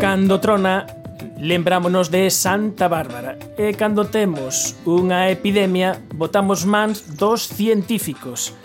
Cando 0.00 0.40
trona, 0.40 0.86
lembrámonos 1.36 2.10
de 2.10 2.30
Santa 2.32 2.88
Bárbara. 2.88 3.36
E 3.60 3.76
cando 3.76 4.08
temos 4.08 4.72
unha 4.88 5.28
epidemia 5.28 6.00
botamos 6.16 6.64
mans 6.64 7.20
dos 7.20 7.52
científicos 7.52 8.56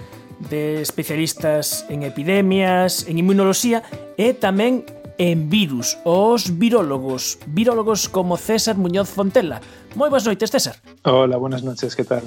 de 0.48 0.80
especialistas 0.80 1.84
en 1.92 2.08
epidemias, 2.08 3.04
en 3.04 3.20
inmunoloxía 3.20 3.84
e 4.16 4.32
tamén 4.32 4.88
en 5.18 5.50
virus 5.50 5.98
os 6.04 6.58
virólogos, 6.58 7.40
virólogos 7.48 8.10
como 8.10 8.38
César 8.38 8.78
Muñoz 8.78 9.10
Fontela. 9.10 9.62
Moi 9.94 10.10
boas 10.10 10.26
noites, 10.26 10.50
César. 10.50 10.80
Hola, 11.06 11.38
buenas 11.38 11.62
noches, 11.62 11.96
que 11.96 12.04
tal? 12.04 12.26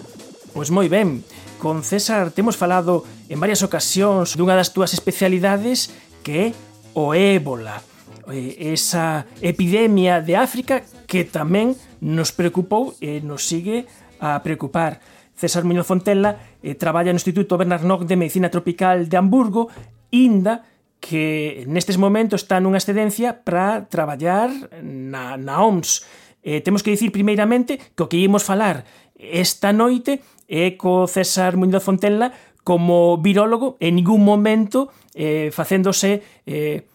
Pois 0.54 0.70
moi 0.70 0.88
ben, 0.88 1.20
con 1.58 1.82
César 1.82 2.30
temos 2.30 2.56
falado 2.56 3.04
en 3.28 3.38
varias 3.42 3.60
ocasións 3.66 4.38
dunha 4.38 4.56
das 4.56 4.72
túas 4.72 4.94
especialidades 4.94 5.92
que 6.22 6.52
é 6.52 6.54
o 6.96 7.12
ébola, 7.12 7.84
esa 8.32 9.26
epidemia 9.42 10.24
de 10.24 10.34
África 10.34 10.82
que 11.06 11.22
tamén 11.28 11.76
nos 12.02 12.34
preocupou 12.34 12.96
e 12.98 13.22
nos 13.22 13.46
sigue 13.46 13.86
a 14.18 14.40
preocupar. 14.42 14.98
César 15.36 15.68
Muñoz 15.68 15.86
Fontela 15.86 16.40
eh, 16.64 16.74
traballa 16.74 17.12
no 17.12 17.20
Instituto 17.20 17.60
Bernard 17.60 17.84
Nock 17.84 18.08
de 18.08 18.16
Medicina 18.16 18.48
Tropical 18.48 19.06
de 19.12 19.16
Hamburgo, 19.20 19.68
INDA, 20.10 20.64
que 21.00 21.64
nestes 21.68 21.98
momentos 21.98 22.42
está 22.42 22.58
nunha 22.58 22.80
excedencia 22.80 23.44
para 23.44 23.86
traballar 23.86 24.50
na, 24.82 25.36
na 25.36 25.62
OMS. 25.62 26.02
Eh, 26.42 26.60
temos 26.62 26.82
que 26.82 26.94
dicir 26.94 27.12
primeiramente 27.12 27.78
que 27.78 28.02
o 28.02 28.08
que 28.08 28.18
íamos 28.18 28.46
falar 28.46 28.86
esta 29.16 29.72
noite 29.72 30.20
é 30.46 30.76
co 30.76 31.08
César 31.08 31.56
Muñoz 31.56 31.82
Fontella 31.82 32.32
como 32.66 33.16
virólogo 33.18 33.78
en 33.80 33.96
ningún 33.96 34.26
momento 34.26 34.90
eh, 35.14 35.50
facéndose 35.54 36.22
eh, 36.46 36.86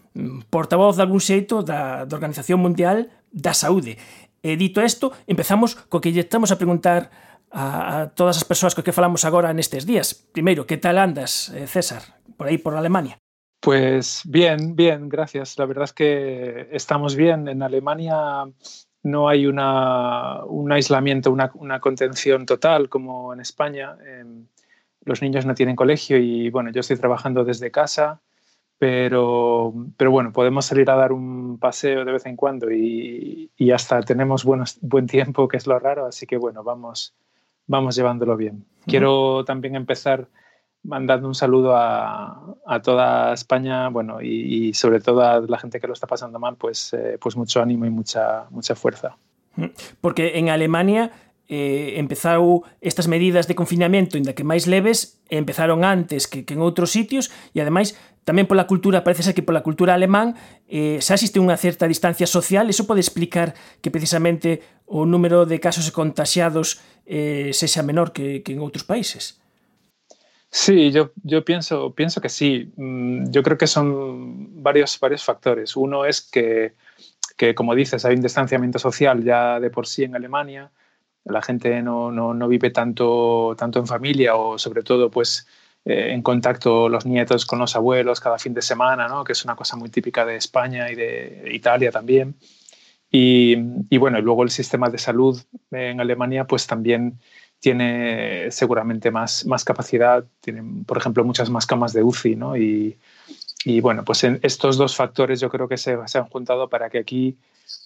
portavoz 0.50 1.00
de 1.00 1.04
algún 1.04 1.24
xeito 1.24 1.64
da, 1.64 2.04
da 2.04 2.16
Organización 2.16 2.60
Mundial 2.60 3.08
da 3.32 3.56
Saúde. 3.56 3.96
E 4.44 4.58
dito 4.58 4.82
isto, 4.82 5.14
empezamos 5.30 5.78
co 5.88 6.02
que 6.02 6.12
lle 6.12 6.26
estamos 6.26 6.52
a 6.52 6.60
preguntar 6.60 7.14
a, 7.54 7.64
a 7.64 7.96
todas 8.12 8.36
as 8.36 8.44
persoas 8.48 8.74
co 8.74 8.84
que 8.84 8.96
falamos 8.96 9.24
agora 9.24 9.54
nestes 9.54 9.86
días. 9.86 10.12
Primeiro, 10.12 10.68
que 10.68 10.82
tal 10.82 10.98
andas, 11.00 11.54
eh, 11.56 11.70
César, 11.70 12.20
por 12.36 12.50
aí 12.50 12.58
por 12.58 12.74
Alemania? 12.74 13.21
Pues 13.62 14.24
bien, 14.26 14.76
bien, 14.76 15.08
gracias. 15.08 15.58
La 15.58 15.66
verdad 15.66 15.86
es 15.86 15.94
que 15.94 16.68
estamos 16.72 17.16
bien. 17.16 17.48
En 17.48 17.64
Alemania 17.64 18.44
no 19.04 19.30
hay 19.30 19.46
una, 19.46 20.44
un 20.46 20.72
aislamiento, 20.72 21.32
una, 21.32 21.52
una 21.54 21.80
contención 21.80 22.46
total 22.46 22.90
como 22.90 23.34
en 23.34 23.40
España. 23.40 23.96
Eh, 24.04 24.26
los 25.06 25.22
niños 25.22 25.46
no 25.46 25.56
tienen 25.56 25.76
colegio 25.76 26.18
y 26.18 26.50
bueno, 26.50 26.72
yo 26.72 26.82
estoy 26.82 26.98
trabajando 26.98 27.44
desde 27.46 27.72
casa 27.72 28.20
pero, 28.82 29.72
pero 29.96 30.10
bueno, 30.10 30.32
podemos 30.32 30.66
salir 30.66 30.90
a 30.90 30.96
dar 30.96 31.12
un 31.12 31.60
paseo 31.60 32.04
de 32.04 32.14
vez 32.14 32.26
en 32.26 32.36
cuando 32.36 32.72
y, 32.72 33.52
y 33.56 33.70
hasta 33.70 34.02
tenemos 34.02 34.44
buenos, 34.44 34.80
buen 34.82 35.06
tiempo, 35.06 35.48
que 35.48 35.58
es 35.58 35.68
lo 35.68 35.78
raro, 35.78 36.08
así 36.08 36.26
que 36.26 36.36
bueno, 36.36 36.64
vamos, 36.64 37.14
vamos 37.68 37.96
llevándolo 37.96 38.36
bien. 38.36 38.66
Quiero 38.88 39.46
también 39.46 39.76
empezar 39.76 40.30
mandando 40.84 41.28
un 41.28 41.36
saludo 41.36 41.76
a, 41.76 42.56
a 42.66 42.82
toda 42.82 43.34
España, 43.34 43.90
bueno, 43.90 44.22
y, 44.22 44.70
y, 44.70 44.74
sobre 44.74 45.00
todo 45.00 45.22
a 45.22 45.40
la 45.42 45.60
gente 45.60 45.80
que 45.80 45.88
lo 45.88 45.94
está 45.94 46.08
pasando 46.08 46.40
mal, 46.40 46.56
pues, 46.56 46.94
eh, 46.94 47.18
pues 47.20 47.36
mucho 47.36 47.62
ánimo 47.62 47.86
y 47.86 47.90
mucha, 47.90 48.46
mucha 48.50 48.76
fuerza. 48.76 49.16
Mm. 49.56 49.66
Porque 50.00 50.40
en 50.40 50.50
Alemania 50.50 51.12
eh, 51.52 52.00
empezou 52.00 52.64
estas 52.80 53.12
medidas 53.12 53.44
de 53.46 53.60
confinamento 53.60 54.16
inda 54.16 54.32
que 54.32 54.48
máis 54.48 54.72
leves 54.72 55.20
empezaron 55.28 55.84
antes 55.84 56.24
que, 56.24 56.48
que 56.48 56.56
en 56.56 56.64
outros 56.64 56.96
sitios 56.96 57.28
e 57.52 57.60
ademais 57.60 58.00
tamén 58.24 58.48
pola 58.48 58.72
cultura, 58.72 59.04
parece 59.04 59.28
ser 59.28 59.36
que 59.36 59.44
pola 59.44 59.60
cultura 59.60 59.92
alemán 59.92 60.40
eh, 60.72 61.04
xa 61.04 61.20
existe 61.20 61.44
unha 61.44 61.60
certa 61.60 61.92
distancia 61.92 62.24
social, 62.24 62.72
eso 62.72 62.88
pode 62.88 63.04
explicar 63.04 63.52
que 63.84 63.92
precisamente 63.92 64.64
o 64.88 65.04
número 65.04 65.44
de 65.44 65.60
casos 65.60 65.92
contagiados 65.92 66.80
eh, 67.04 67.52
sexa 67.52 67.84
menor 67.84 68.16
que, 68.16 68.40
que 68.48 68.56
en 68.56 68.64
outros 68.64 68.88
países. 68.88 69.41
Sí, 70.54 70.92
yo, 70.92 71.12
yo 71.24 71.46
pienso, 71.46 71.96
pienso 71.96 72.20
que 72.20 72.28
sí. 72.30 72.74
Mm, 72.76 73.32
yo 73.32 73.42
creo 73.42 73.58
que 73.58 73.68
son 73.68 74.62
varios, 74.62 75.00
varios 75.00 75.24
factores. 75.24 75.76
Uno 75.78 76.06
es 76.06 76.22
que, 76.22 76.76
que, 77.38 77.56
como 77.56 77.74
dices, 77.74 78.04
hay 78.06 78.16
un 78.16 78.22
distanciamiento 78.22 78.78
social 78.78 79.24
ya 79.24 79.60
de 79.62 79.70
por 79.70 79.88
sí 79.88 80.04
en 80.04 80.16
Alemania. 80.16 80.72
La 81.24 81.42
gente 81.42 81.82
no, 81.82 82.12
no, 82.12 82.34
no 82.34 82.48
vive 82.50 82.70
tanto, 82.72 83.56
tanto 83.58 83.80
en 83.80 83.88
familia 83.88 84.36
o 84.36 84.58
sobre 84.58 84.84
todo 84.84 85.10
pues 85.10 85.48
eh, 85.86 86.14
en 86.14 86.22
contacto 86.22 86.90
los 86.90 87.06
nietos 87.06 87.46
con 87.46 87.60
los 87.60 87.76
abuelos 87.76 88.20
cada 88.20 88.38
fin 88.40 88.54
de 88.54 88.62
semana, 88.62 89.08
¿no? 89.08 89.24
que 89.24 89.34
es 89.34 89.46
una 89.46 89.56
cosa 89.56 89.78
muy 89.78 89.90
típica 89.90 90.26
de 90.26 90.36
España 90.36 90.92
y 90.92 90.96
de 90.96 91.50
Italia 91.54 91.92
también. 91.92 92.36
Y, 93.10 93.56
y, 93.90 93.98
bueno, 93.98 94.22
luego 94.22 94.44
el 94.44 94.52
sistema 94.52 94.90
de 94.90 94.98
salud 94.98 95.42
en 95.72 96.00
Alemania 96.02 96.46
pues 96.46 96.66
también 96.68 97.20
tiene 97.62 98.50
seguramente 98.50 99.12
más, 99.12 99.46
más 99.46 99.64
capacidad, 99.64 100.26
tienen, 100.42 100.84
por 100.84 100.98
ejemplo, 100.98 101.24
muchas 101.24 101.50
más 101.50 101.66
camas 101.66 101.94
de 101.94 102.04
UCI, 102.04 102.36
¿no? 102.36 102.58
Y, 102.58 102.98
y 103.64 103.80
bueno, 103.80 104.04
pues 104.04 104.24
en 104.24 104.40
estos 104.42 104.78
dos 104.78 104.96
factores 104.96 105.40
yo 105.40 105.50
creo 105.50 105.68
que 105.68 105.78
se, 105.78 105.96
se 106.08 106.18
han 106.18 106.26
juntado 106.26 106.68
para 106.68 106.90
que 106.90 106.98
aquí 106.98 107.38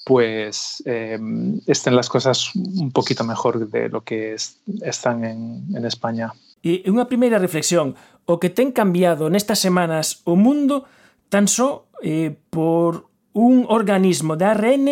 pues 0.05 0.81
eh, 0.85 1.19
estén 1.67 1.95
las 1.95 2.09
cosas 2.09 2.55
un 2.55 2.91
poquito 2.91 3.23
mejor 3.23 3.69
de 3.69 3.89
lo 3.89 4.01
que 4.01 4.33
es, 4.33 4.57
están 4.81 5.23
en, 5.25 5.65
en 5.75 5.85
España. 5.85 6.33
E 6.65 6.81
unha 6.89 7.05
primeira 7.05 7.37
reflexión, 7.37 7.93
o 8.25 8.41
que 8.41 8.49
ten 8.49 8.73
cambiado 8.73 9.29
nestas 9.29 9.61
semanas 9.61 10.25
o 10.25 10.33
mundo 10.33 10.89
tan 11.29 11.45
só 11.45 11.85
eh, 12.01 12.33
por 12.49 13.11
un 13.35 13.67
organismo 13.67 14.39
de 14.39 14.45
ARN 14.47 14.85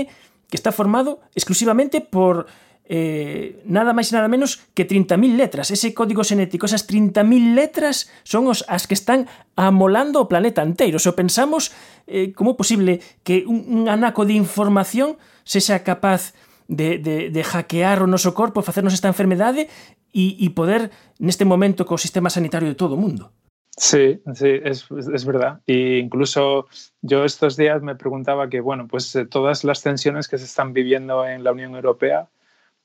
que 0.51 0.57
está 0.59 0.69
formado 0.69 1.23
exclusivamente 1.33 2.01
por 2.01 2.45
eh, 2.85 3.63
nada 3.63 3.95
máis 3.95 4.11
nada 4.11 4.27
menos 4.27 4.59
que 4.75 4.83
30.000 4.83 5.39
letras. 5.39 5.71
Ese 5.71 5.95
código 5.95 6.23
xenético, 6.27 6.67
esas 6.67 6.83
30.000 6.83 7.55
letras 7.55 8.11
son 8.27 8.51
os, 8.51 8.67
as 8.67 8.88
que 8.88 8.94
están 8.94 9.27
amolando 9.55 10.19
o 10.19 10.27
planeta 10.27 10.63
inteiro. 10.63 10.99
Se 10.99 11.07
o 11.07 11.16
pensamos, 11.16 11.71
eh, 12.07 12.35
como 12.35 12.53
é 12.53 12.59
posible 12.59 12.99
que 13.23 13.47
un, 13.47 13.63
un 13.71 13.81
anaco 13.88 14.27
de 14.27 14.35
información 14.35 15.16
sexa 15.47 15.83
capaz 15.88 16.35
de, 16.67 16.99
de, 16.99 17.29
de 17.31 17.41
hackear 17.44 18.03
o 18.03 18.07
noso 18.07 18.35
corpo, 18.35 18.63
facernos 18.63 18.95
esta 18.95 19.11
enfermedade 19.11 19.71
e, 20.11 20.38
e 20.44 20.47
poder 20.51 20.91
neste 21.19 21.47
momento 21.47 21.88
co 21.88 21.95
sistema 21.95 22.27
sanitario 22.27 22.67
de 22.67 22.77
todo 22.79 22.95
o 22.95 23.01
mundo. 23.01 23.31
Sí, 23.75 24.21
sí, 24.35 24.61
es, 24.63 24.85
es 24.91 25.25
verdad. 25.25 25.61
E 25.65 25.97
incluso 25.97 26.67
yo 27.01 27.25
estos 27.25 27.57
días 27.57 27.81
me 27.81 27.95
preguntaba 27.95 28.47
que, 28.47 28.61
bueno, 28.61 28.88
pues 28.88 29.15
eh, 29.15 29.25
todas 29.25 29.63
las 29.63 29.81
tensiones 29.81 30.27
que 30.27 30.38
se 30.38 30.45
están 30.45 30.73
viviendo 30.73 31.25
en 31.25 31.44
la 31.44 31.51
Unión 31.51 31.73
Europea, 31.73 32.29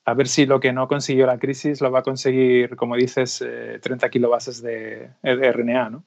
a 0.09 0.15
ver 0.15 0.29
si 0.29 0.47
lo 0.47 0.59
que 0.61 0.73
no 0.73 0.89
consiguió 0.89 1.27
la 1.27 1.39
crisis 1.39 1.81
lo 1.81 1.91
va 1.91 2.01
a 2.01 2.03
conseguir, 2.03 2.77
como 2.77 2.97
dices, 2.97 3.45
eh, 3.45 3.79
30 3.83 4.09
kilobases 4.09 4.63
de, 4.63 5.11
de 5.23 5.53
RNA, 5.53 5.91
¿no? 5.91 6.05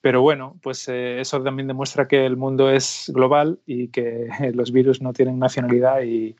Pero 0.00 0.22
bueno, 0.22 0.56
pues 0.62 0.88
eh, 0.88 1.20
eso 1.20 1.42
también 1.42 1.68
demuestra 1.68 2.06
que 2.06 2.26
el 2.26 2.36
mundo 2.36 2.70
es 2.70 3.10
global 3.14 3.58
y 3.66 3.88
que 3.88 4.28
los 4.54 4.72
virus 4.72 5.00
no 5.00 5.12
tienen 5.12 5.38
nacionalidad 5.38 6.02
y, 6.02 6.36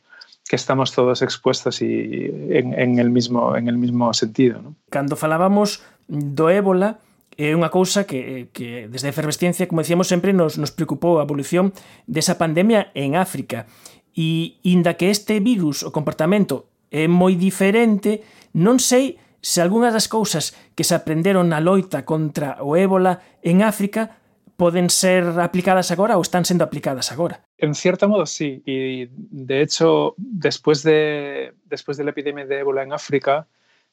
que 0.48 0.56
estamos 0.56 0.92
todos 0.92 1.22
expuestos 1.22 1.82
y 1.82 2.30
en, 2.50 2.72
en, 2.78 2.98
el, 2.98 3.10
mismo, 3.10 3.56
en 3.56 3.68
el 3.68 3.76
mismo 3.78 4.14
sentido. 4.14 4.62
¿no? 4.62 4.76
Cando 4.90 5.16
falábamos 5.16 5.82
do 6.06 6.46
ébola, 6.46 7.02
é 7.34 7.50
unha 7.52 7.68
cousa 7.68 8.06
que, 8.06 8.48
que 8.54 8.86
desde 8.86 9.10
a 9.10 9.12
efervesciencia, 9.12 9.66
como 9.66 9.82
decíamos 9.82 10.06
sempre, 10.06 10.30
nos, 10.30 10.56
nos 10.56 10.70
preocupou 10.70 11.18
a 11.18 11.26
evolución 11.26 11.74
desa 12.06 12.38
pandemia 12.38 12.94
en 12.94 13.18
África. 13.18 13.66
E 14.14 14.56
inda 14.62 14.94
que 14.94 15.10
este 15.10 15.42
virus, 15.42 15.82
o 15.82 15.90
comportamento, 15.90 16.70
é 16.90 17.08
moi 17.08 17.34
diferente, 17.34 18.22
non 18.54 18.78
sei 18.78 19.18
se 19.40 19.62
algunhas 19.62 19.94
das 19.94 20.10
cousas 20.10 20.56
que 20.74 20.82
se 20.82 20.94
aprenderon 20.94 21.50
na 21.50 21.62
loita 21.62 22.02
contra 22.02 22.58
o 22.62 22.74
ébola 22.74 23.22
en 23.46 23.62
África 23.62 24.18
poden 24.56 24.88
ser 24.88 25.22
aplicadas 25.38 25.92
agora 25.92 26.16
ou 26.16 26.24
están 26.24 26.48
sendo 26.48 26.64
aplicadas 26.64 27.12
agora. 27.12 27.44
En 27.60 27.76
cierto 27.76 28.08
modo 28.08 28.24
sí, 28.26 28.62
y 28.64 29.06
de 29.12 29.62
hecho 29.62 30.14
después 30.16 30.82
de, 30.82 31.52
después 31.68 31.96
de 31.96 32.04
la 32.04 32.10
epidemia 32.10 32.46
de 32.46 32.58
ébola 32.58 32.82
en 32.82 32.92
África 32.92 33.46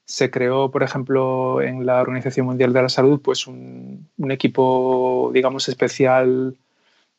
se 0.06 0.31
creó, 0.31 0.69
por 0.72 0.84
ejemplo, 0.84 1.62
en 1.62 1.86
la 1.86 2.01
Organización 2.01 2.45
Mundial 2.45 2.74
de 2.74 2.81
la 2.81 2.90
Salud 2.90 3.22
pues 3.22 3.48
un, 3.48 4.10
un 4.18 4.31
equipo, 4.31 5.31
digamos, 5.34 5.69
especial 5.69 6.57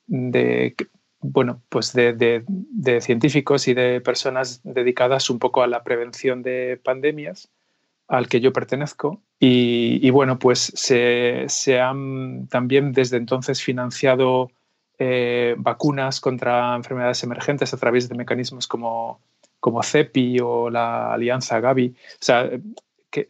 de, 0.06 0.74
bueno, 1.26 1.62
pues 1.70 1.94
de, 1.94 2.44
científicos 3.00 3.66
y 3.66 3.72
de 3.72 4.02
personas 4.02 4.60
dedicadas 4.62 5.30
un 5.30 5.38
poco 5.38 5.62
a 5.62 5.66
la 5.66 5.82
prevención 5.82 6.42
de 6.42 6.78
pandemias 6.84 7.48
al 8.08 8.28
que 8.28 8.42
yo 8.42 8.52
pertenezco. 8.52 9.22
Y, 9.40 10.10
bueno, 10.10 10.38
pues 10.38 10.72
se, 10.74 11.80
han 11.80 12.46
también 12.48 12.92
desde 12.92 13.16
entonces 13.16 13.62
financiado 13.62 14.50
eh, 14.98 15.54
vacunas 15.56 16.20
contra 16.20 16.76
enfermedades 16.76 17.22
emergentes 17.22 17.72
a 17.72 17.78
través 17.78 18.08
de 18.10 18.16
mecanismos 18.16 18.66
como, 18.66 19.20
como 19.60 19.82
CEPI 19.82 20.40
o 20.40 20.68
la 20.68 21.14
alianza 21.14 21.58
Gavi. 21.58 21.94
O 22.20 22.24
sea, 22.24 22.50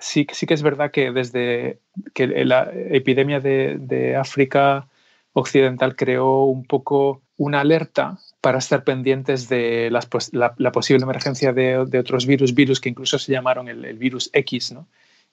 sí, 0.00 0.26
sí 0.32 0.46
que 0.46 0.54
es 0.54 0.62
verdad 0.62 0.90
que 0.90 1.12
desde 1.12 1.78
que 2.12 2.26
la 2.44 2.72
epidemia 2.72 3.38
de, 3.38 3.76
de 3.78 4.16
África 4.16 4.88
Occidental 5.32 5.94
creó 5.94 6.44
un 6.44 6.64
poco 6.64 7.23
una 7.36 7.60
alerta 7.60 8.18
para 8.40 8.58
estar 8.58 8.84
pendientes 8.84 9.48
de 9.48 9.90
las, 9.90 10.08
la, 10.32 10.54
la, 10.58 10.72
posible 10.72 11.02
emergencia 11.02 11.52
de, 11.52 11.84
de, 11.86 11.98
otros 11.98 12.26
virus, 12.26 12.54
virus 12.54 12.80
que 12.80 12.90
incluso 12.90 13.18
se 13.18 13.32
llamaron 13.32 13.68
el, 13.68 13.84
el, 13.84 13.98
virus 13.98 14.30
X, 14.32 14.72
¿no? 14.72 14.86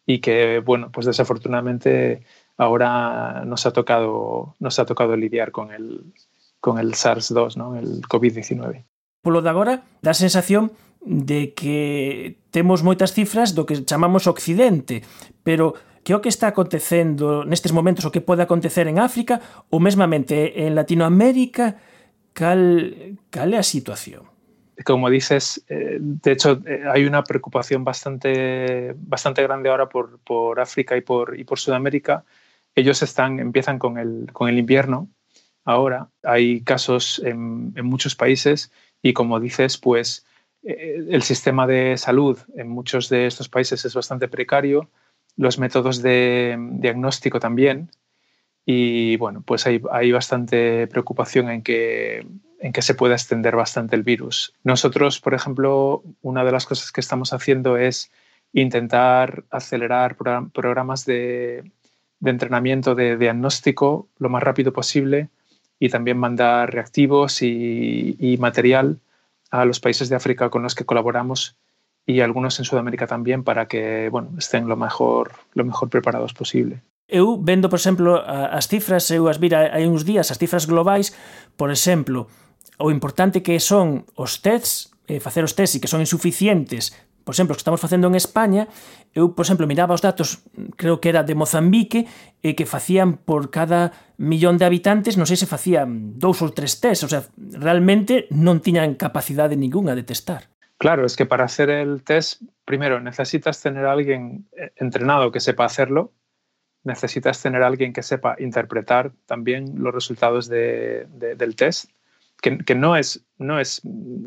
Y 0.06 0.20
que, 0.20 0.60
bueno, 0.60 0.90
pues 0.92 1.06
desafortunadamente 1.06 2.24
ahora 2.58 3.44
nos 3.46 3.66
ha 3.66 3.74
tocado, 3.74 4.56
nos 4.60 4.80
ha 4.80 4.86
tocado 4.86 5.16
lidiar 5.16 5.52
con 5.52 5.72
el, 5.72 6.14
con 6.60 6.80
el 6.80 6.94
SARS-2, 6.94 7.56
¿no? 7.56 7.76
El 7.76 8.02
COVID-19. 8.04 8.84
Por 9.22 9.34
lo 9.34 9.42
de 9.42 9.50
agora, 9.50 9.84
dá 10.02 10.14
sensación 10.14 10.72
de 11.02 11.54
que 11.54 12.38
temos 12.52 12.82
moitas 12.82 13.14
cifras 13.14 13.54
do 13.58 13.66
que 13.66 13.78
chamamos 13.86 14.26
Occidente, 14.30 15.02
pero 15.42 15.74
que 16.06 16.14
o 16.14 16.22
que 16.22 16.30
está 16.30 16.50
acontecendo 16.50 17.46
nestes 17.46 17.74
momentos 17.74 18.06
o 18.06 18.14
que 18.14 18.22
pode 18.22 18.42
acontecer 18.42 18.90
en 18.90 18.98
África 18.98 19.42
ou 19.70 19.78
mesmamente 19.82 20.66
en 20.66 20.74
Latinoamérica, 20.74 21.78
cal, 22.34 23.18
cal 23.30 23.54
é 23.54 23.58
a 23.58 23.64
situación? 23.64 24.26
Como 24.84 25.10
dices, 25.10 25.64
eh, 25.70 25.98
de 26.00 26.32
hecho 26.32 26.62
eh, 26.66 26.84
hay 26.92 27.06
una 27.06 27.24
preocupación 27.24 27.84
bastante, 27.84 28.94
bastante 28.98 29.44
grande 29.44 29.70
ahora 29.70 29.90
por, 29.90 30.20
por 30.20 30.60
África 30.60 30.98
y 30.98 31.02
por, 31.02 31.40
y 31.40 31.44
por 31.44 31.60
Sudamérica. 31.60 32.26
Ellos 32.76 33.04
están, 33.04 33.40
empiezan 33.40 33.78
con 33.78 33.98
el, 33.98 34.30
con 34.34 34.50
el 34.50 34.58
invierno 34.58 35.10
ahora. 35.66 36.10
Hay 36.24 36.62
casos 36.62 37.22
en, 37.24 37.74
en 37.76 37.86
muchos 37.86 38.16
países 38.16 38.72
y 39.02 39.14
como 39.14 39.40
dices, 39.40 39.78
pues 39.78 40.26
eh, 40.64 41.06
el 41.10 41.22
sistema 41.24 41.68
de 41.68 41.98
salud 41.98 42.40
en 42.56 42.70
muchos 42.70 43.10
de 43.10 43.28
estos 43.28 43.50
países 43.50 43.84
es 43.86 43.94
bastante 43.94 44.28
precario, 44.28 44.90
los 45.38 45.58
métodos 45.58 46.02
de 46.02 46.58
diagnóstico 46.74 47.40
también, 47.40 47.90
y 48.66 49.18
bueno, 49.18 49.42
pues 49.46 49.66
hay, 49.66 50.12
bastante 50.12 50.88
preocupación 50.88 51.50
en 51.50 51.64
que, 51.64 52.26
en 52.60 52.74
que 52.74 52.82
se 52.82 52.94
pueda 52.94 53.16
extender 53.16 53.56
bastante 53.56 53.96
el 53.96 54.04
virus. 54.04 54.54
Nosotros, 54.64 55.20
por 55.20 55.34
ejemplo, 55.34 56.04
una 56.22 56.44
de 56.44 56.52
las 56.52 56.66
cosas 56.66 56.92
que 56.92 57.02
estamos 57.02 57.34
haciendo 57.34 57.78
es 57.78 58.12
intentar 58.54 59.44
acelerar 59.50 60.16
programas 60.16 61.06
de, 61.06 61.72
de 62.20 62.32
entrenamiento 62.32 62.96
de 62.96 63.18
diagnóstico 63.18 64.08
lo 64.20 64.30
más 64.30 64.44
rápido 64.44 64.72
posible 64.72 65.30
y 65.80 65.90
también 65.90 66.18
mandar 66.18 66.72
reactivos 66.72 67.42
y, 67.42 68.16
y 68.20 68.38
material 68.38 69.00
a 69.50 69.66
los 69.66 69.80
países 69.80 70.10
de 70.10 70.16
África 70.16 70.50
con 70.50 70.64
los 70.64 70.76
que 70.76 70.86
colaboramos 70.86 71.58
y 72.06 72.22
algunos 72.22 72.60
en 72.60 72.66
Sudamérica 72.66 73.08
también 73.08 73.44
para 73.44 73.68
que 73.68 74.10
bueno, 74.10 74.32
estén 74.38 74.68
lo 74.68 74.78
mejor, 74.78 75.32
lo 75.54 75.66
mejor 75.66 75.90
preparados 75.90 76.34
posible. 76.34 76.82
Eu 77.12 77.36
vendo, 77.44 77.68
por 77.68 77.76
exemplo, 77.76 78.16
as 78.24 78.72
cifras, 78.72 79.12
eu 79.12 79.28
as 79.28 79.36
vira 79.36 79.68
hai 79.76 79.84
uns 79.84 80.08
días, 80.08 80.32
as 80.32 80.40
cifras 80.40 80.64
globais, 80.64 81.12
por 81.60 81.68
exemplo, 81.68 82.32
o 82.80 82.88
importante 82.88 83.44
que 83.44 83.60
son 83.60 84.08
os 84.16 84.40
tests, 84.40 84.96
eh, 85.12 85.20
facer 85.20 85.44
os 85.44 85.52
tests 85.52 85.76
e 85.76 85.82
que 85.84 85.92
son 85.92 86.00
insuficientes 86.00 86.96
por 87.24 87.34
exemplo, 87.34 87.54
os 87.54 87.58
que 87.58 87.62
estamos 87.62 87.82
facendo 87.82 88.08
en 88.08 88.16
España, 88.16 88.68
eu, 89.14 89.38
por 89.38 89.46
exemplo, 89.46 89.70
miraba 89.70 89.94
os 89.94 90.02
datos, 90.02 90.42
creo 90.76 91.00
que 91.00 91.10
era 91.10 91.22
de 91.22 91.38
Mozambique, 91.38 92.10
e 92.42 92.58
que 92.58 92.66
facían 92.66 93.22
por 93.22 93.54
cada 93.54 93.94
millón 94.18 94.58
de 94.58 94.66
habitantes, 94.66 95.22
non 95.22 95.30
sei 95.30 95.38
se 95.38 95.46
facían 95.46 96.18
dous 96.18 96.42
ou 96.42 96.50
tres 96.50 96.82
tests, 96.82 97.06
o 97.06 97.10
sea, 97.12 97.22
realmente 97.38 98.26
non 98.34 98.58
tiñan 98.60 98.98
capacidade 98.98 99.54
ninguna 99.54 99.94
de 99.94 100.02
testar. 100.02 100.50
Claro, 100.82 101.06
es 101.06 101.14
que 101.14 101.30
para 101.30 101.46
hacer 101.46 101.70
el 101.70 102.02
test, 102.02 102.42
primero 102.66 102.98
necesitas 102.98 103.62
tener 103.62 103.86
a 103.86 103.94
alguien 103.94 104.50
eh, 104.58 104.74
entrenado 104.82 105.30
que 105.30 105.40
sepa 105.40 105.70
hacerlo, 105.70 106.10
necesitas 106.84 107.42
tener 107.42 107.64
alguien 107.64 107.94
que 107.94 108.04
sepa 108.04 108.36
interpretar 108.40 109.12
también 109.26 109.76
los 109.78 109.94
resultados 109.94 110.48
de, 110.48 111.08
de, 111.10 111.36
del 111.36 111.56
test 111.56 111.90
que, 112.42 112.76
no, 112.76 112.96
es, 112.96 113.24
no 113.38 113.60
es 113.60 113.82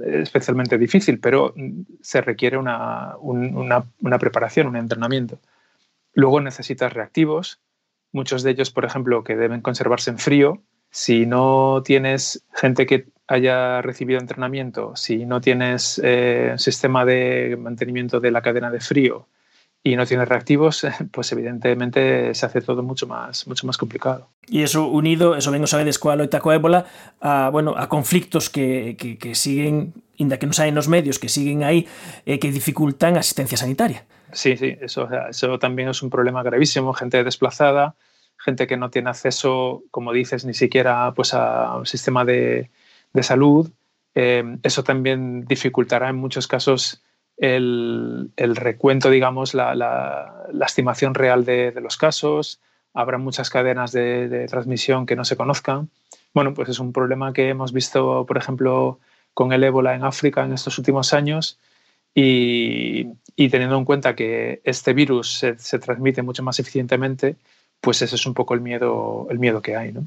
especialmente 0.04 0.78
difícil, 0.78 1.18
pero 1.18 1.52
se 2.00 2.20
requiere 2.20 2.56
una, 2.56 3.16
un, 3.18 3.56
una, 3.56 4.18
preparación, 4.18 4.68
un 4.68 4.76
entrenamiento. 4.76 5.40
Luego 6.12 6.40
necesitas 6.40 6.92
reactivos, 6.92 7.60
muchos 8.12 8.44
de 8.44 8.52
ellos, 8.52 8.70
por 8.70 8.84
ejemplo, 8.84 9.24
que 9.24 9.36
deben 9.36 9.60
conservarse 9.60 10.10
en 10.10 10.18
frío. 10.18 10.62
Si 10.90 11.26
no 11.26 11.82
tienes 11.84 12.44
gente 12.54 12.86
que 12.86 13.08
haya 13.26 13.82
recibido 13.82 14.20
entrenamiento, 14.20 14.94
si 14.94 15.26
no 15.26 15.40
tienes 15.40 16.00
eh, 16.04 16.54
sistema 16.56 17.04
de 17.04 17.56
mantenimiento 17.58 18.20
de 18.20 18.30
la 18.30 18.42
cadena 18.42 18.70
de 18.70 18.78
frío, 18.78 19.26
y 19.86 19.96
no 19.96 20.06
tiene 20.06 20.24
reactivos, 20.24 20.86
pues 21.12 21.30
evidentemente 21.30 22.34
se 22.34 22.46
hace 22.46 22.62
todo 22.62 22.82
mucho 22.82 23.06
más, 23.06 23.46
mucho 23.46 23.66
más 23.66 23.76
complicado. 23.76 24.30
Y 24.48 24.62
eso 24.62 24.88
unido, 24.88 25.36
eso 25.36 25.52
vengo 25.52 25.68
sabedes 25.68 26.00
coa 26.00 26.16
loita 26.16 26.40
coa 26.40 26.56
ébola, 26.56 26.88
a, 27.20 27.50
bueno, 27.52 27.76
a 27.76 27.86
conflictos 27.92 28.48
que, 28.48 28.96
que, 28.98 29.20
que 29.20 29.36
siguen, 29.36 29.92
inda 30.16 30.40
que 30.40 30.48
non 30.48 30.56
saen 30.56 30.72
nos 30.72 30.88
medios, 30.88 31.20
que 31.20 31.28
siguen 31.28 31.62
aí, 31.62 31.84
eh, 32.24 32.40
que 32.40 32.48
dificultan 32.48 33.14
a 33.14 33.20
asistencia 33.20 33.60
sanitaria. 33.60 34.08
Sí, 34.32 34.56
sí, 34.56 34.74
eso, 34.80 35.06
eso 35.28 35.58
también 35.60 35.92
es 35.92 36.02
un 36.02 36.08
problema 36.08 36.42
gravísimo, 36.42 36.96
gente 36.96 37.22
desplazada, 37.22 37.94
gente 38.40 38.66
que 38.66 38.80
no 38.80 38.88
tiene 38.88 39.12
acceso, 39.12 39.84
como 39.92 40.16
dices, 40.16 40.48
ni 40.48 40.54
siquiera 40.54 41.12
pues, 41.12 41.36
a 41.36 41.76
un 41.76 41.86
sistema 41.86 42.24
de, 42.24 42.72
de 43.12 43.22
salud. 43.22 43.70
Eh, 44.16 44.58
eso 44.62 44.82
también 44.82 45.44
dificultará 45.44 46.08
en 46.08 46.16
muchos 46.16 46.48
casos 46.48 47.04
el, 47.36 48.30
recuento, 48.36 49.10
digamos, 49.10 49.54
la, 49.54 50.46
estimación 50.66 51.14
real 51.14 51.44
de, 51.44 51.72
los 51.80 51.96
casos, 51.96 52.60
habrá 52.92 53.18
muchas 53.18 53.50
cadenas 53.50 53.92
de, 53.92 54.46
transmisión 54.48 55.06
que 55.06 55.16
no 55.16 55.24
se 55.24 55.36
conozcan. 55.36 55.88
Bueno, 56.32 56.54
pues 56.54 56.68
es 56.68 56.78
un 56.78 56.92
problema 56.92 57.32
que 57.32 57.48
hemos 57.48 57.72
visto, 57.72 58.24
por 58.26 58.36
ejemplo, 58.36 58.98
con 59.34 59.52
el 59.52 59.64
ébola 59.64 59.94
en 59.94 60.04
África 60.04 60.44
en 60.44 60.52
estos 60.52 60.78
últimos 60.78 61.12
años 61.12 61.58
y, 62.14 63.06
y 63.36 63.48
teniendo 63.48 63.76
en 63.76 63.84
cuenta 63.84 64.14
que 64.14 64.60
este 64.64 64.92
virus 64.92 65.38
se, 65.38 65.78
transmite 65.78 66.22
mucho 66.22 66.42
más 66.42 66.58
eficientemente, 66.60 67.36
pues 67.80 68.02
ese 68.02 68.14
es 68.14 68.26
un 68.26 68.34
poco 68.34 68.54
el 68.54 68.60
miedo, 68.60 69.26
el 69.30 69.38
miedo 69.38 69.60
que 69.60 69.76
hay, 69.76 69.92
¿no? 69.92 70.06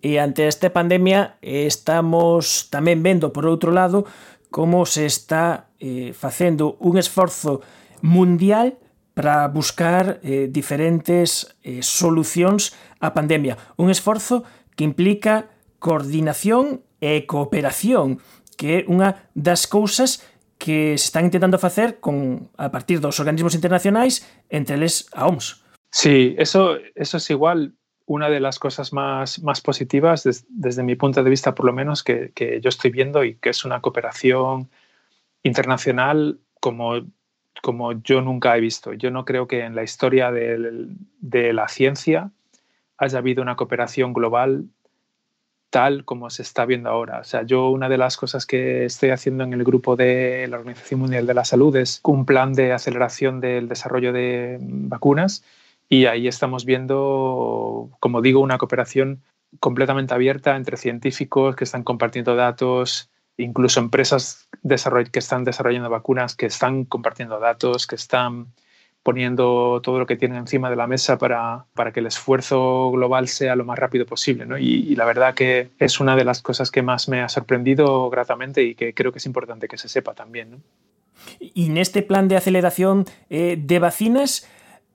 E 0.00 0.22
ante 0.22 0.46
esta 0.46 0.70
pandemia 0.70 1.42
estamos 1.42 2.70
tamén 2.70 3.02
vendo, 3.02 3.34
por 3.34 3.50
outro 3.50 3.74
lado, 3.74 4.06
como 4.50 4.86
se 4.86 5.06
está 5.06 5.70
eh, 5.78 6.12
facendo 6.12 6.76
un 6.80 6.98
esforzo 6.98 7.60
mundial 8.02 8.78
para 9.14 9.48
buscar 9.48 10.20
eh, 10.22 10.48
diferentes 10.50 11.58
eh, 11.62 11.82
solucións 11.82 12.74
á 13.02 13.14
pandemia. 13.14 13.58
Un 13.74 13.90
esforzo 13.90 14.46
que 14.78 14.86
implica 14.86 15.50
coordinación 15.78 16.86
e 16.98 17.26
cooperación, 17.26 18.22
que 18.58 18.82
é 18.82 18.86
unha 18.90 19.18
das 19.34 19.66
cousas 19.66 20.22
que 20.58 20.98
se 20.98 21.06
están 21.10 21.26
intentando 21.26 21.58
facer 21.58 22.02
con 22.02 22.50
a 22.58 22.70
partir 22.74 22.98
dos 22.98 23.22
organismos 23.22 23.54
internacionais, 23.54 24.26
entre 24.50 24.74
eles 24.74 25.06
a 25.14 25.30
OMS. 25.30 25.62
Sí, 25.90 26.34
eso, 26.38 26.76
eso 26.94 27.16
es 27.16 27.30
igual. 27.30 27.77
Una 28.08 28.30
de 28.30 28.40
las 28.40 28.58
cosas 28.58 28.92
más, 28.94 29.42
más 29.42 29.60
positivas 29.60 30.24
des, 30.24 30.46
desde 30.48 30.82
mi 30.82 30.96
punto 30.96 31.22
de 31.22 31.28
vista, 31.28 31.54
por 31.54 31.66
lo 31.66 31.74
menos, 31.74 32.02
que, 32.02 32.32
que, 32.34 32.60
yo 32.60 32.70
estoy 32.70 32.90
viendo 32.90 33.22
y 33.22 33.34
que 33.34 33.50
es 33.50 33.66
una 33.66 33.80
cooperación 33.82 34.70
internacional 35.42 36.38
como, 36.58 36.94
como 37.62 37.92
yo 38.02 38.22
nunca 38.22 38.56
he 38.56 38.60
visto. 38.60 38.94
Yo 38.94 39.10
no 39.10 39.26
creo 39.26 39.46
que 39.46 39.60
en 39.60 39.74
la 39.74 39.82
historia 39.82 40.32
de, 40.32 40.88
de 41.20 41.52
la 41.52 41.68
ciencia 41.68 42.30
haya 42.96 43.18
habido 43.18 43.42
una 43.42 43.56
cooperación 43.56 44.14
global 44.14 44.64
tal 45.68 46.06
como 46.06 46.30
se 46.30 46.40
está 46.40 46.64
viendo 46.64 46.88
ahora. 46.88 47.20
O 47.20 47.24
sea, 47.24 47.42
yo 47.42 47.68
una 47.68 47.90
de 47.90 47.98
las 47.98 48.16
cosas 48.16 48.46
que 48.46 48.86
estoy 48.86 49.10
haciendo 49.10 49.44
en 49.44 49.52
el 49.52 49.64
grupo 49.64 49.96
de 49.96 50.46
la 50.48 50.56
Organización 50.56 51.00
Mundial 51.00 51.26
de 51.26 51.34
la 51.34 51.44
Salud 51.44 51.76
es 51.76 52.00
un 52.04 52.24
plan 52.24 52.54
de 52.54 52.72
aceleración 52.72 53.40
del 53.40 53.68
desarrollo 53.68 54.14
de 54.14 54.56
vacunas 54.62 55.44
y 55.88 56.06
ahí 56.06 56.28
estamos 56.28 56.64
viendo, 56.64 57.90
como 58.00 58.20
digo, 58.20 58.40
una 58.40 58.58
cooperación 58.58 59.22
completamente 59.60 60.14
abierta 60.14 60.56
entre 60.56 60.76
científicos 60.76 61.56
que 61.56 61.64
están 61.64 61.82
compartiendo 61.82 62.36
datos, 62.36 63.10
incluso 63.38 63.80
empresas 63.80 64.48
que 65.12 65.18
están 65.18 65.44
desarrollando 65.44 65.88
vacunas 65.88 66.36
que 66.36 66.46
están 66.46 66.84
compartiendo 66.84 67.38
datos, 67.38 67.86
que 67.86 67.94
están 67.94 68.48
poniendo 69.02 69.80
todo 69.82 69.98
lo 69.98 70.06
que 70.06 70.16
tienen 70.16 70.38
encima 70.38 70.68
de 70.68 70.76
la 70.76 70.86
mesa 70.86 71.16
para, 71.16 71.64
para 71.72 71.92
que 71.92 72.00
el 72.00 72.06
esfuerzo 72.06 72.90
global 72.90 73.28
sea 73.28 73.56
lo 73.56 73.64
más 73.64 73.78
rápido 73.78 74.04
posible. 74.04 74.44
¿no? 74.44 74.58
Y, 74.58 74.94
la 74.96 75.06
verdad 75.06 75.34
que 75.34 75.70
es 75.78 76.00
una 76.00 76.14
de 76.14 76.24
las 76.24 76.42
cosas 76.42 76.70
que 76.70 76.82
más 76.82 77.08
me 77.08 77.22
ha 77.22 77.28
sorprendido 77.30 78.10
gratamente 78.10 78.62
y 78.62 78.74
que 78.74 78.92
creo 78.92 79.12
que 79.12 79.18
es 79.18 79.24
importante 79.24 79.68
que 79.68 79.78
se 79.78 79.88
sepa 79.88 80.12
también. 80.12 80.50
¿no? 80.50 80.58
Y 81.40 81.66
en 81.66 81.78
este 81.78 82.02
plan 82.02 82.28
de 82.28 82.36
aceleración 82.36 83.06
eh, 83.30 83.56
de 83.58 83.78
vacinas, 83.78 84.46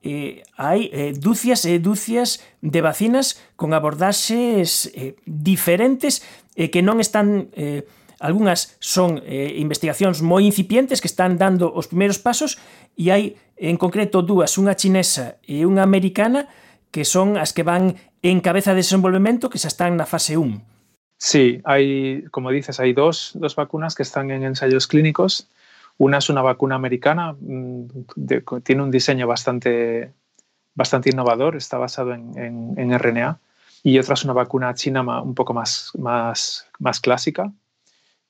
eh, 0.04 0.44
hai 0.60 0.92
eh, 0.92 1.16
dúcias 1.16 1.64
e 1.64 1.80
dúcias 1.80 2.44
de 2.60 2.84
vacinas 2.84 3.40
con 3.56 3.72
abordaxes 3.72 4.92
eh, 4.92 5.16
diferentes 5.24 6.20
eh, 6.54 6.68
que 6.68 6.84
non 6.84 7.00
están 7.00 7.48
eh, 7.56 7.88
algunhas 8.20 8.76
son 8.84 9.24
eh, 9.24 9.56
investigacións 9.56 10.20
moi 10.20 10.44
incipientes 10.44 11.00
que 11.00 11.08
están 11.08 11.40
dando 11.40 11.72
os 11.72 11.88
primeiros 11.88 12.20
pasos 12.20 12.60
e 12.94 13.08
hai 13.08 13.40
en 13.56 13.80
concreto 13.80 14.20
dúas, 14.20 14.60
unha 14.60 14.76
chinesa 14.76 15.40
e 15.48 15.64
unha 15.64 15.80
americana 15.80 16.52
que 16.92 17.08
son 17.08 17.40
as 17.40 17.56
que 17.56 17.64
van 17.64 17.96
en 18.20 18.44
cabeza 18.44 18.76
de 18.76 18.84
desenvolvemento 18.84 19.48
que 19.48 19.58
xa 19.58 19.72
están 19.72 19.96
na 19.96 20.04
fase 20.04 20.36
1. 20.36 20.60
Sí, 21.16 21.64
hai, 21.64 22.22
como 22.28 22.52
dices, 22.52 22.76
hai 22.76 22.92
dos, 22.92 23.32
dos 23.40 23.56
vacunas 23.56 23.96
que 23.96 24.04
están 24.04 24.28
en 24.28 24.44
ensayos 24.44 24.84
clínicos 24.84 25.48
Una 25.98 26.18
es 26.18 26.28
una 26.28 26.42
vacuna 26.42 26.74
americana, 26.74 27.34
mm, 27.38 27.86
de, 28.16 28.44
tiene 28.62 28.82
un 28.82 28.90
diseño 28.90 29.26
bastante, 29.26 30.12
bastante 30.74 31.10
innovador, 31.10 31.56
está 31.56 31.78
basado 31.78 32.12
en, 32.14 32.74
en, 32.76 32.98
RNA, 32.98 33.38
y 33.82 33.98
otra 33.98 34.14
es 34.14 34.24
una 34.24 34.32
vacuna 34.32 34.74
china 34.74 35.02
un 35.22 35.34
poco 35.34 35.54
más, 35.54 35.92
más, 35.98 36.66
más 36.78 37.00
clásica. 37.00 37.52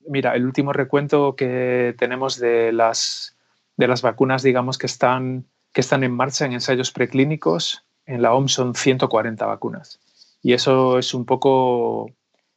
Mira, 0.06 0.34
el 0.34 0.44
último 0.44 0.72
recuento 0.72 1.36
que 1.36 1.94
tenemos 1.98 2.38
de 2.38 2.72
las, 2.72 3.36
de 3.76 3.88
las 3.88 4.02
vacunas, 4.02 4.42
digamos, 4.42 4.76
que 4.76 4.86
están, 4.86 5.46
que 5.72 5.80
están 5.80 6.04
en 6.04 6.12
marcha 6.12 6.44
en 6.44 6.52
ensayos 6.52 6.90
preclínicos, 6.90 7.84
en 8.04 8.20
la 8.20 8.34
OMS 8.34 8.52
son 8.52 8.74
140 8.74 9.46
vacunas. 9.46 10.00
Y 10.42 10.52
eso 10.52 10.98
es 10.98 11.14
un 11.14 11.24
poco 11.24 12.10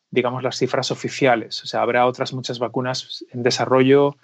digamos, 0.09 0.43
las 0.43 0.57
cifras 0.57 0.91
oficiales. 0.91 1.63
O 1.63 1.67
sea, 1.67 1.81
habrá 1.81 2.05
otras 2.05 2.33
muchas 2.33 2.59
vacunas 2.59 3.25
en 3.31 3.43
desarrollo 3.43 4.17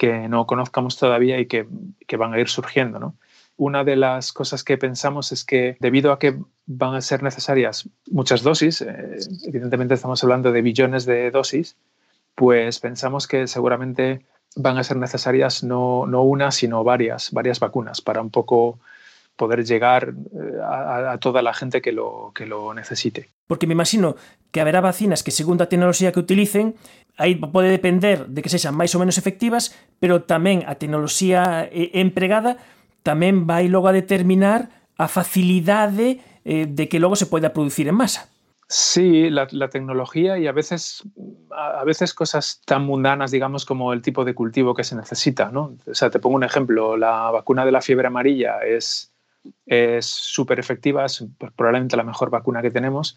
que 0.00 0.30
no 0.30 0.46
conozcamos 0.46 0.96
todavía 0.96 1.38
y 1.38 1.44
que, 1.44 1.66
que 2.06 2.16
van 2.16 2.32
a 2.32 2.40
ir 2.40 2.48
surgiendo, 2.48 2.98
¿no? 2.98 3.16
Una 3.58 3.84
de 3.84 3.96
las 3.96 4.32
cosas 4.32 4.64
que 4.64 4.78
pensamos 4.78 5.30
es 5.30 5.44
que 5.44 5.76
debido 5.78 6.10
a 6.10 6.18
que 6.18 6.38
van 6.64 6.94
a 6.94 7.02
ser 7.02 7.22
necesarias 7.22 7.86
muchas 8.10 8.42
dosis, 8.42 8.80
eh, 8.80 9.18
evidentemente 9.46 9.92
estamos 9.92 10.24
hablando 10.24 10.52
de 10.52 10.62
billones 10.62 11.04
de 11.04 11.30
dosis, 11.30 11.76
pues 12.34 12.80
pensamos 12.80 13.28
que 13.28 13.46
seguramente 13.46 14.24
van 14.56 14.78
a 14.78 14.84
ser 14.84 14.96
necesarias 14.96 15.62
no, 15.62 16.06
no 16.06 16.22
una, 16.22 16.50
sino 16.50 16.82
varias, 16.82 17.30
varias 17.30 17.60
vacunas 17.60 18.00
para 18.00 18.22
un 18.22 18.30
poco 18.30 18.78
poder 19.36 19.66
llegar 19.66 20.14
eh, 20.14 20.60
a, 20.62 21.12
a, 21.12 21.18
toda 21.18 21.42
la 21.42 21.52
gente 21.52 21.82
que 21.82 21.92
lo, 21.92 22.32
que 22.34 22.46
lo 22.46 22.72
necesite. 22.72 23.28
Porque 23.50 23.66
me 23.66 23.74
imagino 23.74 24.14
que 24.52 24.60
haberá 24.60 24.80
vacinas 24.80 25.26
que 25.26 25.34
segundo 25.34 25.66
a 25.66 25.66
tecnoloxía 25.66 26.14
que 26.14 26.22
utilicen 26.22 26.78
aí 27.18 27.34
pode 27.34 27.66
depender 27.66 28.30
de 28.30 28.46
que 28.46 28.48
sexan 28.48 28.78
máis 28.78 28.94
ou 28.94 29.02
menos 29.02 29.18
efectivas, 29.18 29.74
pero 29.98 30.22
tamén 30.22 30.62
a 30.70 30.78
tecnoloxía 30.78 31.66
eh, 31.66 31.90
empregada 31.98 32.62
tamén 33.02 33.50
vai 33.50 33.66
logo 33.66 33.90
a 33.90 33.96
determinar 33.96 34.70
a 34.94 35.10
facilidade 35.10 36.22
eh, 36.46 36.70
de 36.70 36.86
que 36.86 37.02
logo 37.02 37.18
se 37.18 37.26
poida 37.26 37.50
producir 37.50 37.90
en 37.90 37.98
masa. 37.98 38.30
Sí, 38.70 39.26
la, 39.34 39.50
la, 39.50 39.66
tecnología 39.66 40.38
y 40.38 40.46
a 40.46 40.54
veces, 40.54 41.02
a 41.50 41.82
veces 41.82 42.14
cosas 42.14 42.62
tan 42.62 42.86
mundanas, 42.86 43.34
digamos, 43.34 43.66
como 43.66 43.90
el 43.90 43.98
tipo 43.98 44.22
de 44.22 44.30
cultivo 44.30 44.78
que 44.78 44.86
se 44.86 44.94
necesita. 44.94 45.50
¿no? 45.50 45.74
O 45.90 45.94
sea, 45.94 46.06
te 46.06 46.22
pongo 46.22 46.38
un 46.38 46.46
ejemplo, 46.46 46.94
la 46.94 47.34
vacuna 47.34 47.66
de 47.66 47.72
la 47.74 47.82
fiebre 47.82 48.06
amarilla 48.06 48.62
es 48.62 49.10
es 49.66 50.06
súper 50.06 50.58
efectiva, 50.58 51.04
es 51.04 51.24
probablemente 51.56 51.96
la 51.96 52.04
mejor 52.04 52.30
vacuna 52.30 52.62
que 52.62 52.70
tenemos, 52.70 53.16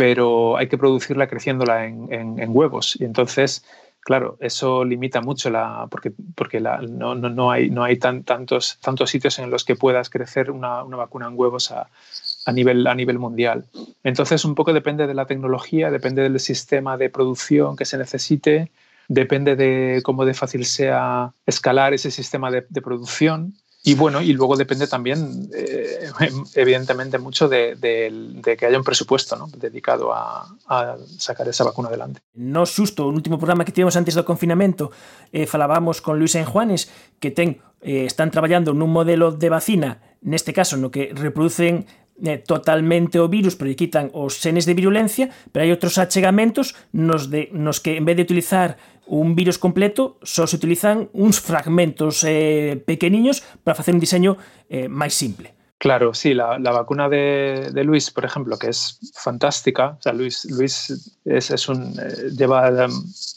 pero 0.00 0.56
hay 0.56 0.66
que 0.66 0.78
producirla 0.78 1.28
creciéndola 1.28 1.84
en, 1.84 2.08
en, 2.10 2.56
huevos. 2.56 2.96
Y 2.98 3.04
entonces, 3.04 3.62
claro, 4.00 4.38
eso 4.40 4.82
limita 4.82 5.20
mucho 5.20 5.50
la. 5.50 5.88
porque, 5.90 6.10
porque 6.34 6.58
no, 6.58 7.14
no, 7.14 7.28
no, 7.28 7.50
hay, 7.50 7.68
no 7.68 7.84
hay 7.84 7.98
tan, 7.98 8.24
tantos, 8.24 8.78
tantos 8.80 9.10
sitios 9.10 9.38
en 9.38 9.50
los 9.50 9.62
que 9.62 9.76
puedas 9.76 10.08
crecer 10.08 10.50
una, 10.50 10.84
una 10.84 10.96
vacuna 10.96 11.26
en 11.26 11.34
huevos 11.36 11.70
a, 11.70 11.90
a, 12.46 12.52
nivel, 12.52 12.86
a 12.86 12.94
nivel 12.94 13.18
mundial. 13.18 13.66
Entonces, 14.02 14.42
un 14.46 14.54
poco 14.54 14.72
depende 14.72 15.06
de 15.06 15.12
la 15.12 15.26
tecnología, 15.26 15.90
depende 15.90 16.22
del 16.22 16.40
sistema 16.40 16.96
de 16.96 17.10
producción 17.10 17.76
que 17.76 17.84
se 17.84 17.98
necesite, 17.98 18.70
depende 19.06 19.54
de 19.54 20.00
cómo 20.02 20.24
de 20.24 20.32
fácil 20.32 20.64
sea 20.64 21.34
escalar 21.44 21.92
ese 21.92 22.10
sistema 22.10 22.50
de 22.50 22.62
producción. 22.80 23.52
Y 23.82 23.94
bueno, 23.94 24.20
y 24.20 24.34
luego 24.34 24.56
depende 24.56 24.86
también, 24.86 25.48
eh, 25.54 26.10
evidentemente, 26.54 27.18
mucho 27.18 27.48
de, 27.48 27.78
que 28.42 28.66
haya 28.66 28.76
un 28.76 28.84
presupuesto 28.84 29.36
¿no? 29.36 29.48
dedicado 29.56 30.12
a, 30.12 30.46
sacar 31.18 31.48
esa 31.48 31.64
vacuna 31.64 31.88
adelante. 31.88 32.20
No 32.34 32.66
susto, 32.66 33.08
un 33.08 33.14
último 33.14 33.38
programa 33.38 33.64
que 33.64 33.72
tivemos 33.72 33.96
antes 33.96 34.14
do 34.14 34.24
confinamento, 34.24 34.92
eh, 35.32 35.48
falábamos 35.48 36.04
con 36.04 36.20
Luis 36.20 36.36
Enjuanes, 36.36 36.92
que 37.18 37.32
ten, 37.32 37.64
eh, 37.80 38.04
están 38.04 38.28
traballando 38.28 38.76
nun 38.76 38.92
modelo 38.92 39.32
de 39.32 39.48
vacina, 39.48 40.04
neste 40.20 40.52
caso, 40.52 40.76
no 40.76 40.92
que 40.92 41.16
reproducen 41.16 41.88
eh, 42.20 42.36
totalmente 42.36 43.16
o 43.16 43.32
virus, 43.32 43.56
pero 43.56 43.72
quitan 43.72 44.12
os 44.12 44.36
senes 44.36 44.68
de 44.68 44.76
virulencia, 44.76 45.32
pero 45.56 45.64
hai 45.64 45.72
outros 45.72 45.96
achegamentos 45.96 46.76
nos, 46.92 47.32
de, 47.32 47.48
nos 47.56 47.80
que 47.80 47.96
en 47.96 48.04
vez 48.04 48.20
de 48.20 48.28
utilizar 48.28 48.76
un 49.10 49.34
virus 49.34 49.58
completo 49.58 50.18
só 50.22 50.46
se 50.46 50.56
utilizan 50.56 51.10
uns 51.12 51.40
fragmentos 51.40 52.22
eh, 52.22 52.80
pequeniños 52.86 53.42
para 53.64 53.74
facer 53.74 53.94
un 53.94 54.00
diseño 54.00 54.38
eh, 54.68 54.88
simple. 55.08 55.52
Claro, 55.78 56.14
sí, 56.14 56.34
la, 56.34 56.58
la 56.58 56.72
vacuna 56.72 57.08
de, 57.08 57.70
de, 57.72 57.84
Luis, 57.84 58.10
por 58.10 58.24
ejemplo, 58.24 58.58
que 58.58 58.68
es 58.68 59.00
fantástica. 59.14 59.96
O 59.98 60.02
sea, 60.02 60.12
Luis, 60.12 60.44
Luis 60.44 61.16
es, 61.24 61.50
es 61.50 61.68
un, 61.68 61.98
eh, 61.98 62.30
lleva 62.36 62.86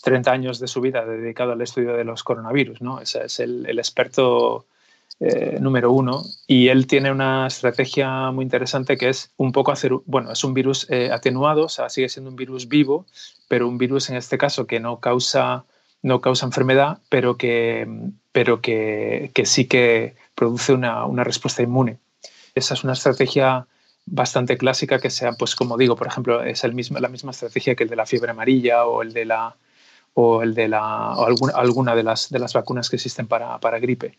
30 0.03 0.31
años 0.31 0.59
de 0.59 0.67
su 0.67 0.81
vida 0.81 1.05
dedicado 1.05 1.53
al 1.53 1.61
estudio 1.61 1.93
de 1.93 2.03
los 2.03 2.21
coronavirus, 2.23 2.81
¿no? 2.81 2.99
Es, 2.99 3.15
es 3.15 3.39
el, 3.39 3.79
experto 3.79 4.65
eh, 5.25 5.57
número 5.61 5.89
uno 5.89 6.21
y 6.47 6.67
él 6.67 6.85
tiene 6.85 7.09
una 7.09 7.47
estrategia 7.47 8.29
muy 8.31 8.43
interesante 8.43 8.97
que 8.97 9.07
es 9.07 9.31
un 9.37 9.53
poco 9.53 9.71
hacer, 9.71 9.93
bueno, 10.05 10.33
es 10.33 10.43
un 10.43 10.53
virus 10.53 10.85
eh, 10.89 11.11
atenuado, 11.13 11.63
o 11.63 11.69
sea, 11.69 11.87
sigue 11.87 12.09
siendo 12.09 12.29
un 12.29 12.35
virus 12.35 12.67
vivo, 12.67 13.05
pero 13.47 13.69
un 13.69 13.77
virus 13.77 14.09
en 14.09 14.17
este 14.17 14.37
caso 14.37 14.67
que 14.67 14.81
no 14.81 14.99
causa, 14.99 15.63
no 16.01 16.19
causa 16.19 16.45
enfermedad, 16.45 16.99
pero 17.07 17.37
que, 17.37 17.87
pero 18.33 18.59
que, 18.59 19.31
que 19.33 19.45
sí 19.45 19.65
que 19.65 20.17
produce 20.35 20.73
una, 20.73 21.05
una, 21.05 21.23
respuesta 21.23 21.63
inmune. 21.63 21.99
Esa 22.53 22.73
es 22.73 22.83
una 22.83 22.91
estrategia 22.91 23.65
bastante 24.05 24.57
clásica 24.57 24.99
que 24.99 25.09
sea, 25.09 25.31
pues 25.31 25.55
como 25.55 25.77
digo, 25.77 25.95
por 25.95 26.07
ejemplo, 26.07 26.43
es 26.43 26.65
el 26.65 26.73
mismo, 26.73 26.99
la 26.99 27.07
misma 27.07 27.31
estrategia 27.31 27.75
que 27.75 27.83
el 27.83 27.89
de 27.89 27.95
la 27.95 28.05
fiebre 28.05 28.31
amarilla 28.31 28.85
o 28.87 29.01
el 29.01 29.13
de 29.13 29.23
la 29.23 29.55
o 30.15 30.43
el 30.43 30.53
de 30.53 30.67
la 30.67 31.13
alguna, 31.13 31.53
alguna 31.53 31.95
de 31.95 32.03
las 32.03 32.29
de 32.29 32.39
las 32.39 32.53
vacunas 32.53 32.89
que 32.89 32.97
existen 32.97 33.27
para, 33.27 33.57
para 33.59 33.79
gripe. 33.79 34.17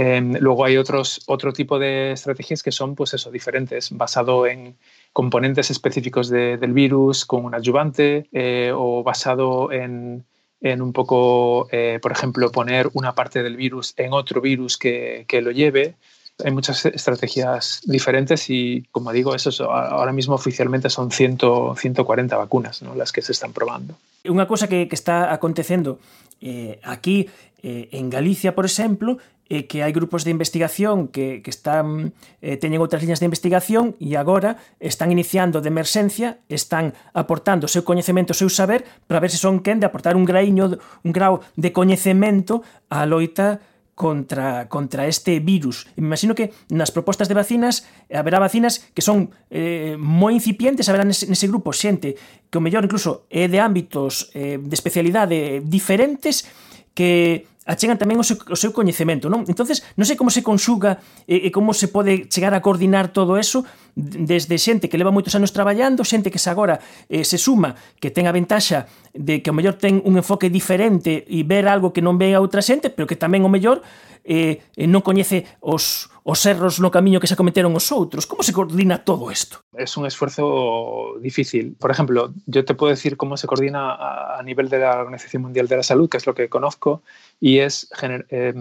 Eh, 0.00 0.20
luego 0.38 0.64
hay 0.64 0.76
otros, 0.76 1.22
otro 1.26 1.52
tipo 1.52 1.76
de 1.76 2.12
estrategias 2.12 2.62
que 2.62 2.70
son, 2.70 2.94
pues 2.94 3.14
eso, 3.14 3.32
diferentes, 3.32 3.90
basado 3.90 4.46
en 4.46 4.76
componentes 5.12 5.72
específicos 5.72 6.28
de, 6.28 6.56
del 6.56 6.72
virus 6.72 7.24
con 7.24 7.44
un 7.44 7.52
adyuvante 7.52 8.28
eh, 8.30 8.70
o 8.72 9.02
basado 9.02 9.72
en, 9.72 10.24
en 10.60 10.82
un 10.82 10.92
poco, 10.92 11.66
eh, 11.72 11.98
por 12.00 12.12
ejemplo, 12.12 12.52
poner 12.52 12.88
una 12.92 13.16
parte 13.16 13.42
del 13.42 13.56
virus 13.56 13.92
en 13.96 14.12
otro 14.12 14.40
virus 14.40 14.78
que, 14.78 15.24
que 15.26 15.42
lo 15.42 15.50
lleve. 15.50 15.96
Hay 16.44 16.52
muchas 16.52 16.86
estrategias 16.86 17.80
diferentes 17.82 18.48
y, 18.50 18.86
como 18.92 19.10
digo, 19.10 19.34
eso 19.34 19.50
ahora 19.68 20.12
mismo 20.12 20.36
oficialmente 20.36 20.90
son 20.90 21.10
100, 21.10 21.38
140 21.76 22.36
vacunas 22.36 22.82
¿no? 22.82 22.94
las 22.94 23.10
que 23.10 23.20
se 23.20 23.32
están 23.32 23.52
probando. 23.52 23.98
Unha 24.22 24.46
cosa 24.46 24.70
que, 24.70 24.86
está 24.94 25.34
acontecendo 25.34 25.98
eh, 26.38 26.78
aquí 26.86 27.26
en 27.58 28.06
Galicia, 28.06 28.54
por 28.54 28.62
exemplo, 28.62 29.18
e 29.48 29.64
que 29.64 29.80
hai 29.80 29.96
grupos 29.96 30.28
de 30.28 30.30
investigación 30.30 31.08
que, 31.08 31.40
que 31.40 31.48
están 31.48 32.12
eh, 32.44 32.60
teñen 32.60 32.84
outras 32.84 33.00
liñas 33.00 33.18
de 33.18 33.28
investigación 33.28 33.96
e 33.96 34.12
agora 34.20 34.60
están 34.76 35.08
iniciando 35.08 35.64
de 35.64 35.72
emerxencia, 35.72 36.44
están 36.52 36.92
aportando 37.16 37.64
o 37.64 37.72
seu 37.72 37.80
coñecemento, 37.80 38.36
o 38.36 38.38
seu 38.38 38.52
saber, 38.52 38.84
para 39.08 39.24
ver 39.24 39.32
se 39.32 39.40
son 39.40 39.64
quen 39.64 39.80
de 39.80 39.88
aportar 39.88 40.20
un 40.20 40.28
graiño, 40.28 40.76
un 40.76 41.12
grau 41.16 41.40
de 41.56 41.72
coñecemento 41.72 42.60
á 42.92 43.08
loita 43.08 43.64
contra, 43.98 44.68
contra 44.68 45.08
este 45.08 45.40
virus. 45.40 45.90
E 45.96 46.04
me 46.04 46.14
imagino 46.14 46.36
que 46.38 46.54
nas 46.70 46.94
propostas 46.94 47.26
de 47.26 47.34
vacinas 47.34 47.82
haberá 48.12 48.38
vacinas 48.38 48.84
que 48.94 49.02
son 49.02 49.34
eh, 49.50 49.98
moi 49.98 50.30
incipientes, 50.36 50.86
haberá 50.86 51.02
nese, 51.02 51.26
nese 51.26 51.50
grupo 51.50 51.74
xente 51.74 52.14
que 52.46 52.60
o 52.60 52.62
mellor 52.62 52.86
incluso 52.86 53.26
é 53.26 53.50
de 53.50 53.58
ámbitos 53.58 54.30
eh, 54.38 54.62
de 54.62 54.74
especialidade 54.76 55.64
diferentes 55.66 56.46
que 56.94 57.50
achegan 57.68 58.00
tamén 58.00 58.16
o 58.16 58.24
seu, 58.24 58.40
o 58.48 58.56
seu 58.56 58.72
coñecemento, 58.72 59.28
non? 59.28 59.44
Entonces, 59.44 59.84
non 60.00 60.08
sei 60.08 60.16
como 60.16 60.32
se 60.32 60.40
conxuga 60.40 61.04
e, 61.28 61.46
e 61.46 61.48
como 61.52 61.76
se 61.76 61.92
pode 61.92 62.24
chegar 62.32 62.56
a 62.56 62.64
coordinar 62.64 63.12
todo 63.12 63.36
eso 63.36 63.68
desde 63.92 64.56
xente 64.56 64.88
que 64.88 64.96
leva 64.96 65.12
moitos 65.12 65.36
anos 65.36 65.52
traballando, 65.52 66.00
xente 66.00 66.32
que 66.32 66.40
se 66.40 66.48
agora 66.48 66.80
eh, 67.12 67.28
se 67.28 67.36
suma, 67.36 67.76
que 68.00 68.08
ten 68.08 68.24
a 68.24 68.32
ventaxa 68.32 68.88
de 69.12 69.44
que 69.44 69.52
o 69.52 69.56
mellor 69.56 69.76
ten 69.76 70.00
un 70.00 70.16
enfoque 70.16 70.48
diferente 70.48 71.28
e 71.28 71.44
ver 71.44 71.68
algo 71.68 71.92
que 71.92 72.00
non 72.00 72.16
ve 72.16 72.32
a 72.32 72.40
outra 72.40 72.64
xente, 72.64 72.88
pero 72.88 73.04
que 73.04 73.20
tamén 73.20 73.44
o 73.44 73.52
mellor 73.52 73.84
eh, 74.24 74.64
eh, 74.76 74.88
non 74.88 75.04
coñece 75.04 75.44
os 75.60 76.08
os 76.28 76.44
erros 76.44 76.76
no 76.76 76.92
camiño 76.92 77.20
que 77.20 77.26
se 77.26 77.40
cometeron 77.40 77.72
os 77.72 77.88
outros. 77.88 78.28
Como 78.28 78.44
se 78.44 78.52
coordina 78.52 79.00
todo 79.00 79.32
isto? 79.32 79.64
Es 79.72 79.96
un 79.96 80.04
esfuerzo 80.04 81.16
difícil. 81.24 81.72
Por 81.80 81.90
ejemplo, 81.90 82.34
yo 82.44 82.68
te 82.68 82.76
puedo 82.76 82.92
decir 82.92 83.16
cómo 83.16 83.40
se 83.40 83.46
coordina 83.48 83.96
a, 84.36 84.42
nivel 84.44 84.68
de 84.68 84.78
la 84.78 85.00
Organización 85.00 85.42
Mundial 85.42 85.68
de 85.68 85.80
la 85.80 85.82
Salud, 85.82 86.08
que 86.10 86.18
es 86.18 86.26
lo 86.26 86.34
que 86.34 86.50
conozco, 86.50 87.02
y 87.40 87.60
es 87.60 87.88
eh, 88.02 88.52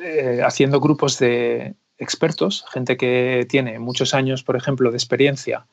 eh, 0.00 0.40
haciendo 0.44 0.78
grupos 0.78 1.18
de, 1.18 1.74
expertos, 2.02 2.64
gente 2.70 2.96
que 2.96 3.46
tiene 3.48 3.78
muchos 3.78 4.12
años, 4.12 4.42
por 4.42 4.56
ejemplo, 4.56 4.90
de 4.90 4.96
experiencia, 4.96 5.66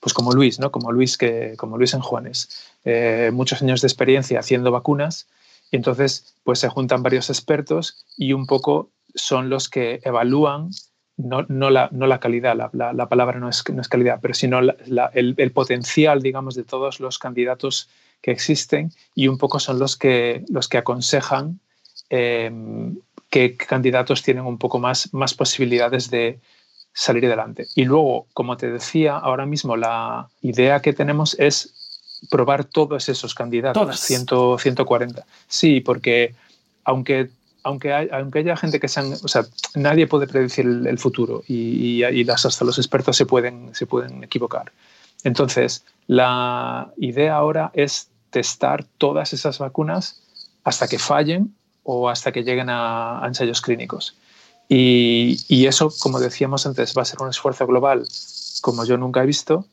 pues 0.00 0.12
como 0.12 0.32
Luis, 0.32 0.58
¿no? 0.58 0.70
Como 0.70 0.92
Luis, 0.92 1.16
que, 1.16 1.54
como 1.56 1.78
Luis 1.78 1.94
en 1.94 2.00
Juanes, 2.00 2.70
eh, 2.84 3.30
muchos 3.32 3.62
años 3.62 3.80
de 3.80 3.88
experiencia 3.88 4.40
haciendo 4.40 4.70
vacunas, 4.70 5.28
y 5.70 5.76
entonces 5.76 6.36
pues 6.44 6.60
se 6.60 6.68
juntan 6.68 7.02
varios 7.02 7.30
expertos 7.30 8.04
y 8.16 8.32
un 8.32 8.46
poco 8.46 8.90
son 9.16 9.50
los 9.50 9.68
que 9.68 10.00
evalúan 10.04 10.70
no, 11.16 11.70
la, 11.70 11.88
no 11.92 12.06
la, 12.06 12.20
calidad, 12.20 12.54
la, 12.54 13.08
palabra 13.08 13.38
no 13.40 13.48
es, 13.48 13.64
no 13.72 13.80
es, 13.80 13.88
calidad, 13.88 14.18
pero 14.20 14.34
sino 14.34 14.60
el, 14.60 15.52
potencial, 15.52 16.20
digamos, 16.20 16.54
de 16.54 16.64
todos 16.64 17.00
los 17.00 17.18
candidatos 17.18 17.88
que 18.20 18.32
existen 18.32 18.92
y 19.14 19.28
un 19.28 19.38
poco 19.38 19.58
son 19.58 19.78
los 19.78 19.96
que, 19.96 20.44
los 20.48 20.68
que 20.68 20.78
aconsejan 20.78 21.58
eh, 22.10 22.50
qué 23.30 23.56
candidatos 23.56 24.22
tienen 24.22 24.44
un 24.44 24.58
poco 24.58 24.78
más, 24.78 25.12
más 25.14 25.32
posibilidades 25.32 26.10
de 26.10 26.38
salir 26.92 27.26
adelante. 27.26 27.66
Y 27.74 27.84
luego, 27.84 28.26
como 28.34 28.56
te 28.56 28.70
decía, 28.70 29.16
ahora 29.16 29.46
mismo 29.46 29.76
la 29.76 30.28
idea 30.42 30.80
que 30.80 30.92
tenemos 30.92 31.38
es 31.38 31.72
probar 32.30 32.64
todos 32.64 33.08
esos 33.08 33.34
candidatos, 33.34 34.00
140. 34.00 35.26
Sí, 35.48 35.80
porque 35.80 36.34
aunque 36.84 37.30
aunque, 37.66 37.92
haya 37.92 38.56
gente 38.56 38.78
que 38.78 38.86
sean, 38.86 39.12
o 39.12 39.28
sea, 39.28 39.44
nadie 39.74 40.06
puede 40.06 40.28
predecir 40.28 40.66
el, 40.66 40.98
futuro 40.98 41.42
y, 41.48 42.04
y, 42.04 42.24
las, 42.24 42.46
hasta 42.46 42.64
los 42.64 42.78
expertos 42.78 43.16
se 43.16 43.26
pueden, 43.26 43.74
se 43.74 43.86
pueden 43.86 44.22
equivocar. 44.22 44.72
Entonces, 45.24 45.84
la 46.06 46.92
idea 46.96 47.34
ahora 47.34 47.72
es 47.74 48.08
testar 48.30 48.84
todas 48.98 49.32
esas 49.32 49.58
vacunas 49.58 50.22
hasta 50.62 50.86
que 50.86 50.98
fallen 50.98 51.54
o 51.82 52.08
hasta 52.08 52.30
que 52.30 52.44
lleguen 52.44 52.68
a, 52.70 53.22
ensayos 53.26 53.60
clínicos. 53.60 54.16
Y, 54.68 55.40
y, 55.48 55.66
eso, 55.66 55.92
como 55.98 56.20
decíamos 56.20 56.66
antes, 56.66 56.94
va 56.96 57.02
a 57.02 57.04
ser 57.04 57.20
un 57.20 57.30
esfuerzo 57.30 57.66
global 57.66 58.06
como 58.60 58.84
yo 58.84 58.96
nunca 58.96 59.22
he 59.22 59.26
visto, 59.26 59.66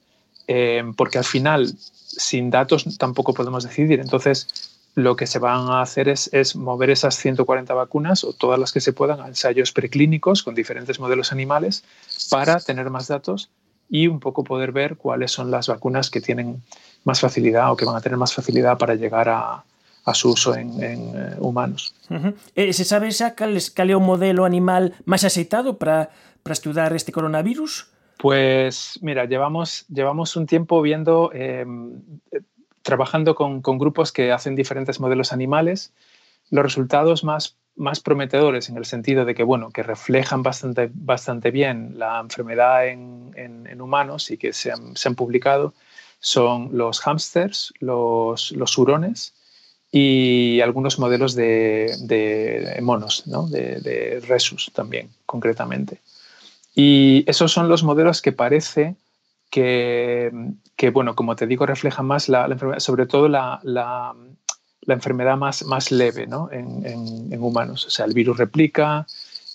eh, 0.48 0.84
porque 0.98 1.20
al 1.20 1.24
final, 1.24 1.72
sin 1.78 2.50
datos 2.50 2.86
tampoco 2.98 3.34
podemos 3.34 3.64
decidir. 3.64 4.00
Entonces, 4.00 4.48
lo 4.96 5.16
que 5.16 5.26
se 5.26 5.40
van 5.40 5.70
a 5.70 5.82
hacer 5.82 6.08
es, 6.08 6.30
es, 6.34 6.56
mover 6.56 6.90
esas 6.90 7.16
140 7.16 7.74
vacunas 7.74 8.24
o 8.24 8.34
todas 8.34 8.60
las 8.60 8.72
que 8.72 8.82
se 8.82 8.94
puedan 8.94 9.22
a 9.22 9.28
ensayos 9.28 9.72
preclínicos 9.72 10.44
con 10.44 10.54
diferentes 10.54 11.00
modelos 11.00 11.32
animales 11.32 11.84
para 12.30 12.60
tener 12.60 12.90
más 12.90 13.08
datos 13.08 13.50
y 13.90 14.08
un 14.08 14.20
poco 14.20 14.44
poder 14.44 14.72
ver 14.72 14.96
cuáles 14.98 15.32
son 15.32 15.52
las 15.52 15.68
vacunas 15.68 16.10
que 16.10 16.22
tienen 16.22 16.62
más 17.04 17.20
facilidad 17.20 17.72
o 17.72 17.76
que 17.76 17.86
van 17.86 17.96
a 17.96 18.02
tener 18.02 18.18
más 18.18 18.34
facilidad 18.34 18.78
para 18.78 18.96
llegar 18.96 19.30
a, 19.30 19.64
a 20.06 20.14
su 20.14 20.32
uso 20.32 20.56
en, 20.56 20.82
en 20.84 21.00
eh, 21.16 21.36
humanos. 21.40 21.96
Uh 22.10 22.16
-huh. 22.16 22.34
eh, 22.56 22.74
se 22.74 22.86
sabe 22.86 23.10
cal, 23.36 23.58
cal 23.74 23.90
é 23.90 23.96
o 23.96 24.00
modelo 24.00 24.46
animal 24.46 24.94
máis 25.06 25.24
aceitado 25.24 25.78
para, 25.78 26.10
para 26.44 26.54
estudar 26.54 26.94
este 26.94 27.12
coronavirus? 27.12 27.88
Pues 28.18 29.00
mira, 29.02 29.26
llevamos, 29.26 29.86
llevamos 29.90 30.36
un 30.36 30.46
tiempo 30.46 30.82
viendo 30.82 31.32
eh, 31.34 31.66
trabajando 32.84 33.34
con, 33.34 33.62
con, 33.62 33.80
grupos 33.80 34.12
que 34.12 34.32
hacen 34.32 34.56
diferentes 34.56 35.00
modelos 35.00 35.34
animales, 35.34 35.94
los 36.52 36.64
resultados 36.64 37.24
más, 37.24 37.58
más 37.76 38.00
prometedores 38.00 38.70
en 38.70 38.78
el 38.78 38.86
sentido 38.86 39.26
de 39.26 39.34
que, 39.34 39.44
bueno, 39.44 39.72
que 39.72 39.84
reflejan 39.84 40.44
bastante, 40.44 40.92
bastante 40.94 41.50
bien 41.50 41.98
la 41.98 42.20
enfermedad 42.20 42.88
en, 42.88 43.34
en, 43.36 43.82
humanos 43.82 44.30
y 44.30 44.38
que 44.38 44.54
se 44.54 44.72
han, 44.72 45.16
publicado 45.16 45.74
son 46.20 46.70
los 46.78 47.02
hámsters, 47.02 47.74
los, 47.80 48.52
los 48.52 48.78
hurones 48.78 49.34
y 49.92 50.62
algunos 50.62 51.00
modelos 51.00 51.36
de, 51.36 51.94
de 52.02 52.80
monos, 52.82 53.28
¿no? 53.28 53.48
de, 53.48 53.80
de 53.82 54.22
resus 54.28 54.72
también, 54.74 55.10
concretamente. 55.26 56.00
Y 56.76 57.24
esos 57.28 57.52
son 57.52 57.68
los 57.68 57.84
modelos 57.84 58.22
que 58.22 58.32
parece 58.32 58.96
que, 59.54 60.32
que, 60.76 60.90
bueno, 60.90 61.14
como 61.16 61.36
te 61.36 61.46
digo, 61.46 61.68
reflejan 61.68 62.08
más 62.08 62.28
la, 62.28 62.48
la 62.48 62.56
enfermedad, 62.56 62.80
sobre 62.80 63.06
todo 63.06 63.28
la, 63.28 63.60
la, 63.62 64.16
la, 64.82 64.94
enfermedad 64.96 65.38
más, 65.38 65.64
más 65.64 65.92
leve 65.92 66.26
¿no? 66.26 66.50
en, 66.52 66.84
en, 66.84 67.32
en, 67.32 67.44
humanos. 67.44 67.86
O 67.86 67.92
sea, 67.92 68.06
el 68.06 68.16
virus 68.16 68.36
replica, 68.38 69.06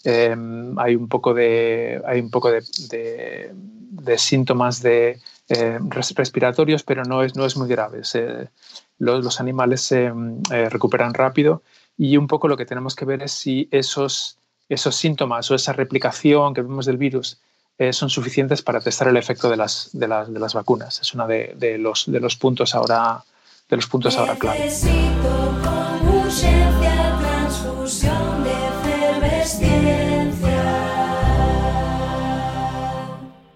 eh, 0.04 0.36
hay 0.76 0.94
un 0.94 1.08
poco 1.08 1.34
de, 1.34 2.00
hay 2.06 2.20
un 2.20 2.30
poco 2.30 2.48
de, 2.52 2.62
de, 2.90 3.50
de 3.52 4.18
síntomas 4.18 4.82
de, 4.82 5.18
eh, 5.48 5.80
respiratorios, 5.88 6.84
pero 6.84 7.02
no 7.02 7.24
es, 7.24 7.34
no 7.34 7.44
es 7.44 7.56
muy 7.56 7.68
grave. 7.68 8.04
Se, 8.04 8.50
los, 8.98 9.24
los, 9.24 9.40
animales 9.40 9.80
se 9.80 10.12
eh, 10.52 10.68
recuperan 10.68 11.12
rápido 11.12 11.64
y 11.96 12.16
un 12.16 12.28
poco 12.28 12.46
lo 12.46 12.56
que 12.56 12.66
tenemos 12.66 12.94
que 12.94 13.04
ver 13.04 13.24
es 13.24 13.32
si 13.32 13.66
esos, 13.72 14.38
esos 14.68 14.94
síntomas 14.94 15.50
o 15.50 15.56
esa 15.56 15.72
replicación 15.72 16.54
que 16.54 16.62
vemos 16.62 16.86
del 16.86 16.98
virus 16.98 17.40
eh, 17.78 17.92
son 17.92 18.10
suficientes 18.10 18.60
para 18.60 18.80
testar 18.80 19.06
el 19.08 19.16
efecto 19.16 19.48
de 19.48 19.56
las, 19.56 19.90
de 19.92 20.08
las, 20.08 20.32
de 20.32 20.40
las 20.40 20.52
vacunas. 20.52 21.00
Es 21.00 21.14
uno 21.14 21.26
de, 21.26 21.54
de, 21.56 21.78
los, 21.78 22.10
de 22.10 22.18
los 22.18 22.36
puntos 22.36 22.74
ahora, 22.74 23.22
de 23.68 23.76
los 23.76 23.86
puntos 23.86 24.16
ahora 24.16 24.34
clave. 24.34 24.68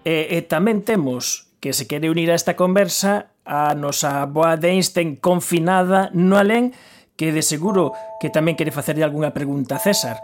E, 0.03 0.35
e 0.35 0.39
tamén 0.43 0.83
temos 0.83 1.47
que 1.63 1.71
se 1.71 1.87
quere 1.87 2.11
unir 2.11 2.27
a 2.27 2.35
esta 2.35 2.59
conversa 2.59 3.31
a 3.47 3.71
nosa 3.71 4.27
boa 4.27 4.59
de 4.59 4.75
Einstein 4.75 5.15
confinada 5.15 6.11
no 6.11 6.35
alén 6.35 6.75
que 7.15 7.31
de 7.31 7.39
seguro 7.39 7.95
que 8.19 8.27
tamén 8.27 8.59
quere 8.59 8.75
facerlle 8.75 9.07
algunha 9.07 9.31
pregunta 9.31 9.79
a 9.79 9.83
César. 9.83 10.19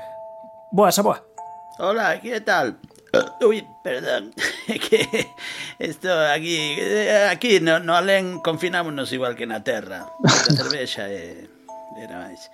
Boa, 0.76 0.92
a 0.92 1.04
boa. 1.04 1.24
Hola, 1.80 2.20
que 2.20 2.44
tal? 2.44 2.76
Uy, 3.42 3.66
perdón, 3.84 4.34
que 4.90 5.28
esto 5.80 6.10
aquí, 6.28 6.78
aquí 7.30 7.60
no, 7.60 7.80
no 7.80 7.96
alén 7.96 8.40
confinámonos 8.40 9.12
igual 9.14 9.36
que 9.36 9.50
na 9.50 9.64
terra. 9.64 10.06
A 10.26 10.54
cervexa 10.54 11.10
e 11.10 11.50
era 11.98 12.30
máis. 12.30 12.52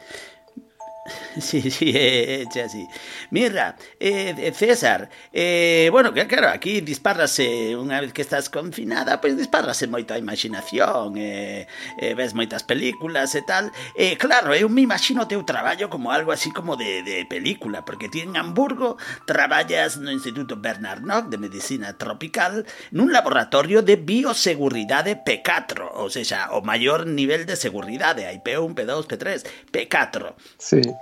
Sí, 1.39 1.69
sí, 1.69 1.91
é, 1.95 2.43
é 2.43 2.61
así. 2.61 2.87
Mirra, 3.29 3.75
eh, 3.99 4.33
eh, 4.37 4.53
César, 4.53 5.09
eh, 5.31 5.89
bueno, 5.91 6.13
que 6.13 6.25
claro, 6.27 6.49
aquí 6.49 6.81
dispárrase 6.81 7.75
unha 7.77 8.01
vez 8.01 8.15
que 8.15 8.25
estás 8.25 8.49
confinada, 8.49 9.21
pois 9.21 9.37
dispárrase 9.37 9.85
moita 9.85 10.17
imaginación, 10.17 11.13
eh, 11.19 11.67
eh, 12.01 12.13
ves 12.17 12.33
moitas 12.33 12.63
películas 12.65 13.35
e 13.35 13.43
tal. 13.45 13.69
Eh, 13.93 14.17
claro, 14.17 14.55
eu 14.55 14.65
me 14.71 14.81
imagino 14.81 15.27
o 15.27 15.29
teu 15.29 15.43
traballo 15.45 15.91
como 15.91 16.09
algo 16.09 16.31
así 16.33 16.49
como 16.49 16.73
de, 16.79 17.03
de 17.03 17.27
película, 17.29 17.85
porque 17.85 18.09
ti 18.09 18.25
en 18.25 18.33
Hamburgo 18.39 18.97
traballas 19.29 20.01
no 20.01 20.09
Instituto 20.09 20.57
Bernard 20.57 21.03
Nock 21.05 21.29
de 21.29 21.37
Medicina 21.37 21.93
Tropical 21.93 22.65
nun 22.95 23.11
laboratorio 23.13 23.85
de 23.85 23.99
bioseguridade 23.99 25.21
P4, 25.21 25.99
ou 26.01 26.09
seja, 26.09 26.49
o 26.55 26.65
maior 26.65 27.05
nivel 27.05 27.45
de 27.45 27.59
seguridade, 27.59 28.25
hai 28.25 28.41
P1, 28.41 28.73
P2, 28.73 29.05
P3, 29.05 29.43
P4. 29.69 30.33
Sí. 30.57 30.94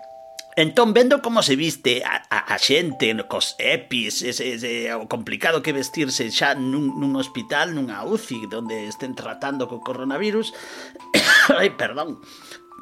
Entón 0.55 0.93
vendo 0.93 1.21
como 1.21 1.41
se 1.41 1.55
viste 1.55 2.03
a, 2.05 2.23
a, 2.29 2.53
a 2.53 2.57
xente 2.61 3.09
cos 3.25 3.55
epis, 3.57 4.21
ese, 4.21 4.53
ese, 4.53 4.93
o 4.93 5.09
complicado 5.09 5.65
que 5.65 5.73
vestirse 5.73 6.29
xa 6.29 6.53
nun, 6.53 6.93
nun 7.01 7.17
hospital, 7.17 7.73
nunha 7.73 8.05
UCI, 8.05 8.45
onde 8.53 8.85
estén 8.85 9.17
tratando 9.17 9.65
co 9.65 9.81
coronavirus. 9.81 10.53
Ai, 11.59 11.73
perdón 11.73 12.21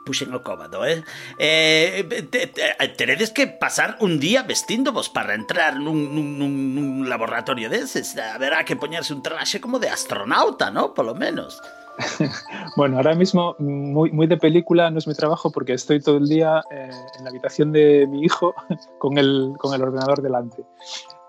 puxen 0.02 0.34
o 0.34 0.42
cóbado, 0.42 0.82
eh? 0.86 1.06
eh 1.38 2.04
te, 2.04 2.48
te, 2.48 2.74
eh, 2.74 2.88
teredes 2.98 3.30
que 3.30 3.48
pasar 3.48 3.98
un 4.02 4.20
día 4.20 4.44
vestíndovos 4.44 5.10
para 5.10 5.38
entrar 5.38 5.78
nun, 5.78 6.10
nun, 6.14 6.42
nun, 6.42 6.74
nun 6.74 6.88
laboratorio 7.06 7.70
deses. 7.70 8.18
Haberá 8.18 8.66
que 8.66 8.76
poñerse 8.76 9.14
un 9.14 9.22
traxe 9.22 9.62
como 9.62 9.78
de 9.78 9.94
astronauta, 9.94 10.74
¿no? 10.74 10.94
Polo 10.98 11.14
menos. 11.14 11.62
bueno, 12.76 12.98
ahora 12.98 13.16
mismo 13.16 13.56
muy, 13.60 14.12
muy 14.12 14.28
de 14.28 14.38
película 14.38 14.90
no 14.90 14.98
es 14.98 15.08
mi 15.08 15.14
trabajo 15.14 15.52
porque 15.52 15.74
estoy 15.74 16.00
todo 16.00 16.18
el 16.18 16.28
día 16.28 16.62
eh, 16.72 16.90
en 17.18 17.24
la 17.24 17.30
habitación 17.30 17.72
de 17.72 18.08
mi 18.08 18.24
hijo 18.24 18.54
con 19.00 19.18
el, 19.18 19.54
con 19.58 19.74
el 19.74 19.82
ordenador 19.82 20.22
delante. 20.22 20.64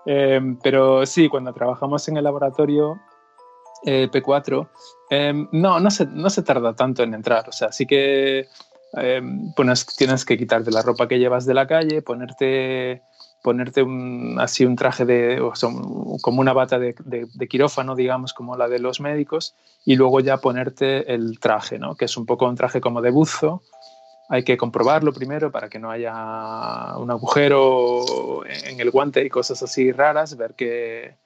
Eh, 0.05 0.41
pero 0.61 1.05
sí, 1.05 1.29
cuando 1.29 1.53
trabajamos 1.53 2.07
en 2.07 2.17
el 2.17 2.23
laboratorio 2.23 2.99
eh, 3.85 4.09
P4, 4.11 4.67
no, 5.51 5.79
no 5.79 5.91
se, 5.91 6.05
no 6.07 6.29
se 6.29 6.43
tarda 6.43 6.75
tanto 6.75 7.03
en 7.03 7.13
entrar. 7.13 7.47
O 7.47 7.51
sea, 7.51 7.71
sí 7.71 7.85
que 7.85 8.47
pues, 9.55 9.85
tienes 9.97 10.25
que 10.25 10.37
quitarte 10.37 10.71
la 10.71 10.81
ropa 10.81 11.07
que 11.07 11.19
llevas 11.19 11.45
de 11.45 11.53
la 11.53 11.67
calle, 11.67 12.01
ponerte 12.01 13.03
ponerte 13.43 13.83
un, 13.83 14.37
así 14.39 14.65
un 14.65 14.75
traje 14.75 15.05
de, 15.05 15.41
o 15.41 15.53
sea, 15.53 15.69
como 16.21 16.41
una 16.41 16.53
bata 16.53 16.79
de, 16.79 16.95
de, 17.03 17.27
de, 17.31 17.47
quirófano, 17.47 17.93
digamos, 17.93 18.33
como 18.33 18.55
la 18.55 18.69
de 18.69 18.79
los 18.79 19.01
médicos, 19.01 19.53
y 19.85 19.97
luego 19.97 20.21
ya 20.21 20.37
ponerte 20.37 21.13
el 21.13 21.39
traje, 21.39 21.77
¿no? 21.77 21.95
que 21.95 22.05
es 22.05 22.17
un 22.17 22.25
poco 22.25 22.47
un 22.47 22.55
traje 22.55 22.81
como 22.81 23.01
de 23.01 23.11
buzo. 23.11 23.61
Hay 24.29 24.43
que 24.43 24.55
comprobarlo 24.55 25.11
primero 25.11 25.51
para 25.51 25.67
que 25.67 25.77
no 25.77 25.91
haya 25.91 26.95
un 26.97 27.11
agujero 27.11 28.45
en 28.47 28.79
el 28.79 28.89
guante 28.89 29.23
y 29.25 29.29
cosas 29.29 29.61
así 29.61 29.91
raras, 29.91 30.37
ver 30.37 30.55
que, 30.55 31.17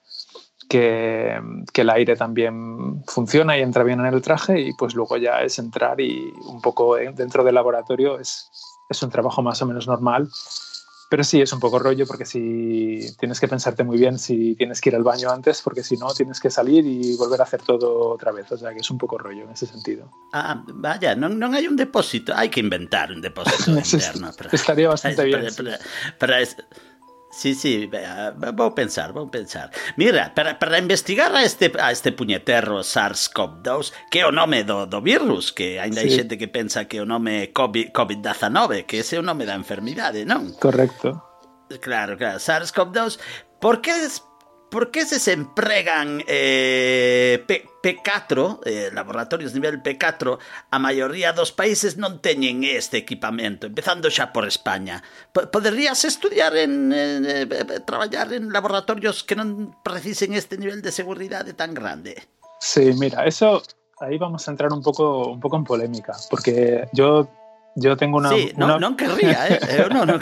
que, 0.68 1.40
que, 1.72 1.80
el 1.82 1.90
aire 1.90 2.16
también 2.16 3.04
funciona 3.06 3.56
y 3.56 3.62
entra 3.62 3.84
bien 3.84 4.00
en 4.00 4.06
el 4.06 4.20
traje 4.20 4.60
y 4.60 4.72
pues 4.72 4.94
luego 4.94 5.16
ya 5.16 5.42
es 5.42 5.60
entrar 5.60 6.00
y 6.00 6.32
un 6.48 6.60
poco 6.60 6.96
dentro 6.96 7.44
del 7.44 7.54
laboratorio 7.54 8.18
es, 8.18 8.50
es 8.90 9.00
un 9.04 9.10
trabajo 9.10 9.40
más 9.40 9.62
o 9.62 9.66
menos 9.66 9.86
normal 9.86 10.28
pero 11.08 11.24
sí, 11.24 11.40
es 11.40 11.52
un 11.52 11.60
poco 11.60 11.78
rollo 11.78 12.06
porque 12.06 12.26
si 12.26 13.16
tienes 13.18 13.40
que 13.40 13.48
pensarte 13.48 13.82
muy 13.82 13.96
bien 13.96 14.18
si 14.18 14.54
tienes 14.56 14.80
que 14.80 14.90
ir 14.90 14.96
al 14.96 15.02
baño 15.02 15.30
antes, 15.30 15.62
porque 15.62 15.82
si 15.82 15.96
no, 15.96 16.12
tienes 16.12 16.38
que 16.38 16.50
salir 16.50 16.84
y 16.84 17.16
volver 17.16 17.40
a 17.40 17.44
hacer 17.44 17.62
todo 17.62 18.10
otra 18.10 18.30
vez. 18.32 18.50
O 18.52 18.58
sea, 18.58 18.72
que 18.72 18.80
es 18.80 18.90
un 18.90 18.98
poco 18.98 19.16
rollo 19.16 19.44
en 19.44 19.50
ese 19.50 19.66
sentido. 19.66 20.10
Ah, 20.32 20.62
vaya, 20.66 21.14
no, 21.14 21.28
no 21.28 21.50
hay 21.54 21.66
un 21.66 21.76
depósito. 21.76 22.34
Hay 22.34 22.50
que 22.50 22.60
inventar 22.60 23.10
un 23.10 23.22
depósito 23.22 23.70
interno. 23.94 24.32
Para, 24.36 24.50
Estaría 24.50 24.88
bastante 24.88 25.24
bien. 25.24 25.46
Para, 25.56 25.78
para, 26.18 26.38
Sí, 27.30 27.54
sí, 27.54 27.90
vou 28.56 28.68
eh, 28.68 28.74
pensar, 28.74 29.12
vou 29.12 29.28
pensar. 29.28 29.70
Mira, 29.96 30.32
para, 30.34 30.58
para 30.58 30.78
investigar 30.78 31.34
a 31.36 31.44
este, 31.44 31.70
a 31.78 31.92
este 31.92 32.12
puñeterro 32.12 32.80
SARS-CoV-2, 32.80 33.92
que 34.10 34.20
é 34.20 34.26
o 34.26 34.32
nome 34.32 34.64
do, 34.64 34.86
do 34.86 35.02
virus, 35.02 35.52
que 35.52 35.78
ainda 35.78 36.00
sí. 36.00 36.08
hai 36.08 36.10
xente 36.24 36.40
que 36.40 36.48
pensa 36.48 36.88
que 36.88 37.00
o 37.00 37.06
nome 37.06 37.44
é 37.44 37.52
COVID-19, 37.52 37.92
COVID 37.92 38.86
que 38.88 39.04
ese 39.04 39.16
é 39.16 39.20
o 39.20 39.26
nome 39.26 39.44
da 39.44 39.60
enfermidade, 39.60 40.24
non? 40.24 40.56
Correcto. 40.56 41.20
Claro, 41.84 42.16
claro, 42.16 42.40
SARS-CoV-2. 42.40 43.20
Por 43.60 43.84
que 43.84 43.92
por 44.70 44.90
que 44.90 45.04
se 45.06 45.32
empregan 45.32 46.22
eh, 46.26 47.42
P, 47.46 47.64
P4, 47.82 48.60
eh, 48.64 48.90
laboratorios 48.92 49.54
nivel 49.54 49.82
P4, 49.82 50.38
a 50.70 50.78
maioría 50.78 51.32
dos 51.32 51.52
países 51.52 51.96
non 51.96 52.20
teñen 52.20 52.64
este 52.64 53.00
equipamento, 53.00 53.66
empezando 53.66 54.12
xa 54.12 54.30
por 54.34 54.44
España. 54.44 55.00
P 55.32 55.48
poderías 55.48 56.04
estudiar 56.04 56.52
en 56.56 56.92
eh, 56.92 57.48
eh, 57.48 57.80
traballar 57.86 58.32
en 58.36 58.52
laboratorios 58.52 59.24
que 59.24 59.38
non 59.38 59.72
precisen 59.80 60.36
este 60.36 60.60
nivel 60.60 60.84
de 60.84 60.92
seguridade 60.92 61.56
tan 61.56 61.72
grande? 61.72 62.28
Sí, 62.60 62.92
mira, 62.98 63.24
eso 63.24 63.62
ahí 64.00 64.18
vamos 64.18 64.46
a 64.46 64.50
entrar 64.50 64.72
un 64.72 64.82
poco, 64.82 65.32
un 65.32 65.40
poco 65.40 65.56
en 65.56 65.64
polémica, 65.64 66.14
porque 66.28 66.88
yo 66.92 67.28
yo 67.80 67.96
tengo 67.96 68.18
una... 68.18 68.30
Sí, 68.30 68.52
no, 68.56 68.66
una... 68.66 68.78
no 68.78 68.96
querría, 68.96 69.48
¿eh? 69.48 69.86
no, 69.90 70.04
no. 70.04 70.18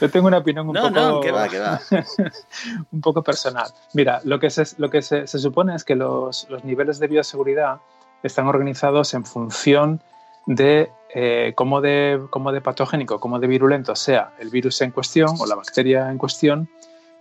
yo 0.00 0.10
tengo 0.10 0.28
una 0.28 0.38
opinión 0.38 0.68
un 0.68 0.74
no, 0.74 0.82
poco... 0.82 0.94
No, 0.94 1.20
que 1.20 1.32
va, 1.32 1.48
que 1.48 1.58
va. 1.58 1.80
un 2.92 3.00
poco 3.00 3.22
personal. 3.22 3.68
Mira, 3.94 4.20
lo 4.24 4.38
que 4.38 4.50
se, 4.50 4.64
lo 4.78 4.88
que 4.90 5.02
se, 5.02 5.26
se 5.26 5.38
supone 5.38 5.74
es 5.74 5.84
que 5.84 5.96
los, 5.96 6.46
los, 6.48 6.64
niveles 6.64 6.98
de 6.98 7.08
bioseguridad 7.08 7.80
están 8.22 8.46
organizados 8.46 9.14
en 9.14 9.24
función 9.24 10.00
de 10.46 10.90
eh, 11.14 11.52
cómo, 11.56 11.80
de 11.80 12.20
cómo 12.30 12.52
de 12.52 12.60
patogénico, 12.60 13.18
cómo 13.18 13.38
de 13.38 13.46
virulento 13.46 13.96
sea 13.96 14.32
el 14.38 14.50
virus 14.50 14.80
en 14.80 14.90
cuestión 14.92 15.30
o 15.38 15.46
la 15.46 15.54
bacteria 15.54 16.10
en 16.10 16.18
cuestión 16.18 16.68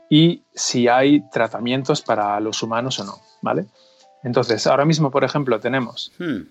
y 0.10 0.44
si 0.54 0.88
hay 0.88 1.22
tratamientos 1.30 2.02
para 2.02 2.40
los 2.40 2.64
humanos 2.64 3.00
o 3.00 3.04
no, 3.06 3.20
¿vale? 3.42 3.66
Entonces, 4.24 4.66
ahora 4.68 4.86
mismo, 4.86 5.12
por 5.12 5.24
ejemplo, 5.24 5.60
tenemos 5.60 6.12
hmm. 6.18 6.42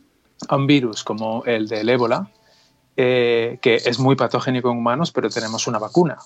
a 0.48 0.56
un 0.56 0.66
virus 0.66 1.02
como 1.04 1.44
el 1.44 1.68
del 1.68 1.88
ébola, 1.88 2.30
eh, 3.00 3.60
que 3.62 3.76
es 3.76 4.00
muy 4.00 4.16
patogénico 4.16 4.72
en 4.72 4.78
humanos, 4.78 5.12
pero 5.12 5.30
tenemos 5.30 5.68
una 5.68 5.78
vacuna. 5.78 6.18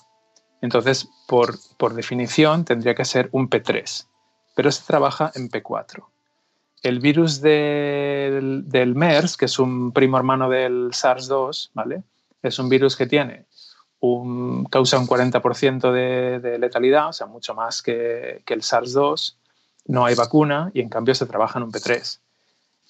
Entonces, 0.59 1.07
por, 1.27 1.55
por 1.77 1.93
definición, 1.93 2.65
tendría 2.65 2.95
que 2.95 3.05
ser 3.05 3.29
un 3.31 3.47
P3, 3.47 4.07
pero 4.55 4.71
se 4.71 4.83
trabaja 4.83 5.31
en 5.35 5.49
P4. 5.49 6.03
El 6.81 6.99
virus 6.99 7.41
del, 7.41 8.63
del 8.65 8.95
MERS, 8.95 9.37
que 9.37 9.45
es 9.45 9.59
un 9.59 9.91
primo 9.91 10.17
hermano 10.17 10.49
del 10.49 10.89
SARS-2, 10.93 11.69
¿vale? 11.75 12.01
es 12.41 12.57
un 12.57 12.69
virus 12.69 12.95
que 12.95 13.05
tiene 13.05 13.45
un, 13.99 14.65
causa 14.65 14.97
un 14.97 15.05
40% 15.05 15.91
de, 15.91 16.39
de, 16.39 16.57
letalidad, 16.57 17.09
o 17.09 17.13
sea, 17.13 17.27
mucho 17.27 17.53
más 17.53 17.83
que, 17.83 18.41
que 18.45 18.55
el 18.55 18.61
SARS-2. 18.61 19.37
No 19.85 20.05
hay 20.05 20.15
vacuna 20.15 20.71
y 20.73 20.81
en 20.81 20.89
cambio 20.89 21.13
se 21.13 21.27
trabaja 21.27 21.59
en 21.59 21.65
un 21.65 21.71
P3. 21.71 22.19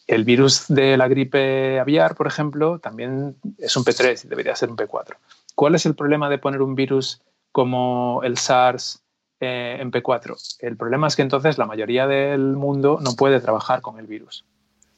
El 0.07 0.25
virus 0.25 0.67
de 0.67 0.97
la 0.97 1.07
gripe 1.07 1.79
aviar, 1.79 2.15
por 2.15 2.27
ejemplo, 2.27 2.79
también 2.79 3.37
es 3.57 3.75
un 3.77 3.85
P3 3.85 4.25
y 4.25 4.27
debería 4.27 4.55
ser 4.55 4.69
un 4.69 4.75
P4. 4.75 5.15
¿Cuál 5.55 5.75
es 5.75 5.85
el 5.85 5.95
problema 5.95 6.29
de 6.29 6.37
poner 6.37 6.61
un 6.61 6.75
virus 6.75 7.21
como 7.51 8.21
el 8.23 8.37
SARS 8.37 9.01
eh, 9.39 9.77
en 9.79 9.91
P4? 9.91 10.57
El 10.59 10.75
problema 10.75 11.07
es 11.07 11.15
que 11.15 11.21
entonces 11.21 11.57
la 11.57 11.65
mayoría 11.65 12.07
del 12.07 12.41
mundo 12.41 12.99
no 13.01 13.15
puede 13.15 13.39
trabajar 13.39 13.81
con 13.81 13.97
el 13.99 14.07
virus. 14.07 14.45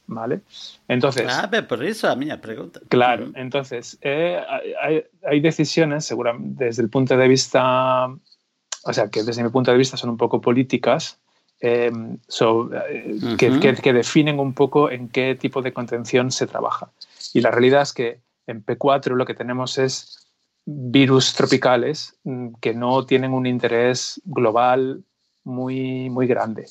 ¿Vale? 0.08 0.40
Entonces. 0.86 1.26
Ah, 1.28 1.50
por 1.68 1.84
eso 1.84 2.08
a 2.08 2.14
mí 2.14 2.26
me 2.26 2.38
pregunta. 2.38 2.80
Claro, 2.88 3.32
entonces 3.34 3.98
eh, 4.02 4.40
hay, 4.80 5.04
hay, 5.24 5.40
decisiones, 5.40 6.04
seguramente 6.04 6.66
desde 6.66 6.82
el 6.82 6.90
punto 6.90 7.16
de 7.16 7.26
vista, 7.26 8.06
o 8.06 8.92
sea, 8.92 9.08
que 9.08 9.24
desde 9.24 9.42
mi 9.42 9.50
punto 9.50 9.72
de 9.72 9.78
vista 9.78 9.96
son 9.96 10.10
un 10.10 10.16
poco 10.16 10.40
políticas, 10.40 11.18
eh, 11.60 11.90
so, 12.28 12.70
eh, 12.88 13.16
que, 13.38 13.50
uh 13.50 13.54
-huh. 13.54 13.60
que, 13.60 13.74
que, 13.74 13.92
definen 13.92 14.38
un 14.38 14.52
poco 14.52 14.90
en 14.90 15.08
qué 15.08 15.34
tipo 15.34 15.62
de 15.62 15.72
contención 15.72 16.30
se 16.30 16.46
trabaja. 16.46 16.90
Y 17.32 17.40
la 17.40 17.50
realidad 17.50 17.82
es 17.82 17.92
que 17.92 18.20
en 18.46 18.64
P4 18.64 19.14
lo 19.14 19.24
que 19.24 19.34
tenemos 19.34 19.78
es 19.78 20.26
virus 20.66 21.34
tropicales 21.34 22.16
mm, 22.24 22.54
que 22.60 22.74
no 22.74 23.06
tienen 23.06 23.32
un 23.32 23.46
interés 23.46 24.20
global 24.24 25.04
muy, 25.44 26.10
muy 26.10 26.26
grande. 26.26 26.66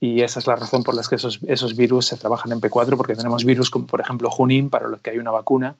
Y 0.00 0.22
esa 0.22 0.38
es 0.38 0.46
la 0.46 0.54
razón 0.54 0.84
por 0.84 0.94
la 0.94 1.02
que 1.02 1.16
esos, 1.16 1.40
esos 1.48 1.74
virus 1.74 2.06
se 2.06 2.16
trabajan 2.16 2.52
en 2.52 2.60
P4, 2.60 2.96
porque 2.96 3.16
tenemos 3.16 3.44
virus 3.44 3.70
como 3.70 3.86
por 3.86 4.00
ejemplo 4.00 4.30
Junín, 4.30 4.70
para 4.70 4.86
los 4.86 5.00
que 5.00 5.10
hay 5.10 5.18
una 5.18 5.32
vacuna, 5.32 5.76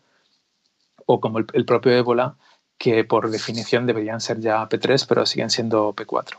o 1.07 1.21
como 1.21 1.38
el, 1.38 1.47
el 1.53 1.64
propio 1.64 1.92
ébola, 1.92 2.35
que 2.79 3.05
por 3.05 3.31
definición 3.31 3.87
deberían 3.87 4.21
ser 4.21 4.40
ya 4.40 4.68
P3, 4.68 5.07
pero 5.09 5.27
siguen 5.27 5.51
siendo 5.51 5.94
P4. 5.94 6.37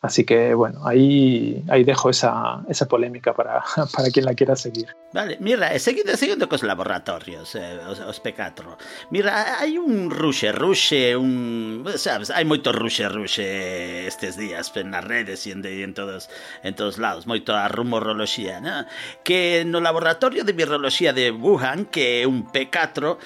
Así 0.00 0.24
que 0.24 0.54
bueno, 0.54 0.86
ahí, 0.86 1.64
ahí 1.68 1.82
dejo 1.82 2.10
esa, 2.10 2.62
esa 2.68 2.86
polémica 2.86 3.34
para, 3.34 3.64
para 3.96 4.10
quien 4.10 4.26
la 4.26 4.34
quiera 4.34 4.54
seguir. 4.54 4.94
Vale, 5.12 5.38
mira, 5.40 5.74
eh, 5.74 5.80
seguindo, 5.80 6.16
seguindo 6.16 6.48
cos 6.48 6.62
laboratorios, 6.62 7.56
eh, 7.56 7.80
os, 7.88 7.98
os 7.98 8.22
P4. 8.22 8.78
Mira, 9.10 9.58
hai 9.58 9.74
un 9.74 10.08
ruxe, 10.10 10.52
ruxe, 10.52 11.16
un, 11.16 11.82
sabes, 11.98 12.30
hai 12.30 12.46
moito 12.46 12.70
ruxe, 12.70 13.10
ruxe 13.10 14.06
estes 14.06 14.38
días 14.38 14.70
nas 14.86 15.02
redes 15.02 15.42
e 15.48 15.50
en, 15.50 15.66
de, 15.66 15.82
en 15.82 15.98
todos 15.98 16.30
en 16.62 16.78
todos 16.78 17.02
lados, 17.02 17.26
moito 17.26 17.50
a 17.58 17.66
rumoroloxía, 17.66 18.62
¿no? 18.62 18.86
Que 19.26 19.66
no 19.66 19.82
laboratorio 19.82 20.46
de 20.46 20.54
viroloxía 20.54 21.10
de 21.10 21.34
Wuhan, 21.34 21.90
que 21.90 22.22
é 22.22 22.30
un 22.30 22.46
P4, 22.46 23.18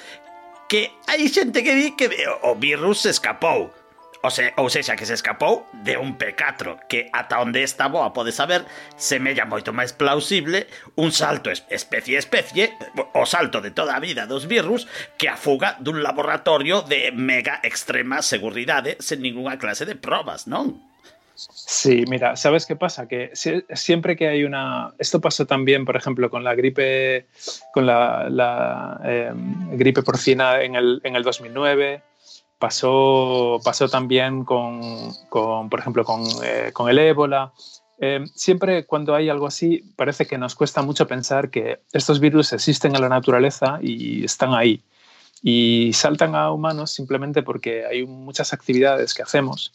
que 0.73 0.89
hai 1.05 1.29
xente 1.29 1.61
que 1.61 1.77
di 1.77 1.93
que 1.93 2.09
o 2.49 2.57
virus 2.57 3.05
escapou 3.05 3.82
O 4.23 4.31
se, 4.31 4.55
ou 4.55 4.71
sexa, 4.71 4.95
que 4.95 5.03
se 5.03 5.19
escapou 5.19 5.67
de 5.83 5.99
un 5.99 6.15
P4, 6.15 6.87
que 6.87 7.11
ata 7.11 7.43
onde 7.43 7.67
esta 7.67 7.91
boa 7.91 8.15
pode 8.15 8.31
saber, 8.31 8.63
semella 8.95 9.51
moito 9.51 9.75
máis 9.75 9.91
plausible 9.91 10.71
un 10.95 11.11
salto 11.11 11.51
especie-especie, 11.51 12.71
o 13.19 13.27
salto 13.27 13.59
de 13.59 13.75
toda 13.75 13.99
a 13.99 14.03
vida 14.03 14.31
dos 14.31 14.47
virus, 14.47 14.87
que 15.19 15.27
a 15.27 15.35
fuga 15.35 15.75
dun 15.83 16.07
laboratorio 16.07 16.87
de 16.87 17.11
mega 17.11 17.59
extrema 17.67 18.23
seguridade 18.23 18.95
sen 19.03 19.27
ninguna 19.27 19.59
clase 19.59 19.83
de 19.83 19.99
probas, 19.99 20.47
non? 20.47 20.79
Sí, 21.35 22.05
mira, 22.07 22.37
¿sabes 22.37 22.67
qué 22.67 22.77
pasa? 22.77 23.09
Que 23.09 23.33
siempre 23.35 24.17
que 24.17 24.29
hay 24.29 24.45
una... 24.45 24.93
Esto 24.99 25.21
pasó 25.21 25.47
también, 25.47 25.85
por 25.85 25.97
ejemplo, 25.97 26.31
con 26.31 26.45
la 26.45 26.55
gripe, 26.55 27.27
con 27.73 27.87
la, 27.87 28.29
la 28.29 29.01
eh, 29.05 29.33
gripe 29.73 30.03
porcina 30.03 30.63
en 30.63 30.77
el, 30.77 31.01
en 31.03 31.17
el 31.17 31.23
2009, 31.23 32.03
Pasó, 32.63 33.59
pasó 33.65 33.89
también 33.89 34.45
con, 34.45 35.13
con, 35.31 35.69
por 35.69 35.81
ejemplo, 35.81 36.05
con, 36.05 36.23
eh, 36.45 36.73
el 36.91 36.99
ébola. 37.01 37.53
Eh, 37.99 38.25
siempre 38.37 38.87
cuando 38.87 39.17
hay 39.17 39.29
algo 39.29 39.49
así, 39.49 39.83
parece 39.97 40.29
que 40.29 40.39
nos 40.39 40.55
cuesta 40.55 40.81
mucho 40.81 41.09
pensar 41.09 41.51
que 41.51 41.81
estos 41.93 42.21
virus 42.21 42.53
existen 42.53 42.95
en 42.95 43.01
la 43.01 43.09
naturaleza 43.09 43.81
y 43.83 44.25
están 44.25 44.55
ahí. 44.55 44.81
Y 45.43 45.93
saltan 45.93 46.37
a 46.37 46.53
humanos 46.53 46.93
simplemente 46.93 47.43
porque 47.43 47.85
hay 47.85 48.07
muchas 48.07 48.53
actividades 48.53 49.13
que 49.13 49.25
hacemos 49.25 49.73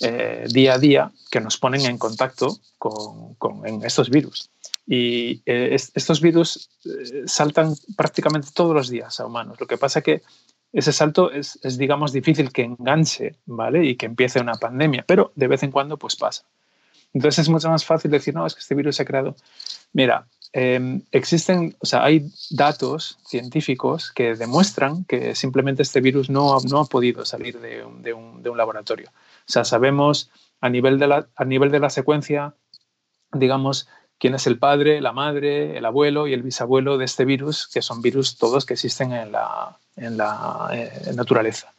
eh, 0.00 0.44
día 0.50 0.74
a 0.74 0.78
día 0.78 1.12
que 1.30 1.40
nos 1.40 1.56
ponen 1.56 1.86
en 1.86 1.96
contacto 1.96 2.58
con, 2.76 3.32
con 3.36 3.82
estos 3.82 4.10
virus. 4.10 4.50
Y 4.86 5.40
estos 5.46 6.20
virus 6.20 6.68
saltan 7.24 7.74
prácticamente 7.96 8.48
todos 8.52 8.74
los 8.74 8.90
días 8.90 9.18
a 9.20 9.24
humanos. 9.24 9.58
Lo 9.58 9.66
que 9.66 9.78
pasa 9.78 10.02
que 10.02 10.20
ese 10.76 10.92
salto 10.92 11.32
es, 11.32 11.58
es, 11.62 11.78
digamos, 11.78 12.12
difícil 12.12 12.52
que 12.52 12.62
enganche, 12.62 13.36
¿vale? 13.46 13.82
Y 13.86 13.96
que 13.96 14.04
empiece 14.04 14.40
una 14.40 14.56
pandemia, 14.56 15.04
pero 15.06 15.32
de 15.34 15.48
vez 15.48 15.62
en 15.62 15.70
cuando 15.70 15.96
pues 15.96 16.16
pasa. 16.16 16.44
Entonces 17.14 17.38
es 17.44 17.48
mucho 17.48 17.70
más 17.70 17.82
fácil 17.82 18.10
decir, 18.10 18.34
no, 18.34 18.44
es 18.44 18.54
que 18.54 18.60
este 18.60 18.74
virus 18.74 18.96
se 18.96 19.02
ha 19.02 19.06
creado. 19.06 19.36
Mira, 19.94 20.26
eh, 20.52 21.00
existen, 21.12 21.74
o 21.80 21.86
sea, 21.86 22.04
hay 22.04 22.30
datos 22.50 23.18
científicos 23.26 24.12
que 24.12 24.34
demuestran 24.34 25.06
que 25.06 25.34
simplemente 25.34 25.80
este 25.80 26.02
virus 26.02 26.28
no, 26.28 26.58
no 26.68 26.80
ha 26.80 26.84
podido 26.84 27.24
salir 27.24 27.58
de 27.58 27.82
un, 27.82 28.02
de, 28.02 28.12
un, 28.12 28.42
de 28.42 28.50
un, 28.50 28.58
laboratorio. 28.58 29.08
O 29.08 29.50
sea, 29.50 29.64
sabemos 29.64 30.30
a 30.60 30.68
nivel 30.68 30.98
de 30.98 31.06
la, 31.06 31.26
a 31.36 31.44
nivel 31.46 31.70
de 31.70 31.80
la 31.80 31.88
secuencia, 31.88 32.54
digamos, 33.32 33.88
quién 34.18 34.34
es 34.34 34.46
el 34.46 34.58
padre, 34.58 35.00
la 35.00 35.12
madre, 35.12 35.76
el 35.76 35.84
abuelo 35.84 36.26
y 36.26 36.32
el 36.32 36.42
bisabuelo 36.42 36.98
de 36.98 37.04
este 37.04 37.24
virus, 37.24 37.68
que 37.68 37.82
son 37.82 38.02
virus 38.02 38.36
todos 38.36 38.64
que 38.64 38.74
existen 38.74 39.12
en 39.12 39.32
la, 39.32 39.78
en 39.96 40.16
la 40.16 40.68
eh, 40.72 41.12
naturaleza. 41.14 41.72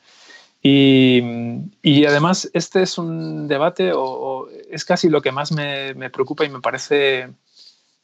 Y, 0.61 1.21
y, 1.81 2.05
además 2.05 2.49
este 2.53 2.81
es 2.81 2.97
un 2.97 3.47
debate 3.47 3.93
o, 3.93 4.03
o 4.03 4.49
es 4.71 4.83
casi 4.85 5.07
lo 5.07 5.21
que 5.21 5.31
más 5.31 5.51
me, 5.51 5.93
me, 5.93 6.09
preocupa 6.09 6.45
y 6.45 6.49
me 6.49 6.61
parece, 6.61 7.29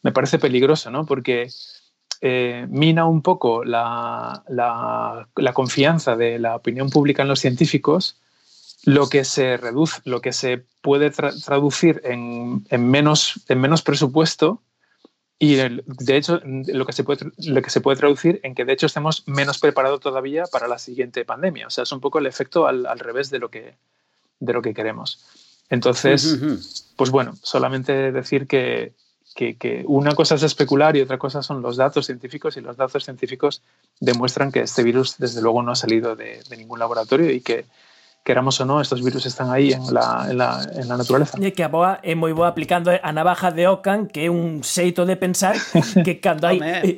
me 0.03 0.11
parece 0.11 0.37
peligroso, 0.39 0.91
¿no? 0.91 1.05
porque 1.05 1.49
eh, 2.21 2.65
mina 2.69 3.05
un 3.05 3.21
poco 3.21 3.65
la, 3.65 4.43
la, 4.47 5.27
la, 5.35 5.53
confianza 5.53 6.15
de 6.15 6.39
la 6.39 6.55
opinión 6.55 6.89
pública 6.89 7.23
en 7.23 7.27
los 7.27 7.39
científicos 7.39 8.17
lo 8.83 9.07
que 9.09 9.23
se 9.23 9.57
reduce, 9.57 10.01
lo 10.05 10.21
que 10.21 10.33
se 10.33 10.65
puede 10.81 11.09
traducir 11.09 12.01
en, 12.03 12.63
menos, 12.71 13.41
en 13.47 13.61
menos 13.61 13.81
presupuesto 13.81 14.61
y 15.39 15.55
de 15.55 16.17
hecho 16.17 16.41
lo 16.43 16.85
que, 16.85 16.93
se 16.93 17.03
puede, 17.03 17.31
lo 17.37 17.61
que 17.61 17.69
se 17.69 17.81
puede 17.81 17.97
traducir 17.97 18.39
en 18.43 18.55
que 18.55 18.65
de 18.65 18.73
hecho 18.73 18.85
estemos 18.85 19.27
menos 19.27 19.59
preparados 19.59 19.99
todavía 19.99 20.43
para 20.51 20.67
la 20.67 20.79
siguiente 20.79 21.25
pandemia. 21.25 21.67
O 21.67 21.69
sea, 21.69 21.83
es 21.83 21.91
un 21.91 21.99
poco 21.99 22.19
el 22.19 22.27
efecto 22.27 22.67
al, 22.67 22.85
al 22.85 22.99
revés 22.99 23.29
de 23.29 23.39
lo, 23.39 23.49
que, 23.49 23.75
de 24.39 24.53
lo 24.53 24.61
que 24.61 24.73
queremos. 24.73 25.19
Entonces, 25.69 26.91
pues 26.95 27.09
bueno, 27.09 27.33
solamente 27.41 28.11
decir 28.11 28.47
que, 28.47 28.93
que, 29.33 29.83
una 29.87 30.13
cosa 30.13 30.35
es 30.35 30.43
especular 30.43 30.95
y 30.95 31.01
otra 31.01 31.17
cosa 31.17 31.41
son 31.41 31.61
los 31.61 31.77
datos 31.77 32.05
científicos 32.05 32.57
y 32.57 32.61
los 32.61 32.77
datos 32.77 33.03
científicos 33.03 33.63
demuestran 33.99 34.51
que 34.51 34.61
este 34.61 34.83
virus 34.83 35.17
desde 35.17 35.41
luego 35.41 35.63
no 35.63 35.71
ha 35.71 35.75
salido 35.75 36.15
de, 36.15 36.43
ningún 36.55 36.79
laboratorio 36.79 37.31
y 37.31 37.41
que 37.41 37.65
queramos 38.23 38.59
o 38.61 38.65
no, 38.65 38.79
estos 38.79 39.03
virus 39.03 39.25
están 39.25 39.51
aí 39.51 39.73
en 39.73 39.93
la, 39.93 40.27
en 40.29 40.37
la, 40.37 40.65
en 40.75 40.87
la 40.87 40.95
naturaleza. 40.95 41.35
E 41.43 41.51
que 41.51 41.63
a 41.63 41.67
boa 41.67 41.99
é 41.99 42.15
moi 42.15 42.31
boa 42.31 42.47
aplicando 42.47 42.87
a 42.87 43.11
navaja 43.11 43.51
de 43.51 43.67
Ockham, 43.67 44.07
que 44.07 44.25
é 44.25 44.29
un 44.31 44.63
xeito 44.63 45.03
de 45.03 45.19
pensar 45.19 45.59
que 46.07 46.23
cando 46.23 46.47
hai 46.47 46.57
eh, 46.63 46.95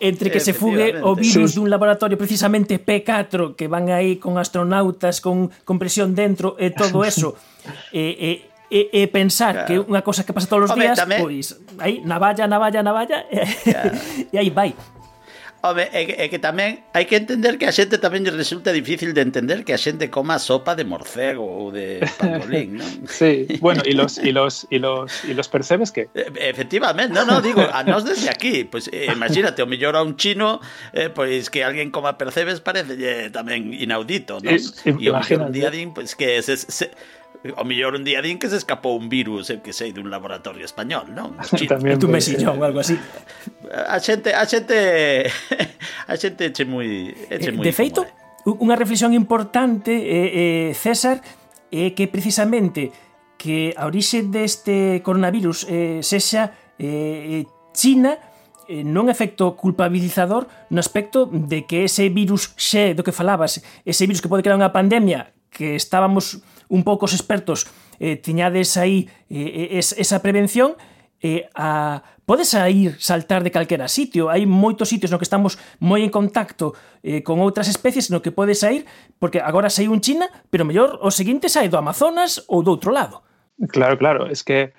entre 0.00 0.32
que 0.32 0.40
se 0.40 0.56
fugue 0.56 0.96
o 1.04 1.12
virus 1.12 1.52
sí. 1.52 1.60
dun 1.60 1.68
laboratorio 1.68 2.16
precisamente 2.16 2.80
P4 2.80 3.60
que 3.60 3.68
van 3.68 3.92
aí 3.92 4.16
con 4.16 4.40
astronautas 4.40 5.20
con, 5.20 5.52
con 5.68 5.76
presión 5.76 6.16
dentro 6.16 6.56
e 6.56 6.72
todo 6.72 7.04
eso 7.10 7.36
e, 7.92 8.16
e 8.16 8.30
e, 8.72 8.88
e 8.90 9.06
pensar 9.12 9.68
claro. 9.68 9.68
que 9.68 9.74
unha 9.76 10.00
cosa 10.00 10.24
que 10.24 10.32
pasa 10.32 10.48
todos 10.48 10.66
os 10.66 10.72
Home, 10.72 10.88
días, 10.88 10.96
tamén... 10.96 11.20
pois 11.20 11.60
aí 11.78 12.00
navalla, 12.02 12.48
navalla, 12.48 12.80
navalla 12.80 13.28
claro. 13.68 13.92
e 14.32 14.36
aí 14.40 14.48
vai. 14.48 14.72
Home, 15.64 15.88
é 15.92 16.04
que, 16.04 16.12
é 16.20 16.28
que 16.28 16.36
tamén 16.36 16.84
hai 16.92 17.08
que 17.08 17.16
entender 17.16 17.56
que 17.56 17.64
a 17.64 17.72
xente 17.72 17.96
tamén 17.96 18.20
lle 18.20 18.36
resulta 18.36 18.68
difícil 18.68 19.16
de 19.16 19.24
entender 19.24 19.64
que 19.64 19.72
a 19.72 19.80
xente 19.80 20.12
coma 20.12 20.36
sopa 20.36 20.76
de 20.76 20.84
morcego 20.84 21.40
ou 21.40 21.72
de 21.72 22.04
pangolín, 22.20 22.76
non? 22.76 22.92
Sí, 23.08 23.48
bueno, 23.64 23.80
e 23.80 23.96
los, 23.96 24.20
e 24.20 24.28
los, 24.28 24.68
e 24.68 24.76
los, 24.76 25.24
e 25.24 25.32
los 25.32 25.48
percebes 25.48 25.88
que... 25.88 26.12
Efectivamente, 26.36 27.16
no, 27.16 27.24
no, 27.24 27.40
digo, 27.40 27.64
a 27.64 27.80
nós 27.80 28.04
desde 28.04 28.28
aquí, 28.28 28.68
pois 28.68 28.92
pues, 28.92 29.08
eh, 29.08 29.08
imagínate, 29.08 29.64
o 29.64 29.66
mellor 29.66 29.96
a 29.96 30.04
un 30.04 30.20
chino, 30.20 30.60
eh, 30.92 31.08
pois 31.08 31.48
pues, 31.48 31.48
que 31.48 31.64
alguén 31.64 31.88
coma 31.88 32.20
percebes 32.20 32.60
parece 32.60 33.32
tamén 33.32 33.72
inaudito, 33.72 34.44
non? 34.44 34.52
E, 34.52 34.60
o 35.08 35.16
mellor 35.16 35.48
un 35.48 35.52
día 35.56 35.72
pois 35.72 36.12
pues, 36.12 36.20
que 36.20 36.44
se, 36.44 36.60
se, 36.60 36.92
O 37.44 37.64
mellor 37.68 37.92
un 37.92 38.08
día 38.08 38.24
din 38.24 38.40
que 38.40 38.48
se 38.48 38.56
escapou 38.56 38.96
un 38.96 39.12
virus, 39.12 39.52
eu 39.52 39.60
que 39.60 39.76
sei, 39.76 39.92
dun 39.92 40.08
laboratorio 40.08 40.64
español, 40.64 41.12
non? 41.12 41.36
Tamén 41.68 42.00
un 42.00 42.08
mesillón 42.08 42.56
algo 42.64 42.80
así. 42.80 42.96
A 43.68 44.00
xente, 44.00 44.32
a 44.32 44.48
xente, 44.48 45.28
a 46.12 46.14
xente 46.16 46.48
eche 46.48 46.64
moi, 46.64 47.12
eche 47.28 47.52
eh, 47.52 47.56
moi. 47.56 47.68
De 47.68 47.76
feito, 47.76 48.00
unha 48.48 48.72
reflexión 48.80 49.12
importante, 49.12 49.92
eh, 49.92 50.30
eh, 50.32 50.68
César, 50.72 51.20
é 51.68 51.88
eh, 51.88 51.90
que 51.92 52.08
precisamente 52.08 52.88
que 53.36 53.76
a 53.76 53.84
orixe 53.84 54.24
deste 54.24 55.04
coronavirus 55.04 55.68
eh, 55.68 56.00
sexa 56.00 56.48
eh, 56.80 57.44
China 57.76 58.16
eh, 58.72 58.80
non 58.80 59.12
efecto 59.12 59.52
culpabilizador 59.52 60.48
no 60.72 60.80
aspecto 60.80 61.28
de 61.28 61.68
que 61.68 61.84
ese 61.84 62.08
virus 62.08 62.56
xe 62.56 62.96
do 62.96 63.04
que 63.04 63.12
falabas, 63.12 63.60
ese 63.84 64.08
virus 64.08 64.24
que 64.24 64.32
pode 64.32 64.40
crear 64.40 64.56
unha 64.56 64.72
pandemia 64.72 65.36
que 65.52 65.76
estábamos 65.76 66.40
un 66.68 66.84
pouco 66.84 67.06
os 67.06 67.14
expertos 67.14 67.66
eh, 68.00 68.16
tiñades 68.16 68.76
aí 68.76 69.10
eh, 69.30 69.74
eh 69.74 69.78
es, 69.78 69.94
esa 69.98 70.22
prevención, 70.22 70.76
eh, 71.24 71.48
a, 71.54 72.02
podes 72.26 72.48
sair, 72.48 72.96
saltar 72.98 73.42
de 73.42 73.50
calquera 73.50 73.88
sitio. 73.88 74.28
Hai 74.28 74.44
moitos 74.44 74.88
sitios 74.88 75.12
no 75.12 75.20
que 75.20 75.28
estamos 75.28 75.56
moi 75.80 76.04
en 76.04 76.12
contacto 76.12 76.76
eh, 77.04 77.24
con 77.24 77.40
outras 77.40 77.68
especies 77.68 78.12
no 78.12 78.20
que 78.20 78.32
podes 78.32 78.60
sair, 78.60 78.84
porque 79.16 79.40
agora 79.40 79.72
saiu 79.72 79.92
un 79.92 80.04
China, 80.04 80.28
pero 80.52 80.68
mellor 80.68 81.00
o 81.00 81.08
seguinte 81.12 81.48
sai 81.48 81.68
do 81.68 81.80
Amazonas 81.80 82.44
ou 82.48 82.60
do 82.64 82.72
outro 82.72 82.92
lado. 82.92 83.24
Claro, 83.70 83.96
claro, 83.96 84.28
es 84.28 84.42
que 84.42 84.76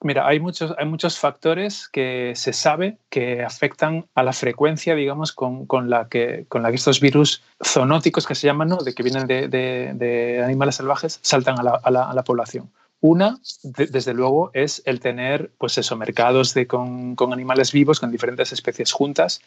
Mira, 0.00 0.28
hay 0.28 0.38
muchos, 0.38 0.74
hay 0.78 0.86
muchos 0.86 1.18
factores 1.18 1.88
que 1.88 2.32
se 2.36 2.52
sabe 2.52 2.98
que 3.10 3.42
afectan 3.42 4.06
a 4.14 4.22
la 4.22 4.32
frecuencia, 4.32 4.94
digamos, 4.94 5.32
con, 5.32 5.66
con 5.66 5.90
la, 5.90 6.08
que, 6.08 6.46
con 6.48 6.62
la 6.62 6.70
que 6.70 6.76
estos 6.76 7.00
virus 7.00 7.42
zoonóticos 7.64 8.24
que 8.24 8.36
se 8.36 8.46
llaman, 8.46 8.68
¿no? 8.68 8.76
de 8.76 8.94
que 8.94 9.02
vienen 9.02 9.26
de, 9.26 9.48
de, 9.48 10.42
animales 10.44 10.76
salvajes, 10.76 11.18
saltan 11.22 11.58
a 11.58 11.64
la, 11.64 11.80
a 11.82 12.14
la, 12.14 12.22
población. 12.22 12.70
Una, 13.00 13.38
de, 13.64 13.86
desde 13.86 14.14
luego, 14.14 14.52
es 14.54 14.82
el 14.86 15.00
tener 15.00 15.50
pues 15.58 15.78
eso, 15.78 15.96
mercados 15.96 16.54
con, 16.68 17.16
con 17.16 17.32
animales 17.32 17.72
vivos, 17.72 17.98
con 17.98 18.12
diferentes 18.12 18.52
especies 18.52 18.92
juntas, 18.92 19.40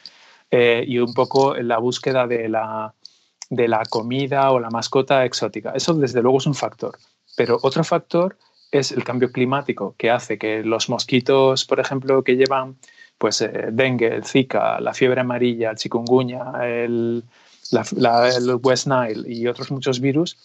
eh, 0.52 0.84
y 0.86 1.00
un 1.00 1.14
poco 1.14 1.56
la 1.56 1.78
búsqueda 1.78 2.28
de 2.28 2.50
la, 2.50 2.94
de 3.50 3.70
la 3.70 3.84
comida 3.86 4.52
o 4.52 4.60
la 4.60 4.70
mascota 4.70 5.24
exótica. 5.24 5.72
Eso, 5.72 5.94
desde 5.94 6.22
luego, 6.22 6.40
es 6.40 6.46
un 6.46 6.56
factor. 6.56 6.98
Pero 7.38 7.58
otro 7.62 7.86
factor 7.86 8.38
es 8.71 8.91
el 8.91 9.03
cambio 9.03 9.31
climático 9.31 9.95
que 9.97 10.10
hace 10.10 10.38
que 10.38 10.63
los 10.63 10.89
mosquitos, 10.89 11.65
por 11.65 11.79
ejemplo, 11.79 12.23
que 12.23 12.38
llevan 12.38 12.77
pues, 13.17 13.41
eh, 13.41 13.69
dengue, 13.71 14.07
el 14.07 14.25
Zika, 14.25 14.79
la 14.79 14.93
fiebre 14.93 15.21
amarilla, 15.21 15.71
el 15.71 15.77
chikungunya, 15.77 16.53
el, 16.63 17.23
West 18.63 18.88
Nile 18.88 19.23
y 19.31 19.47
otros 19.47 19.71
muchos 19.71 19.99
virus, 20.01 20.38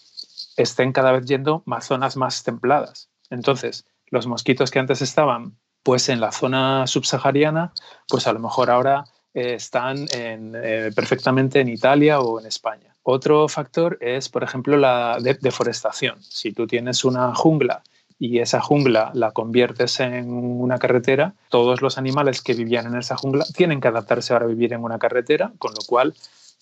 estén 0.55 0.93
cada 0.93 1.11
vez 1.11 1.25
yendo 1.25 1.63
a 1.65 1.81
zonas 1.81 2.15
más 2.15 2.43
templadas. 2.43 3.09
Entonces, 3.29 3.85
los 4.09 4.27
mosquitos 4.27 4.71
que 4.71 4.79
antes 4.79 5.01
estaban 5.01 5.57
pues 5.83 6.09
en 6.09 6.19
la 6.19 6.31
zona 6.31 6.85
subsahariana, 6.85 7.73
pues 8.07 8.27
a 8.27 8.33
lo 8.33 8.39
mejor 8.39 8.69
ahora 8.69 9.05
eh, 9.33 9.55
están 9.55 10.05
eh, 10.13 10.91
perfectamente 10.95 11.61
en 11.61 11.69
Italia 11.69 12.19
o 12.19 12.39
en 12.39 12.45
España. 12.45 12.93
Otro 13.03 13.47
factor 13.47 13.97
es, 14.01 14.27
por 14.27 14.43
ejemplo, 14.43 14.75
la 14.77 15.17
deforestación. 15.19 16.21
Si 16.21 16.51
tú 16.51 16.67
tienes 16.67 17.05
una 17.05 17.33
jungla 17.33 17.81
y 18.19 18.39
esa 18.39 18.61
jungla 18.61 19.11
la 19.13 19.31
conviertes 19.31 19.99
en 19.99 20.31
una 20.31 20.79
carretera, 20.79 21.33
todos 21.49 21.81
los 21.81 21.97
animales 21.97 22.41
que 22.41 22.53
vivían 22.53 22.87
en 22.87 22.97
esa 22.97 23.15
jungla 23.15 23.45
tienen 23.55 23.79
que 23.79 23.87
adaptarse 23.87 24.33
ahora 24.33 24.45
a 24.45 24.49
vivir 24.49 24.73
en 24.73 24.83
una 24.83 24.97
carretera, 24.97 25.51
con 25.59 25.73
lo 25.73 25.81
cual 25.85 26.15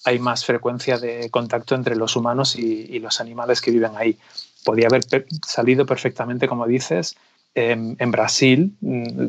hay 0.03 0.19
más 0.19 0.45
frecuencia 0.45 0.97
de 0.97 1.29
contacto 1.29 1.75
entre 1.75 1.95
los 1.95 2.15
humanos 2.15 2.55
y, 2.57 2.99
los 2.99 3.21
animales 3.21 3.61
que 3.61 3.71
viven 3.71 3.91
ahí. 3.95 4.17
Podía 4.65 4.87
haber 4.87 5.03
salido 5.45 5.85
perfectamente, 5.85 6.47
como 6.47 6.67
dices, 6.67 7.15
en, 7.53 8.11
Brasil 8.11 8.75
mm, 8.81 9.27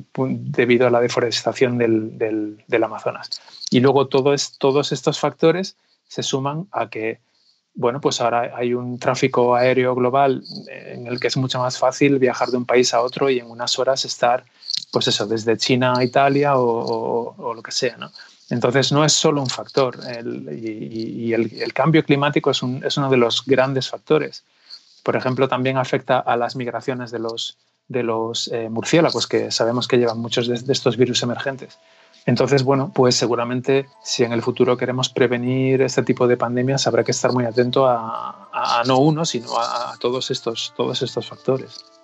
debido 0.50 0.88
a 0.88 0.90
la 0.90 1.00
deforestación 1.00 1.78
del, 1.78 2.18
del, 2.18 2.84
Amazonas. 2.84 3.40
Y 3.70 3.80
luego 3.80 4.08
todos 4.08 4.92
estos 4.92 5.20
factores 5.20 5.76
se 6.08 6.22
suman 6.22 6.66
a 6.72 6.90
que 6.90 7.20
bueno, 7.76 8.00
pues 8.00 8.22
ahora 8.22 8.52
hay 8.56 8.72
un 8.72 8.98
tráfico 8.98 9.54
aéreo 9.54 9.94
global 9.94 10.42
en 10.66 11.06
el 11.06 11.20
que 11.20 11.26
es 11.26 11.36
mucho 11.36 11.58
más 11.58 11.78
fácil 11.78 12.18
viajar 12.18 12.48
de 12.48 12.56
un 12.56 12.64
país 12.64 12.94
a 12.94 13.02
otro 13.02 13.28
y 13.28 13.38
en 13.38 13.50
unas 13.50 13.78
horas 13.78 14.06
estar, 14.06 14.44
pues 14.90 15.08
eso, 15.08 15.26
desde 15.26 15.58
China 15.58 15.94
a 15.96 16.02
Italia 16.02 16.54
o, 16.56 17.52
lo 17.54 17.62
que 17.62 17.72
sea, 17.72 17.98
¿no? 17.98 18.10
Entonces 18.48 18.92
no 18.92 19.04
es 19.04 19.12
solo 19.12 19.42
un 19.42 19.50
factor 19.50 19.98
y, 20.50 21.32
el, 21.34 21.72
cambio 21.74 22.02
climático 22.02 22.50
es, 22.50 22.62
uno 22.62 23.10
de 23.10 23.16
los 23.16 23.44
grandes 23.44 23.90
factores. 23.90 24.42
Por 25.02 25.14
ejemplo, 25.14 25.46
también 25.46 25.76
afecta 25.76 26.18
a 26.18 26.36
las 26.36 26.56
migraciones 26.56 27.10
de 27.10 27.18
los, 27.18 27.58
de 27.88 28.02
los 28.02 28.48
eh, 28.48 28.70
murciélagos, 28.70 29.26
que 29.26 29.50
sabemos 29.50 29.86
que 29.86 29.98
llevan 29.98 30.18
muchos 30.18 30.46
de 30.48 30.72
estos 30.72 30.96
virus 30.96 31.22
emergentes. 31.22 31.78
Entonces, 32.26 32.64
bueno, 32.64 32.90
pues 32.92 33.14
seguramente 33.14 33.88
si 34.02 34.24
en 34.24 34.32
el 34.32 34.42
futuro 34.42 34.76
queremos 34.76 35.08
prevenir 35.08 35.80
este 35.82 36.02
tipo 36.02 36.26
de 36.26 36.36
pandemias, 36.36 36.86
habrá 36.88 37.04
que 37.04 37.12
estar 37.12 37.32
muy 37.32 37.44
atento 37.44 37.86
a, 37.86 38.82
no 38.86 38.98
uno, 38.98 39.24
sino 39.24 39.56
a, 39.56 39.92
a 39.92 39.96
todos 39.98 40.32
estos, 40.32 40.74
todos 40.76 41.02
estos 41.02 41.28
factores. 41.28 41.95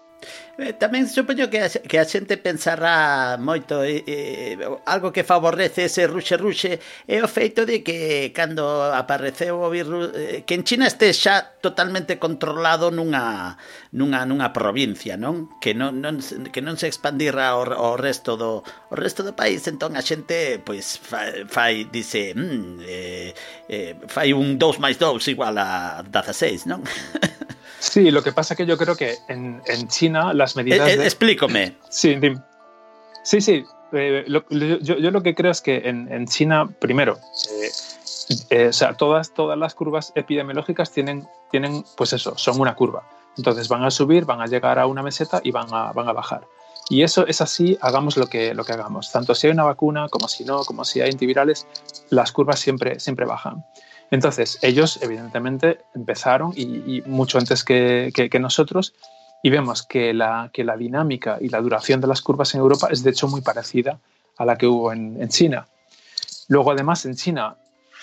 Eh, 0.61 0.77
tamén 0.77 1.09
supoño 1.09 1.49
que 1.49 1.65
a, 1.65 1.69
que 1.73 1.97
a 1.97 2.05
xente 2.05 2.37
pensará 2.37 3.41
moito 3.41 3.81
eh, 3.81 4.05
eh, 4.05 4.61
algo 4.85 5.09
que 5.09 5.25
favorece 5.25 5.89
ese 5.89 6.05
ruxe 6.05 6.37
ruxe 6.37 6.77
é 7.09 7.25
o 7.25 7.27
feito 7.27 7.65
de 7.65 7.81
que 7.81 8.31
cando 8.37 8.93
apareceu 8.93 9.65
o 9.65 9.73
virus 9.73 10.13
eh, 10.13 10.45
que 10.45 10.53
en 10.53 10.63
China 10.69 10.85
este 10.85 11.09
xa 11.17 11.57
totalmente 11.65 12.21
controlado 12.21 12.93
nunha 12.93 13.57
nunha 13.97 14.29
nunha 14.29 14.53
provincia, 14.53 15.17
non? 15.17 15.49
Que 15.57 15.73
non, 15.73 16.05
non 16.05 16.21
que 16.53 16.61
non 16.61 16.77
se 16.77 16.85
expandirá 16.85 17.57
ao, 17.57 17.65
ao 17.73 17.97
resto 17.97 18.37
do 18.37 18.61
o 18.63 18.95
resto 18.95 19.25
do 19.25 19.33
país, 19.33 19.65
entón 19.65 19.97
a 19.97 20.05
xente 20.05 20.61
pois 20.61 21.01
fai, 21.01 21.49
fai 21.49 21.89
dice, 21.89 22.37
mm, 22.37 22.85
eh, 22.85 23.31
eh, 23.73 23.93
fai 24.05 24.37
un 24.37 24.61
2 24.61 24.85
máis 24.85 25.01
2 25.01 25.33
igual 25.33 25.57
a 25.57 26.05
16, 26.05 26.69
non? 26.69 26.85
Sí, 27.83 28.13
lo 28.13 28.23
que 28.23 28.31
pasa 28.31 28.55
que 28.55 28.65
yo 28.65 28.79
creo 28.79 28.95
que 28.95 29.19
en, 29.29 29.61
en 29.67 29.89
China 29.89 30.33
las 30.33 30.55
medidas... 30.55 30.89
Eh, 30.89 30.95
eh, 30.95 31.05
Explícame. 31.05 31.77
Sí, 31.91 32.17
sí, 33.25 33.41
sí. 33.41 33.65
Eh, 33.93 34.25
lo, 34.29 34.49
yo, 34.49 34.79
yo, 34.79 35.11
lo 35.11 35.21
que 35.21 35.35
creo 35.35 35.51
es 35.51 35.61
que 35.61 35.79
en, 35.85 36.11
en 36.11 36.29
China, 36.29 36.71
primero, 36.79 37.19
o 37.19 38.73
sea, 38.73 38.95
todas, 38.95 39.35
todas 39.35 39.59
las 39.59 39.75
curvas 39.75 40.13
epidemiológicas 40.15 40.93
tienen, 40.93 41.27
tienen, 41.51 41.85
pues 41.97 42.13
eso, 42.13 42.39
son 42.39 42.61
una 42.61 42.77
curva. 42.77 43.03
Entonces 43.37 43.67
van 43.67 43.83
a 43.83 43.91
subir, 43.91 44.27
van 44.27 44.41
a 44.41 44.47
llegar 44.47 44.79
a 44.79 44.87
una 44.87 45.03
meseta 45.03 45.41
y 45.43 45.51
van 45.51 45.67
a, 45.75 45.93
van 45.93 46.09
a 46.09 46.13
bajar. 46.13 46.47
Y 46.89 47.03
eso 47.03 47.27
es 47.27 47.41
así, 47.41 47.77
hagamos 47.81 48.17
lo 48.17 48.29
que, 48.29 48.55
lo 48.55 48.65
que 48.65 48.73
hagamos. 48.73 49.11
Tanto 49.11 49.35
si 49.35 49.49
hay 49.49 49.53
una 49.53 49.65
vacuna 49.65 50.09
como 50.09 50.29
si 50.29 50.45
no, 50.45 50.65
como 50.65 50.85
si 50.85 51.01
hay 51.01 51.11
antivirales, 51.11 51.67
las 52.11 52.31
curvas 52.31 52.61
siempre, 52.61 53.01
siempre 53.01 53.27
bajan. 53.27 53.65
Entonces, 54.13 54.59
ellos 54.61 54.99
evidentemente 55.01 55.79
empezaron 55.95 56.53
y, 56.55 57.03
mucho 57.07 57.39
antes 57.39 57.65
que, 57.65 58.39
nosotros 58.39 58.95
y 59.43 59.49
vemos 59.49 59.83
que 59.83 60.13
la, 60.13 60.51
que 60.53 60.65
la 60.65 60.77
dinámica 60.77 61.39
y 61.41 61.49
la 61.49 61.63
duración 61.63 62.03
de 62.03 62.09
las 62.09 62.21
curvas 62.21 62.55
en 62.55 62.61
Europa 62.61 62.89
es 62.91 63.03
de 63.03 63.11
hecho 63.11 63.27
muy 63.27 63.41
parecida 63.41 63.99
a 64.37 64.45
la 64.45 64.57
que 64.59 64.67
hubo 64.67 64.93
en, 64.93 65.27
China. 65.31 65.67
Luego, 66.49 66.73
además, 66.73 67.07
en 67.07 67.17
China, 67.17 67.57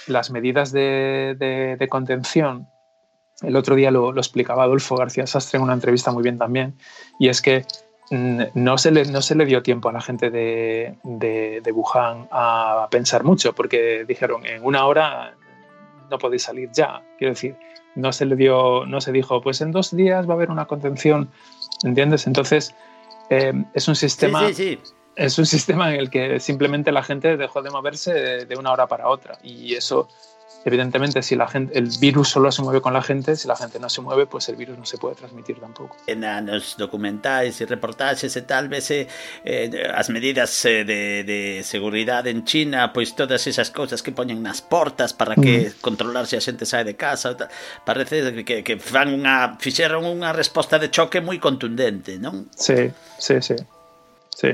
las 0.07 0.31
medidas 0.31 0.71
de, 0.71 1.87
contención, 1.91 2.67
el 3.43 3.55
otro 3.55 3.75
día 3.75 3.91
lo, 3.91 4.11
lo, 4.11 4.19
explicaba 4.19 4.63
Adolfo 4.63 4.97
García 4.97 5.27
Sastre 5.27 5.57
en 5.57 5.63
una 5.63 5.73
entrevista 5.73 6.11
muy 6.11 6.23
bien 6.23 6.39
también, 6.39 6.73
y 7.19 7.29
es 7.29 7.39
que 7.39 7.67
mm, 8.09 8.41
no 8.55 8.79
se 8.79 8.89
le, 8.89 9.05
no 9.05 9.21
se 9.21 9.35
le 9.35 9.45
dio 9.45 9.61
tiempo 9.61 9.89
a 9.89 9.93
la 9.93 10.01
gente 10.01 10.31
de, 10.31 10.95
de 11.03 11.71
Wuhan 11.71 12.27
a 12.31 12.87
pensar 12.89 13.23
mucho, 13.23 13.53
porque 13.53 14.05
dijeron, 14.07 14.43
en 14.47 14.65
una 14.65 14.87
hora 14.87 15.35
no 16.09 16.17
podéis 16.17 16.43
salir 16.43 16.69
ya. 16.71 17.01
Quiero 17.17 17.33
decir, 17.33 17.55
no 17.95 18.11
se 18.11 18.25
le 18.25 18.35
dio, 18.35 18.85
no 18.85 19.01
se 19.01 19.11
dijo, 19.11 19.41
pues 19.41 19.61
en 19.61 19.71
dos 19.71 19.95
días 19.95 20.27
va 20.27 20.33
a 20.33 20.35
haber 20.35 20.51
una 20.51 20.65
contención, 20.65 21.29
¿entiendes? 21.83 22.27
Entonces, 22.27 22.75
eh, 23.29 23.53
es 23.73 23.87
un 23.87 23.95
sistema... 23.95 24.47
Sí, 24.47 24.53
sí, 24.53 24.79
sí. 24.83 24.93
Es 25.15 25.37
un 25.37 25.45
sistema 25.45 25.93
en 25.93 25.99
el 25.99 26.09
que 26.09 26.39
simplemente 26.39 26.91
la 26.91 27.03
gente 27.03 27.35
dejó 27.37 27.61
de 27.61 27.69
moverse 27.69 28.45
de 28.45 28.55
una 28.57 28.71
hora 28.71 28.87
para 28.87 29.09
otra 29.09 29.37
y 29.43 29.73
eso 29.73 30.07
Evidentemente, 30.65 31.23
si 31.23 31.35
la 31.35 31.47
gente, 31.47 31.77
el 31.77 31.89
virus 31.99 32.29
solo 32.29 32.51
se 32.51 32.61
mueve 32.61 32.81
con 32.81 32.93
la 32.93 33.01
gente, 33.01 33.35
si 33.35 33.47
la 33.47 33.55
gente 33.55 33.79
no 33.79 33.89
se 33.89 34.01
mueve, 34.01 34.25
pues 34.25 34.49
el 34.49 34.55
virus 34.55 34.77
no 34.77 34.85
se 34.85 34.97
puede 34.97 35.15
transmitir 35.15 35.59
tampoco. 35.59 35.95
En 36.05 36.21
los 36.45 36.75
documentales 36.77 37.61
y 37.61 37.65
reportajes, 37.65 38.35
y 38.35 38.41
tal 38.41 38.67
vez 38.67 38.91
eh, 38.91 39.07
eh 39.43 39.69
las 39.71 40.09
medidas 40.09 40.65
eh, 40.65 40.83
de, 40.83 41.23
de, 41.23 41.61
seguridad 41.63 42.27
en 42.27 42.43
China, 42.43 42.91
pues 42.91 43.15
todas 43.15 43.47
esas 43.47 43.71
cosas 43.71 44.03
que 44.03 44.11
ponen 44.11 44.43
las 44.43 44.61
portas 44.61 45.13
para 45.13 45.35
que 45.35 45.69
mm. 45.69 45.81
controlar 45.81 46.25
se 46.25 46.31
si 46.31 46.35
a 46.35 46.41
xente 46.41 46.65
sale 46.65 46.83
de 46.83 46.95
casa, 46.95 47.35
parece 47.85 48.43
que, 48.43 48.63
que 48.63 48.75
fan 48.77 49.15
unha, 49.15 49.55
fixeron 49.59 50.03
unha 50.03 50.35
resposta 50.35 50.75
de 50.75 50.91
choque 50.91 51.23
moi 51.23 51.39
contundente, 51.39 52.19
non? 52.19 52.51
Sí, 52.51 52.91
sí, 53.17 53.39
sí. 53.39 53.55
Sí, 54.35 54.49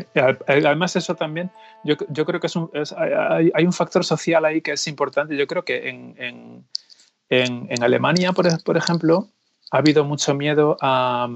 además 0.47 0.95
eso 0.95 1.15
también, 1.15 1.51
yo, 1.83 1.95
yo 2.09 2.25
creo 2.25 2.39
que 2.39 2.47
es 2.47 2.93
hay, 2.93 3.51
hay, 3.53 3.65
un 3.65 3.73
factor 3.73 4.03
social 4.03 4.43
ahí 4.45 4.61
que 4.61 4.71
es 4.71 4.88
importante. 4.88 5.38
Yo 5.38 5.45
creo 5.45 5.63
que 5.63 5.89
en, 5.89 6.15
en, 6.17 7.67
en, 7.69 7.83
Alemania, 7.83 8.31
por, 8.31 8.63
por, 8.63 8.77
ejemplo, 8.77 9.29
ha 9.71 9.77
habido 9.77 10.03
mucho 10.03 10.33
miedo 10.33 10.77
a, 10.81 11.29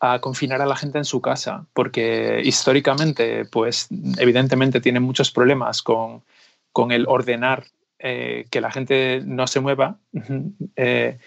a, 0.00 0.18
confinar 0.20 0.62
a 0.62 0.66
la 0.66 0.74
gente 0.74 0.98
en 0.98 1.04
su 1.04 1.20
casa, 1.20 1.66
porque 1.74 2.40
históricamente, 2.42 3.44
pues 3.44 3.88
evidentemente 4.18 4.80
tienen 4.80 5.04
muchos 5.04 5.30
problemas 5.30 5.82
con, 5.82 6.24
con 6.72 6.90
el 6.90 7.06
ordenar 7.06 7.64
eh, 8.00 8.46
que 8.50 8.60
la 8.60 8.70
gente 8.70 9.22
no 9.24 9.46
se 9.46 9.60
mueva 9.60 9.98
eh, 10.76 11.18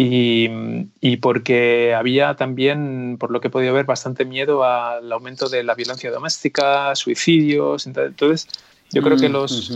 y, 0.00 1.16
porque 1.16 1.92
había 1.92 2.36
también, 2.36 3.16
por 3.18 3.32
lo 3.32 3.40
que 3.40 3.48
he 3.48 3.50
podido 3.50 3.74
ver, 3.74 3.84
bastante 3.84 4.24
miedo 4.24 4.62
al 4.62 5.10
aumento 5.10 5.48
de 5.48 5.64
la 5.64 5.74
violencia 5.74 6.12
doméstica, 6.12 6.94
suicidios. 6.94 7.88
Entonces, 7.88 8.46
yo 8.92 9.02
creo 9.02 9.16
que 9.16 9.28
mm, 9.28 9.32
los 9.32 9.70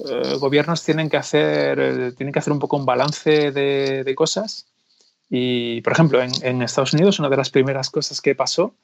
eh, 0.00 0.36
gobiernos 0.38 0.84
tienen 0.84 1.08
que, 1.08 1.16
hacer, 1.16 2.14
tienen 2.14 2.32
que 2.32 2.40
hacer 2.40 2.52
un 2.52 2.58
poco 2.58 2.76
un 2.76 2.84
balance 2.84 3.52
de, 3.52 4.14
cosas. 4.14 4.66
Y, 5.30 5.80
por 5.80 5.94
ejemplo, 5.94 6.20
en, 6.20 6.32
en, 6.42 6.60
Estados 6.60 6.92
Unidos, 6.92 7.18
una 7.18 7.30
de 7.30 7.38
las 7.38 7.48
primeras 7.48 7.88
cosas 7.88 8.20
que 8.20 8.34
pasó 8.34 8.74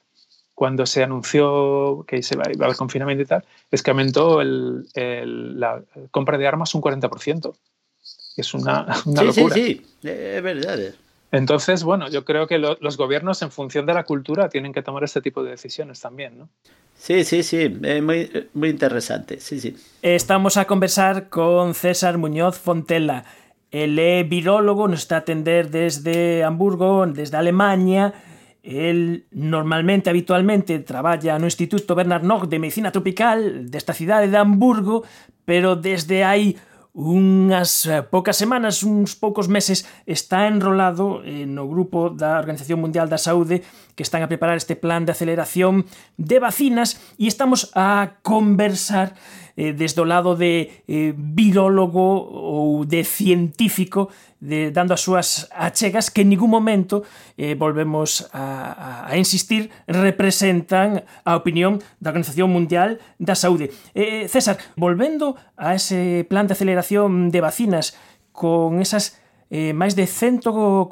cuando 0.55 0.87
se 0.87 1.03
anunció 1.03 2.05
que 2.07 2.23
se 2.23 2.35
va, 2.35 2.43
a 2.43 2.65
haber 2.65 2.75
confinamiento 2.75 3.23
y 3.23 3.27
tal, 3.27 3.45
es 3.69 3.83
que 3.83 3.91
aumentó 3.91 4.41
el, 4.41 4.87
la 4.95 5.83
compra 6.09 6.39
de 6.39 6.47
armas 6.47 6.73
un 6.73 6.81
40%. 6.81 7.53
Es 8.41 8.53
una, 8.53 8.85
una 9.05 9.23
locura. 9.23 9.55
Sí, 9.55 9.81
sí, 10.01 10.09
es 10.09 10.43
verdad. 10.43 10.79
Entonces, 11.31 11.83
bueno, 11.83 12.09
yo 12.09 12.25
creo 12.25 12.45
que 12.45 12.57
los 12.57 12.97
gobiernos, 12.97 13.41
en 13.41 13.51
función 13.51 13.85
de 13.85 13.93
la 13.93 14.03
cultura, 14.03 14.49
tienen 14.49 14.73
que 14.73 14.81
tomar 14.81 15.03
este 15.03 15.21
tipo 15.21 15.43
de 15.43 15.51
decisiones 15.51 16.01
también, 16.01 16.37
¿no? 16.37 16.49
Sí, 16.95 17.23
sí, 17.23 17.41
sí, 17.41 17.69
muy, 17.69 18.49
muy 18.53 18.69
interesante, 18.69 19.39
sí, 19.39 19.59
sí. 19.59 19.75
Estamos 20.01 20.57
a 20.57 20.65
conversar 20.65 21.29
con 21.29 21.73
César 21.73 22.17
Muñoz 22.17 22.59
Fontela. 22.59 23.23
El 23.71 23.95
virólogo, 24.25 24.89
nos 24.89 24.99
está 24.99 25.15
a 25.15 25.19
atender 25.19 25.69
desde 25.69 26.43
Hamburgo, 26.43 27.07
desde 27.07 27.37
Alemania, 27.37 28.13
El 28.63 29.25
normalmente, 29.31 30.11
habitualmente, 30.11 30.77
traballa 30.79 31.39
no 31.39 31.45
Instituto 31.49 31.95
Bernard 31.95 32.21
Nock 32.21 32.45
de 32.45 32.59
Medicina 32.59 32.91
Tropical 32.91 33.71
desta 33.71 33.93
cidade 33.93 34.29
de 34.29 34.37
Hamburgo, 34.37 35.01
pero 35.49 35.73
desde 35.75 36.21
hai 36.21 36.53
unhas 36.93 37.87
eh, 37.87 38.03
poucas 38.03 38.35
semanas, 38.35 38.83
uns 38.83 39.15
poucos 39.15 39.47
meses, 39.47 39.87
está 40.03 40.47
enrolado 40.47 41.23
eh, 41.23 41.47
no 41.47 41.67
grupo 41.67 42.11
da 42.11 42.35
Organización 42.35 42.83
Mundial 42.83 43.07
da 43.07 43.17
Saúde 43.17 43.63
que 43.95 44.03
están 44.03 44.23
a 44.23 44.27
preparar 44.27 44.57
este 44.59 44.75
plan 44.75 45.07
de 45.07 45.15
aceleración 45.15 45.87
de 46.19 46.39
vacinas 46.39 46.99
e 47.15 47.31
estamos 47.31 47.71
a 47.75 48.19
conversar 48.23 49.15
eh, 49.57 49.73
desde 49.73 50.01
o 50.01 50.05
lado 50.05 50.35
de 50.35 50.83
eh, 50.87 51.13
virólogo 51.15 52.27
ou 52.27 52.85
de 52.85 53.03
científico 53.03 54.09
de, 54.41 54.73
dando 54.73 54.97
as 54.97 55.05
súas 55.05 55.47
achegas 55.53 56.09
que 56.09 56.25
en 56.25 56.33
ningún 56.33 56.49
momento, 56.49 57.05
eh, 57.37 57.53
volvemos 57.53 58.27
a, 58.33 59.05
a, 59.05 59.11
a 59.11 59.13
insistir, 59.15 59.69
representan 59.85 61.05
a 61.23 61.37
opinión 61.37 61.79
da 62.01 62.09
Organización 62.09 62.49
Mundial 62.49 62.97
da 63.21 63.37
Saúde. 63.37 63.69
Eh, 63.93 64.25
eh 64.25 64.27
César, 64.27 64.57
volvendo 64.75 65.37
a 65.55 65.77
ese 65.77 66.25
plan 66.27 66.49
de 66.49 66.57
aceleración 66.57 67.29
de 67.29 67.39
vacinas 67.39 67.95
con 68.33 68.81
esas 68.81 69.21
eh, 69.51 69.75
máis 69.75 69.99
de 69.99 70.07
140 70.07 70.87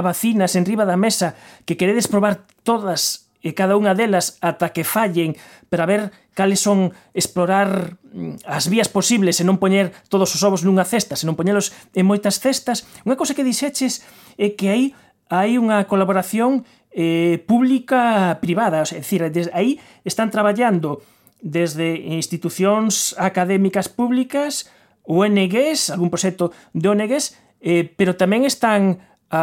vacinas 0.00 0.54
en 0.54 0.64
riba 0.64 0.86
da 0.86 0.96
mesa 0.96 1.34
que 1.66 1.74
queredes 1.74 2.06
probar 2.06 2.46
todas 2.62 3.28
e 3.42 3.52
cada 3.52 3.76
unha 3.76 3.92
delas 3.92 4.38
ata 4.40 4.70
que 4.72 4.86
fallen 4.86 5.36
para 5.68 5.84
ver 5.84 6.14
cales 6.32 6.62
son 6.62 6.94
explorar 7.12 7.98
Mm, 8.14 8.38
as 8.46 8.70
vías 8.70 8.86
posibles 8.86 9.42
e 9.42 9.44
non 9.44 9.58
poñer 9.58 9.90
todos 10.06 10.30
os 10.38 10.40
ovos 10.46 10.62
nunha 10.62 10.86
cesta, 10.86 11.18
senón 11.18 11.34
poñelos 11.34 11.74
en 11.98 12.06
moitas 12.06 12.38
cestas. 12.38 12.86
Unha 13.02 13.18
cousa 13.18 13.34
que 13.34 13.42
dixeches 13.42 14.06
é 14.38 14.54
que 14.54 14.70
aí 14.70 14.94
hai 15.26 15.58
unha 15.58 15.82
colaboración 15.90 16.62
eh, 16.94 17.42
pública 17.42 18.38
privada, 18.38 18.86
é 18.86 19.02
dicir, 19.02 19.26
desde 19.34 19.50
aí 19.50 19.82
están 20.06 20.30
traballando 20.30 21.02
desde 21.42 22.06
institucións 22.14 23.18
académicas 23.18 23.90
públicas, 23.90 24.70
ONGs, 25.02 25.90
algún 25.90 26.14
proxecto 26.14 26.54
de 26.70 26.86
ONGs, 26.86 27.34
eh, 27.58 27.82
pero 27.82 28.14
tamén 28.14 28.46
están 28.46 29.02
a, 29.26 29.42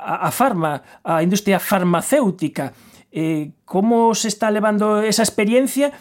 a, 0.00 0.14
a 0.24 0.30
farma, 0.32 0.80
a 1.04 1.20
industria 1.20 1.60
farmacéutica. 1.60 2.72
Eh, 3.12 3.52
como 3.68 4.16
se 4.16 4.32
está 4.32 4.48
levando 4.48 5.04
esa 5.04 5.20
experiencia 5.20 5.92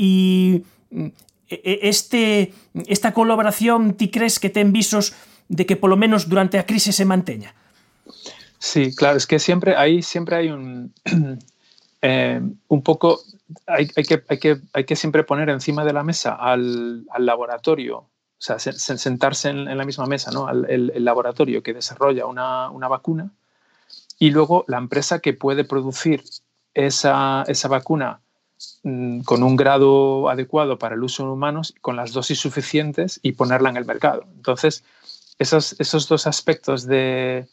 e 0.00 0.64
mm, 0.88 1.29
este, 1.50 2.54
esta 2.86 3.12
colaboración 3.12 3.94
ti 3.94 4.10
crees 4.10 4.38
que 4.38 4.50
ten 4.50 4.72
visos 4.72 5.14
de 5.48 5.66
que 5.66 5.76
por 5.76 5.90
lo 5.90 5.96
menos 5.96 6.28
durante 6.28 6.58
a 6.58 6.66
crisis 6.66 6.96
se 6.96 7.04
manteña? 7.04 7.54
Sí, 8.58 8.94
claro, 8.94 9.16
es 9.16 9.26
que 9.26 9.38
siempre 9.38 9.74
hay, 9.76 10.02
siempre 10.02 10.36
hay 10.36 10.50
un, 10.50 10.94
eh, 12.02 12.40
un 12.68 12.82
poco, 12.82 13.20
hay, 13.66 13.88
hay, 13.96 14.04
que, 14.04 14.22
hay, 14.28 14.38
que, 14.38 14.60
hay 14.72 14.84
que 14.84 14.96
siempre 14.96 15.24
poner 15.24 15.48
encima 15.48 15.84
de 15.84 15.92
la 15.92 16.04
mesa 16.04 16.34
al, 16.34 17.06
al 17.10 17.26
laboratorio, 17.26 17.98
o 17.98 18.08
sea, 18.42 18.58
sentarse 18.58 19.50
en, 19.50 19.76
la 19.76 19.84
misma 19.84 20.06
mesa, 20.06 20.30
¿no? 20.30 20.48
El, 20.48 20.92
el 20.94 21.04
laboratorio 21.04 21.62
que 21.62 21.74
desarrolla 21.74 22.26
una, 22.26 22.70
una 22.70 22.88
vacuna 22.88 23.30
y 24.18 24.30
luego 24.30 24.64
la 24.68 24.78
empresa 24.78 25.18
que 25.18 25.32
puede 25.32 25.64
producir 25.64 26.22
esa, 26.74 27.44
esa 27.48 27.68
vacuna 27.68 28.20
con 28.82 29.42
un 29.42 29.56
grado 29.56 30.28
adecuado 30.28 30.78
para 30.78 30.94
el 30.94 31.02
uso 31.02 31.22
en 31.22 31.30
humanos, 31.30 31.74
con 31.80 31.96
las 31.96 32.12
dosis 32.12 32.38
suficientes 32.38 33.20
y 33.22 33.32
ponerla 33.32 33.70
en 33.70 33.76
el 33.76 33.84
mercado. 33.84 34.24
Entonces, 34.36 34.84
esos, 35.38 35.78
esos 35.80 36.08
dos 36.08 36.26
aspectos 36.26 36.86
de, 36.86 37.46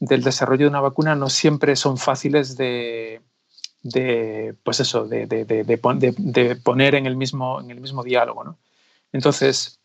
del 0.00 0.22
desarrollo 0.22 0.64
de 0.64 0.70
una 0.70 0.80
vacuna 0.80 1.14
no 1.14 1.28
siempre 1.28 1.76
son 1.76 1.98
fáciles 1.98 2.56
de, 2.56 3.20
de 3.82 4.54
pues 4.62 4.80
eso, 4.80 5.06
de, 5.06 5.26
de, 5.26 6.56
poner 6.62 6.94
en 6.94 7.06
el 7.06 7.16
mismo, 7.16 7.60
en 7.60 7.70
el 7.70 7.80
mismo 7.80 8.02
diálogo. 8.02 8.44
¿no? 8.44 8.58
Entonces, 9.12 9.80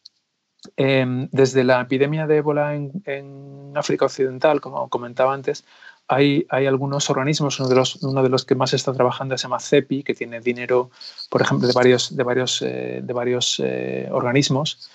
eh, 0.77 1.05
desde 1.31 1.63
la 1.63 1.81
epidemia 1.81 2.27
de 2.27 2.37
ébola 2.37 2.75
en, 2.75 3.73
África 3.75 4.05
Occidental, 4.05 4.61
como 4.61 4.89
comentaba 4.89 5.33
antes, 5.33 5.63
hay, 6.09 6.45
hay, 6.49 6.65
algunos 6.65 7.09
organismos, 7.11 7.59
uno 7.59 7.69
de, 7.69 7.75
los, 7.75 7.95
uno 7.97 8.23
de 8.23 8.29
los 8.29 8.43
que 8.43 8.55
más 8.55 8.73
está 8.73 8.91
trabajando 8.93 9.37
se 9.37 9.43
llama 9.43 9.59
CEPI, 9.59 10.03
que 10.03 10.15
tiene 10.15 10.41
dinero, 10.41 10.89
por 11.29 11.43
ejemplo, 11.43 11.67
de 11.67 11.73
varios, 11.73 12.15
de 12.15 12.23
varios, 12.23 12.61
eh, 12.63 13.01
de 13.03 13.13
varios 13.13 13.61
eh, 13.63 14.09
organismos, 14.11 14.89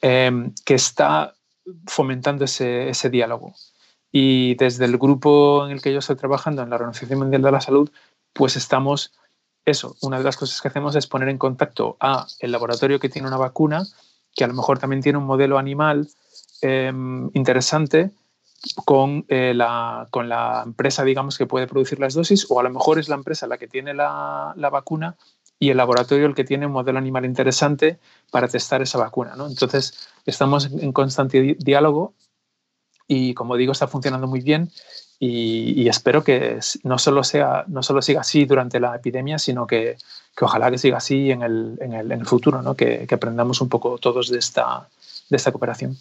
eh, 0.00 0.30
que 0.64 0.74
está 0.74 1.34
fomentando 1.86 2.44
ese, 2.44 2.88
ese, 2.88 3.10
diálogo. 3.10 3.54
Y 4.12 4.54
desde 4.54 4.84
el 4.84 4.98
grupo 4.98 5.66
en 5.66 5.72
el 5.72 5.82
que 5.82 5.92
yo 5.92 5.98
estoy 5.98 6.14
trabajando, 6.14 6.62
en 6.62 6.70
la 6.70 6.76
Organización 6.76 7.18
Mundial 7.18 7.42
de 7.42 7.50
la 7.50 7.60
Salud, 7.60 7.90
pues 8.32 8.56
estamos, 8.56 9.12
eso, 9.64 9.96
una 10.00 10.18
de 10.18 10.24
las 10.24 10.36
cosas 10.36 10.60
que 10.62 10.68
hacemos 10.68 10.94
es 10.94 11.08
poner 11.08 11.28
en 11.28 11.38
contacto 11.38 11.96
a 11.98 12.28
el 12.38 12.52
laboratorio 12.52 13.00
que 13.00 13.08
tiene 13.08 13.26
una 13.26 13.36
vacuna, 13.36 13.82
que 14.32 14.44
a 14.44 14.46
lo 14.46 14.54
mejor 14.54 14.78
también 14.78 15.02
tiene 15.02 15.18
un 15.18 15.26
modelo 15.26 15.58
animal 15.58 16.08
em, 16.60 17.30
interesante 17.34 18.12
con, 18.84 19.24
eh, 19.28 19.52
la, 19.54 20.08
con 20.10 20.28
la 20.28 20.62
empresa, 20.64 21.04
digamos, 21.04 21.38
que 21.38 21.46
puede 21.46 21.66
producir 21.66 21.98
las 21.98 22.14
dosis, 22.14 22.46
o 22.48 22.60
a 22.60 22.62
lo 22.62 22.70
mejor 22.70 22.98
es 22.98 23.08
la 23.08 23.16
empresa 23.16 23.46
la 23.46 23.58
que 23.58 23.68
tiene 23.68 23.94
la, 23.94 24.54
la 24.56 24.70
vacuna 24.70 25.16
y 25.58 25.70
el 25.70 25.76
laboratorio 25.76 26.26
el 26.26 26.34
que 26.34 26.44
tiene 26.44 26.66
un 26.66 26.72
modelo 26.72 26.98
animal 26.98 27.24
interesante 27.24 27.98
para 28.30 28.48
testar 28.48 28.82
esa 28.82 28.98
vacuna. 28.98 29.36
¿no? 29.36 29.46
Entonces, 29.46 30.08
estamos 30.26 30.66
en 30.66 30.92
constante 30.92 31.56
diálogo 31.58 32.14
y, 33.06 33.34
como 33.34 33.56
digo, 33.56 33.72
está 33.72 33.86
funcionando 33.86 34.26
muy 34.26 34.40
bien 34.40 34.70
y, 35.24 35.88
espero 35.88 36.24
que 36.24 36.58
no 36.82 36.98
solo, 36.98 37.22
sea, 37.22 37.64
no 37.68 37.84
solo 37.84 38.02
siga 38.02 38.22
así 38.22 38.44
durante 38.44 38.80
la 38.80 38.96
epidemia, 38.96 39.38
sino 39.38 39.68
que, 39.68 39.96
que 40.36 40.44
ojalá 40.44 40.68
que 40.68 40.78
siga 40.78 40.96
así 40.96 41.30
en 41.30 41.42
el, 41.42 41.78
en 41.80 41.92
el, 41.92 42.10
en 42.10 42.18
el 42.18 42.26
futuro, 42.26 42.60
¿no? 42.60 42.74
que, 42.74 43.06
que, 43.06 43.14
aprendamos 43.14 43.60
un 43.60 43.68
poco 43.68 43.98
todos 43.98 44.30
de 44.30 44.38
esta, 44.38 44.88
de 45.30 45.36
esta 45.36 45.52
cooperación. 45.52 45.96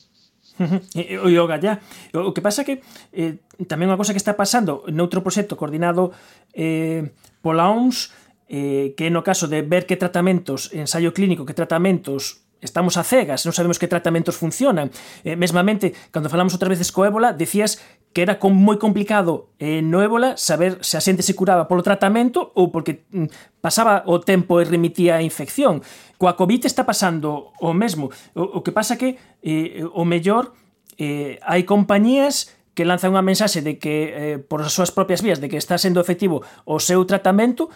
o 1.24 1.28
yoga 1.30 1.57
ya. 1.57 1.80
O 2.14 2.34
que 2.34 2.41
pasa 2.41 2.66
que 2.66 2.82
eh, 3.12 3.41
tamén 3.66 3.89
unha 3.89 3.99
cosa 3.99 4.14
que 4.14 4.22
está 4.22 4.36
pasando 4.36 4.86
noutro 4.89 5.26
proxecto 5.26 5.57
coordinado 5.57 6.12
eh, 6.53 7.14
pola 7.41 7.70
OMS 7.72 8.14
eh, 8.51 8.93
que 8.99 9.07
no 9.07 9.24
caso 9.24 9.47
de 9.47 9.64
ver 9.64 9.88
que 9.88 9.95
tratamentos, 9.95 10.76
ensaio 10.76 11.16
clínico, 11.16 11.47
que 11.47 11.55
tratamentos 11.55 12.43
estamos 12.62 12.95
a 12.95 13.03
cegas, 13.03 13.43
non 13.43 13.51
sabemos 13.51 13.82
que 13.82 13.89
tratamentos 13.89 14.38
funcionan. 14.38 14.93
Eh, 15.26 15.36
mesmamente, 15.36 15.91
cando 16.14 16.30
falamos 16.30 16.53
outras 16.55 16.78
veces 16.78 16.93
co 16.93 17.03
ébola, 17.03 17.34
decías 17.34 17.82
que 18.14 18.22
era 18.22 18.39
con 18.39 18.53
moi 18.53 18.78
complicado 18.78 19.51
eh, 19.57 19.82
no 19.82 19.99
ébola 19.99 20.38
saber 20.38 20.80
se 20.86 20.95
a 20.95 21.03
xente 21.03 21.26
se 21.26 21.34
curaba 21.34 21.68
polo 21.68 21.82
tratamento 21.84 22.53
ou 22.53 22.70
porque 22.70 23.07
mm, 23.12 23.59
pasaba 23.64 24.03
o 24.05 24.22
tempo 24.22 24.62
e 24.62 24.68
remitía 24.68 25.18
a 25.18 25.26
infección. 25.26 25.82
Coa 26.22 26.38
COVID 26.38 26.70
está 26.70 26.86
pasando 26.86 27.51
o 27.57 27.72
mesmo. 27.74 28.14
O, 28.38 28.59
o 28.59 28.64
que 28.64 28.72
pasa 28.72 28.95
que 28.95 29.18
eh, 29.41 29.84
o 29.84 30.03
mellor 30.05 30.53
eh, 31.01 31.41
hai 31.41 31.64
compañías 31.64 32.53
que 32.72 32.88
lanzan 32.88 33.12
unha 33.12 33.24
mensaxe 33.24 33.59
de 33.59 33.76
que 33.76 33.95
eh, 34.12 34.38
por 34.39 34.64
as 34.64 34.72
súas 34.72 34.95
propias 34.95 35.20
vías 35.20 35.43
de 35.43 35.51
que 35.51 35.59
está 35.59 35.76
sendo 35.76 35.99
efectivo 35.99 36.43
o 36.64 36.80
seu 36.80 37.03
tratamento, 37.03 37.68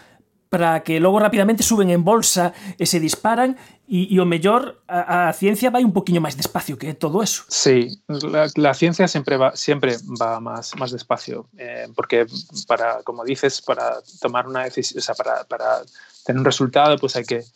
para 0.48 0.82
que 0.82 1.00
logo 1.00 1.18
rapidamente 1.18 1.62
suben 1.62 1.90
en 1.90 2.04
bolsa 2.04 2.52
e 2.78 2.86
se 2.86 3.00
disparan 3.00 3.58
e 3.86 4.18
o 4.18 4.26
mellor 4.26 4.82
a, 4.90 5.30
ciencia 5.30 5.70
vai 5.70 5.86
un 5.86 5.94
poquinho 5.94 6.18
máis 6.18 6.34
despacio 6.34 6.74
que 6.74 6.94
todo 6.94 7.22
eso. 7.22 7.46
Sí, 7.46 8.02
la, 8.08 8.74
ciencia 8.74 9.06
siempre 9.06 9.38
va, 9.38 9.54
siempre 9.54 9.94
va 10.18 10.40
más, 10.40 10.74
más 10.74 10.90
despacio, 10.90 11.46
eh, 11.58 11.86
porque 11.94 12.26
para, 12.66 13.02
como 13.06 13.22
dices, 13.22 13.62
para 13.62 14.02
tomar 14.20 14.46
una 14.50 14.66
decisión, 14.66 14.98
o 14.98 15.02
sea, 15.02 15.14
para, 15.14 15.44
para 15.44 15.82
tener 16.26 16.38
un 16.38 16.44
resultado, 16.44 16.98
pues 16.98 17.14
hay 17.14 17.24
que, 17.24 17.46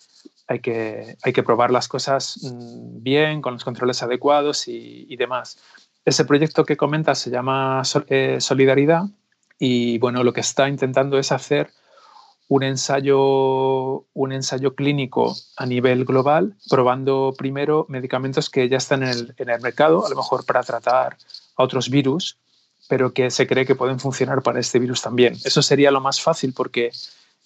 hay 0.47 0.61
que, 0.61 1.16
hay 1.22 1.32
que 1.32 1.43
probar 1.43 1.70
las 1.70 1.88
cosas 1.88 2.38
mm, 2.43 3.03
bien, 3.03 3.43
con 3.43 3.55
los 3.55 3.64
controles 3.64 4.03
adecuados 4.03 4.68
y, 4.68 5.07
y 5.09 5.16
demás. 5.16 5.59
Ese 6.05 6.24
proyecto 6.24 6.64
que 6.64 6.76
comentas 6.76 7.18
se 7.18 7.30
llama 7.30 7.82
eh, 8.09 8.38
Solidaridad 8.41 9.05
y 9.59 9.99
bueno, 9.99 10.24
lo 10.24 10.32
que 10.32 10.41
está 10.41 10.68
intentando 10.68 11.18
es 11.18 11.32
hacer 11.32 11.70
un 12.51 12.64
ensayo, 12.64 14.07
un 14.12 14.32
ensayo 14.32 14.74
clínico 14.74 15.36
a 15.57 15.66
nivel 15.66 16.05
global, 16.05 16.57
probando 16.68 17.32
primero 17.38 17.86
medicamentos 17.88 18.51
que 18.51 18.68
ya 18.68 18.76
están 18.76 19.05
en 19.05 19.09
el, 19.09 19.34
en 19.38 19.51
el 19.51 19.61
mercado, 19.61 20.05
a 20.05 20.11
lo 20.11 20.16
mejor 20.16 20.44
para 20.44 20.64
tratar 20.64 21.16
a 21.55 21.62
otros 21.62 21.90
virus, 21.90 22.38
pero 22.88 23.14
que 23.14 23.30
se 23.30 23.46
cree 23.46 23.64
que 23.66 23.76
pueden 23.76 24.01
funcionar 24.01 24.42
para 24.42 24.59
este 24.59 24.80
virus 24.80 25.01
también. 25.01 25.34
Eso 25.44 25.62
sería 25.62 25.92
lo 25.92 26.01
más 26.01 26.20
fácil 26.20 26.53
porque 26.53 26.90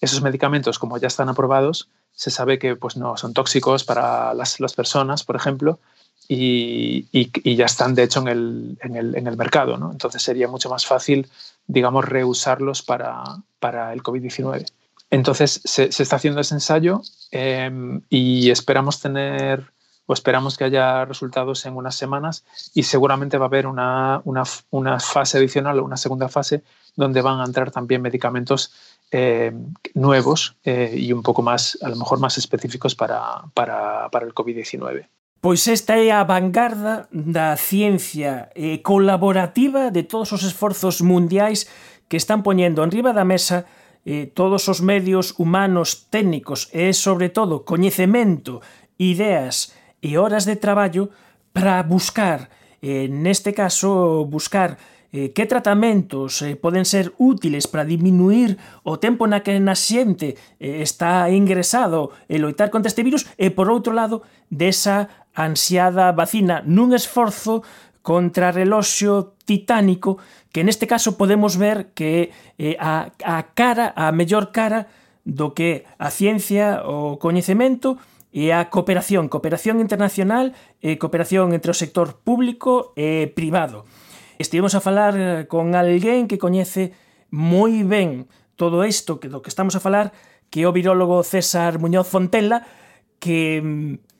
esos 0.00 0.22
medicamentos, 0.22 0.78
como 0.78 0.96
ya 0.96 1.08
están 1.08 1.28
aprobados, 1.28 1.90
se 2.14 2.30
sabe 2.30 2.58
que 2.58 2.74
pues, 2.74 2.96
no 2.96 3.18
son 3.18 3.34
tóxicos 3.34 3.84
para 3.84 4.32
las, 4.32 4.58
las 4.58 4.72
personas, 4.72 5.22
por 5.22 5.36
ejemplo, 5.36 5.80
y, 6.28 7.08
y, 7.12 7.30
y, 7.42 7.56
ya 7.56 7.66
están 7.66 7.94
de 7.94 8.04
hecho 8.04 8.20
en 8.20 8.28
el, 8.28 8.78
en 8.80 8.96
el, 8.96 9.14
en 9.16 9.26
el 9.26 9.36
mercado. 9.36 9.76
¿no? 9.76 9.92
Entonces 9.92 10.22
sería 10.22 10.48
mucho 10.48 10.70
más 10.70 10.86
fácil, 10.86 11.28
digamos, 11.66 12.06
reusarlos 12.06 12.80
para, 12.80 13.22
para 13.58 13.92
el 13.92 14.02
COVID-19. 14.02 14.64
Entonces 15.10 15.60
se, 15.64 15.84
está 15.84 16.16
haciendo 16.16 16.40
ese 16.40 16.54
ensayo 16.54 17.02
eh, 17.30 17.70
y 18.08 18.50
esperamos 18.50 19.00
tener 19.00 19.72
o 20.06 20.12
esperamos 20.12 20.58
que 20.58 20.64
haya 20.64 21.04
resultados 21.04 21.64
en 21.66 21.76
unas 21.76 21.94
semanas 21.94 22.44
y 22.74 22.82
seguramente 22.82 23.38
va 23.38 23.46
a 23.46 23.48
haber 23.48 23.66
una, 23.66 24.20
una, 24.24 24.42
una 24.70 25.00
fase 25.00 25.38
adicional 25.38 25.78
o 25.78 25.84
una 25.84 25.96
segunda 25.96 26.28
fase 26.28 26.62
donde 26.94 27.22
van 27.22 27.40
a 27.40 27.44
entrar 27.44 27.70
también 27.70 28.02
medicamentos 28.02 28.72
eh, 29.10 29.52
nuevos 29.94 30.56
eh, 30.64 30.94
y 30.96 31.12
un 31.12 31.22
poco 31.22 31.42
más, 31.42 31.78
a 31.82 31.88
lo 31.88 31.96
mejor 31.96 32.18
más 32.20 32.36
específicos 32.36 32.94
para, 32.94 33.42
para, 33.54 34.08
para 34.10 34.26
el 34.26 34.34
COVID-19. 34.34 35.06
Pois 35.40 35.68
esta 35.68 36.00
é 36.00 36.08
a 36.08 36.24
vanguarda 36.24 37.04
da 37.12 37.52
ciencia 37.60 38.48
eh, 38.56 38.80
colaborativa 38.80 39.92
de 39.92 40.00
todos 40.00 40.32
os 40.32 40.40
esforzos 40.40 41.04
mundiais 41.04 41.68
que 42.08 42.16
están 42.16 42.40
poñendo 42.40 42.80
en 42.80 42.88
riba 42.88 43.12
da 43.12 43.28
mesa 43.28 43.68
eh, 44.04 44.30
todos 44.32 44.68
os 44.68 44.80
medios 44.80 45.34
humanos 45.40 46.06
técnicos 46.12 46.68
e, 46.72 46.92
sobre 46.92 47.28
todo, 47.28 47.64
coñecemento, 47.64 48.60
ideas 49.00 49.72
e 50.04 50.20
horas 50.20 50.44
de 50.44 50.56
traballo 50.56 51.10
para 51.52 51.82
buscar, 51.82 52.52
eh, 52.84 53.08
neste 53.08 53.56
caso, 53.56 54.24
buscar 54.28 54.76
eh, 55.14 55.30
que 55.30 55.46
tratamentos 55.46 56.42
eh, 56.42 56.58
poden 56.58 56.82
ser 56.82 57.14
útiles 57.22 57.70
para 57.70 57.86
diminuir 57.86 58.58
o 58.82 58.98
tempo 58.98 59.30
na 59.30 59.46
que 59.46 59.54
na 59.62 59.78
xente 59.78 60.34
eh, 60.58 60.82
está 60.82 61.30
ingresado 61.30 62.10
e 62.26 62.42
loitar 62.42 62.66
contra 62.66 62.90
este 62.90 63.06
virus 63.06 63.22
e, 63.38 63.54
por 63.54 63.70
outro 63.70 63.94
lado, 63.94 64.26
desa 64.50 65.06
ansiada 65.30 66.10
vacina. 66.10 66.66
Nun 66.66 66.98
esforzo 66.98 67.62
contrarreloxo 68.04 69.32
titánico 69.48 70.20
que 70.52 70.62
neste 70.62 70.84
caso 70.84 71.16
podemos 71.16 71.56
ver 71.56 71.96
que 71.96 72.30
é 72.60 72.76
eh, 72.76 72.76
a, 72.78 73.10
a 73.24 73.56
cara, 73.56 73.96
a 73.96 74.12
mellor 74.12 74.52
cara 74.52 74.86
do 75.24 75.56
que 75.56 75.88
a 75.96 76.12
ciencia, 76.12 76.84
o 76.84 77.16
coñecemento 77.16 77.96
e 78.28 78.52
a 78.52 78.68
cooperación, 78.68 79.32
cooperación 79.32 79.80
internacional 79.80 80.52
e 80.84 81.00
cooperación 81.00 81.56
entre 81.56 81.72
o 81.72 81.76
sector 81.76 82.20
público 82.20 82.92
e 82.92 83.32
privado. 83.32 83.88
Estivemos 84.36 84.76
a 84.76 84.84
falar 84.84 85.16
eh, 85.16 85.48
con 85.48 85.72
alguén 85.72 86.28
que 86.28 86.36
coñece 86.36 86.92
moi 87.32 87.82
ben 87.88 88.28
todo 88.60 88.84
isto 88.84 89.16
que 89.16 89.32
do 89.32 89.40
que 89.40 89.48
estamos 89.48 89.74
a 89.74 89.82
falar, 89.82 90.12
que 90.52 90.62
é 90.62 90.68
o 90.68 90.76
virólogo 90.76 91.24
César 91.24 91.80
Muñoz 91.80 92.04
Fontella, 92.04 92.68
que 93.16 93.64
mm, 93.64 94.13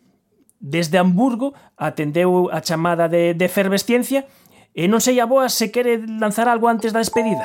desde 0.64 0.96
Hamburgo 0.96 1.52
atendeu 1.76 2.48
a 2.48 2.64
chamada 2.64 3.04
de, 3.04 3.36
de 3.36 3.44
efervesciencia 3.44 4.24
e 4.72 4.88
non 4.88 5.04
sei 5.04 5.20
a 5.20 5.28
boa 5.28 5.52
se 5.52 5.68
quere 5.68 6.00
lanzar 6.08 6.48
algo 6.48 6.72
antes 6.72 6.88
da 6.88 7.04
despedida. 7.04 7.44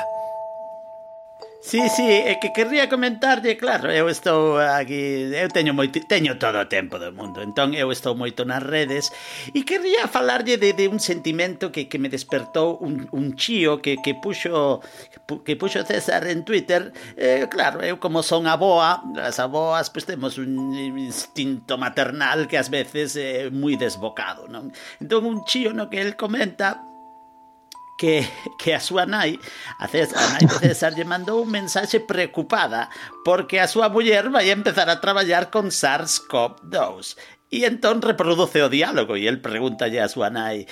Sí, 1.62 1.78
sí, 1.94 2.08
é 2.08 2.40
que 2.40 2.54
querría 2.56 2.88
comentarlle, 2.88 3.60
claro, 3.60 3.92
eu 3.92 4.08
estou 4.08 4.56
aquí, 4.56 5.28
eu 5.28 5.52
teño 5.52 5.76
moito, 5.76 6.00
teño 6.08 6.40
todo 6.40 6.56
o 6.56 6.64
tempo 6.72 6.96
do 6.96 7.12
mundo, 7.12 7.44
entón 7.44 7.76
eu 7.76 7.92
estou 7.92 8.16
moito 8.16 8.48
nas 8.48 8.64
redes 8.64 9.12
e 9.52 9.60
querría 9.68 10.08
falarlle 10.08 10.56
de, 10.56 10.72
de 10.72 10.88
un 10.88 10.96
sentimento 10.96 11.68
que, 11.68 11.84
que 11.84 12.00
me 12.00 12.08
despertou 12.08 12.80
un, 12.80 13.12
un 13.12 13.36
chío 13.36 13.84
que, 13.84 14.00
que 14.00 14.16
puxo 14.16 14.80
que 15.44 15.52
puxo 15.60 15.84
César 15.84 16.24
en 16.32 16.48
Twitter, 16.48 16.96
eh, 17.20 17.44
claro, 17.52 17.84
eu 17.84 18.00
como 18.00 18.24
son 18.24 18.48
aboa, 18.48 19.04
as 19.20 19.36
aboas 19.36 19.92
pois 19.92 20.08
temos 20.08 20.40
un 20.40 20.72
instinto 20.96 21.76
maternal 21.76 22.48
que 22.48 22.56
ás 22.56 22.72
veces 22.72 23.20
é 23.20 23.52
moi 23.52 23.76
desbocado, 23.76 24.48
non? 24.48 24.72
Entón 24.96 25.28
un 25.28 25.44
chío 25.44 25.76
no 25.76 25.92
que 25.92 26.00
el 26.00 26.16
comenta 26.16 26.89
que, 28.00 28.24
a 28.72 28.80
súa 28.80 29.04
nai, 29.04 29.36
a, 29.76 29.84
César, 29.84 30.16
a 30.16 30.40
nai 30.40 30.48
un 31.36 31.50
mensaxe 31.52 32.00
preocupada 32.00 32.88
porque 33.28 33.60
a 33.60 33.68
súa 33.68 33.92
muller 33.92 34.32
vai 34.32 34.48
empezar 34.48 34.88
a 34.88 35.04
traballar 35.04 35.52
con 35.52 35.68
SARS-CoV-2 35.68 37.20
E 37.50 37.66
entón 37.66 37.98
reproduce 37.98 38.62
o 38.62 38.70
diálogo 38.70 39.18
e 39.18 39.26
el 39.26 39.42
pregúntalle 39.42 39.98
a 39.98 40.06
súa 40.06 40.30
nai 40.30 40.70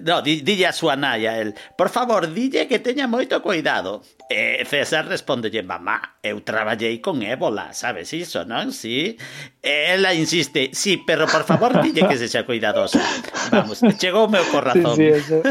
No, 0.00 0.24
di, 0.24 0.40
dille 0.40 0.64
a 0.64 0.72
súa 0.72 0.96
nai 0.96 1.28
a 1.28 1.36
el 1.36 1.52
Por 1.76 1.92
favor, 1.92 2.24
dille 2.32 2.64
que 2.64 2.80
teña 2.80 3.04
moito 3.04 3.44
cuidado 3.44 4.00
E 4.32 4.64
César 4.64 5.04
respondelle 5.04 5.60
Mamá, 5.60 6.16
eu 6.24 6.40
traballei 6.40 7.04
con 7.04 7.20
ébola, 7.20 7.76
sabes 7.76 8.16
iso, 8.16 8.48
non? 8.48 8.72
Sí 8.72 9.20
E 9.60 9.92
ela 9.92 10.16
insiste 10.16 10.72
Sí, 10.72 10.96
pero 11.04 11.28
por 11.28 11.44
favor, 11.44 11.76
dille 11.84 12.08
que 12.08 12.16
se 12.16 12.32
xa 12.32 12.48
cuidadosa 12.48 13.04
Vamos, 13.52 13.84
chegou 14.00 14.24
o 14.24 14.32
meu 14.32 14.44
corazón 14.48 14.96
sí, 14.96 15.04
sí, 15.04 15.20
eso. 15.20 15.44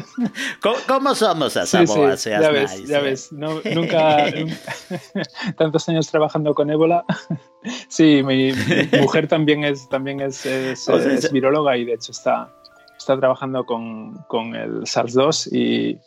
como, 0.60 0.76
como 0.84 1.10
somos 1.16 1.56
as 1.56 1.72
sí, 1.72 1.80
aboas 1.80 2.20
sí, 2.20 2.28
e 2.28 2.36
as 2.36 2.44
ya 2.44 2.52
nais? 2.52 2.72
Ves, 2.76 2.84
ya 2.84 3.00
eh? 3.00 3.04
ves, 3.08 3.20
no, 3.32 3.64
nunca, 3.64 4.28
nunca 4.28 4.60
Tantos 5.56 5.88
años 5.88 6.04
trabajando 6.12 6.52
con 6.52 6.68
ébola 6.68 7.00
Sí, 7.88 8.22
mi, 8.22 8.52
mi 8.52 9.00
mujer 9.00 9.26
también 9.26 9.64
es, 9.64 9.85
también 9.88 10.20
es, 10.20 10.44
es, 10.46 10.88
o 10.88 10.98
sea, 10.98 11.12
es, 11.12 11.30
viróloga 11.32 11.76
y 11.76 11.84
de 11.84 11.94
hecho 11.94 12.12
está, 12.12 12.52
está 12.96 13.18
trabajando 13.18 13.64
con, 13.64 14.14
con 14.28 14.54
el 14.54 14.82
SARS-2 14.82 15.52
y, 15.52 15.98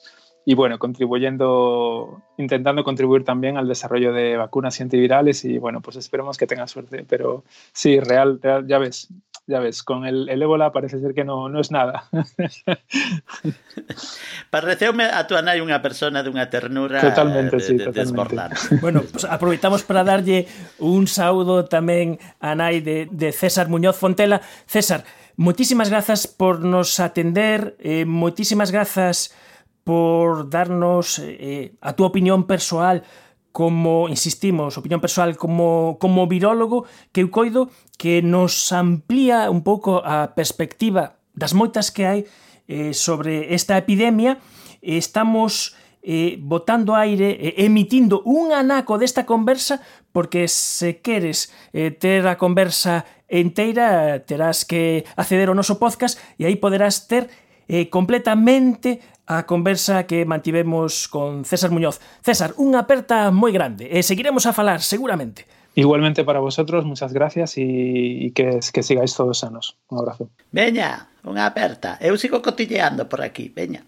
y, 0.45 0.55
bueno, 0.55 0.79
contribuyendo, 0.79 2.21
intentando 2.37 2.83
contribuir 2.83 3.23
también 3.23 3.57
al 3.57 3.67
desarrollo 3.67 4.13
de 4.13 4.37
vacunas 4.37 4.79
antivirales 4.81 5.45
y 5.45 5.57
bueno, 5.57 5.81
pues 5.81 5.97
esperemos 5.97 6.37
que 6.37 6.47
tenga 6.47 6.67
suerte. 6.67 7.05
Pero 7.07 7.43
sí, 7.73 7.99
real, 7.99 8.39
real 8.41 8.67
ya 8.67 8.77
ves, 8.79 9.09
ya 9.49 9.59
ves, 9.59 9.81
con 9.81 10.05
el, 10.05 10.29
el 10.29 10.41
ébola 10.41 10.71
parece 10.71 10.99
ser 10.99 11.15
que 11.15 11.25
no, 11.25 11.49
no 11.49 11.59
es 11.59 11.71
nada. 11.71 12.03
Pareceume 14.51 15.09
a 15.09 15.25
tu 15.25 15.33
nai 15.41 15.57
unha 15.57 15.81
persona 15.81 16.21
dunha 16.21 16.53
ternura 16.53 17.01
totalmente, 17.01 17.57
de, 17.57 17.65
sí, 17.65 17.73
de, 17.73 17.89
totalmente. 17.89 17.97
desbordar. 17.97 18.51
Bueno, 18.85 19.01
pues 19.09 19.25
aproveitamos 19.25 19.81
para 19.81 20.05
darlle 20.05 20.45
un 20.77 21.09
saúdo 21.09 21.65
tamén 21.65 22.21
a 22.37 22.53
nai 22.53 22.85
de, 22.85 23.09
de 23.09 23.33
César 23.33 23.73
Muñoz 23.73 23.97
Fontela. 23.97 24.37
César, 24.69 25.01
moitísimas 25.33 25.89
grazas 25.89 26.29
por 26.29 26.61
nos 26.61 27.01
atender, 27.01 27.73
eh, 27.81 28.05
moitísimas 28.05 28.69
grazas 28.69 29.33
por 29.81 30.45
darnos 30.45 31.17
eh, 31.17 31.73
a 31.81 31.97
túa 31.97 32.13
opinión 32.13 32.45
persoal 32.45 33.01
como, 33.51 34.07
insistimos, 34.09 34.77
opinión 34.77 35.01
persoal 35.01 35.37
como, 35.37 35.97
como 35.99 36.27
virólogo, 36.27 36.85
que 37.11 37.21
eu 37.21 37.31
coido 37.33 37.69
que 37.97 38.21
nos 38.21 38.71
amplía 38.71 39.49
un 39.49 39.65
pouco 39.65 40.01
a 40.05 40.35
perspectiva 40.37 41.19
das 41.33 41.53
moitas 41.53 41.89
que 41.89 42.05
hai 42.05 42.19
eh, 42.69 42.93
sobre 42.93 43.53
esta 43.53 43.75
epidemia. 43.75 44.37
Estamos 44.79 45.75
eh, 46.01 46.37
botando 46.39 46.95
aire, 46.95 47.35
eh, 47.35 47.65
emitindo 47.65 48.21
un 48.23 48.53
anaco 48.53 48.97
desta 48.97 49.25
conversa, 49.25 49.81
porque 50.11 50.47
se 50.47 51.01
queres 51.01 51.51
eh, 51.73 51.91
ter 51.91 52.27
a 52.27 52.37
conversa 52.37 53.05
enteira, 53.27 54.23
terás 54.25 54.65
que 54.65 55.05
acceder 55.15 55.49
ao 55.49 55.57
noso 55.57 55.77
podcast 55.77 56.17
e 56.41 56.49
aí 56.49 56.57
poderás 56.57 57.05
ter 57.05 57.29
eh, 57.69 57.89
completamente 57.93 58.99
a 59.29 59.45
conversa 59.45 60.09
que 60.09 60.25
mantivemos 60.25 61.07
con 61.07 61.45
César 61.45 61.69
Muñoz. 61.69 62.01
César, 62.25 62.57
unha 62.57 62.81
aperta 62.81 63.29
moi 63.29 63.53
grande 63.53 63.85
e 63.85 64.01
seguiremos 64.01 64.49
a 64.49 64.57
falar 64.57 64.81
seguramente. 64.81 65.45
Igualmente 65.77 66.25
para 66.25 66.41
vosotros, 66.41 66.83
muchas 66.83 67.13
gracias 67.13 67.53
y, 67.55 68.33
que, 68.33 68.59
sigáis 68.81 69.13
todos 69.13 69.37
sanos. 69.37 69.77
Un 69.93 70.01
abrazo. 70.01 70.33
Veña, 70.49 71.13
unha 71.21 71.45
aperta. 71.45 72.01
Eu 72.01 72.17
sigo 72.17 72.41
cotilleando 72.41 73.05
por 73.05 73.21
aquí, 73.21 73.53
veña. 73.53 73.85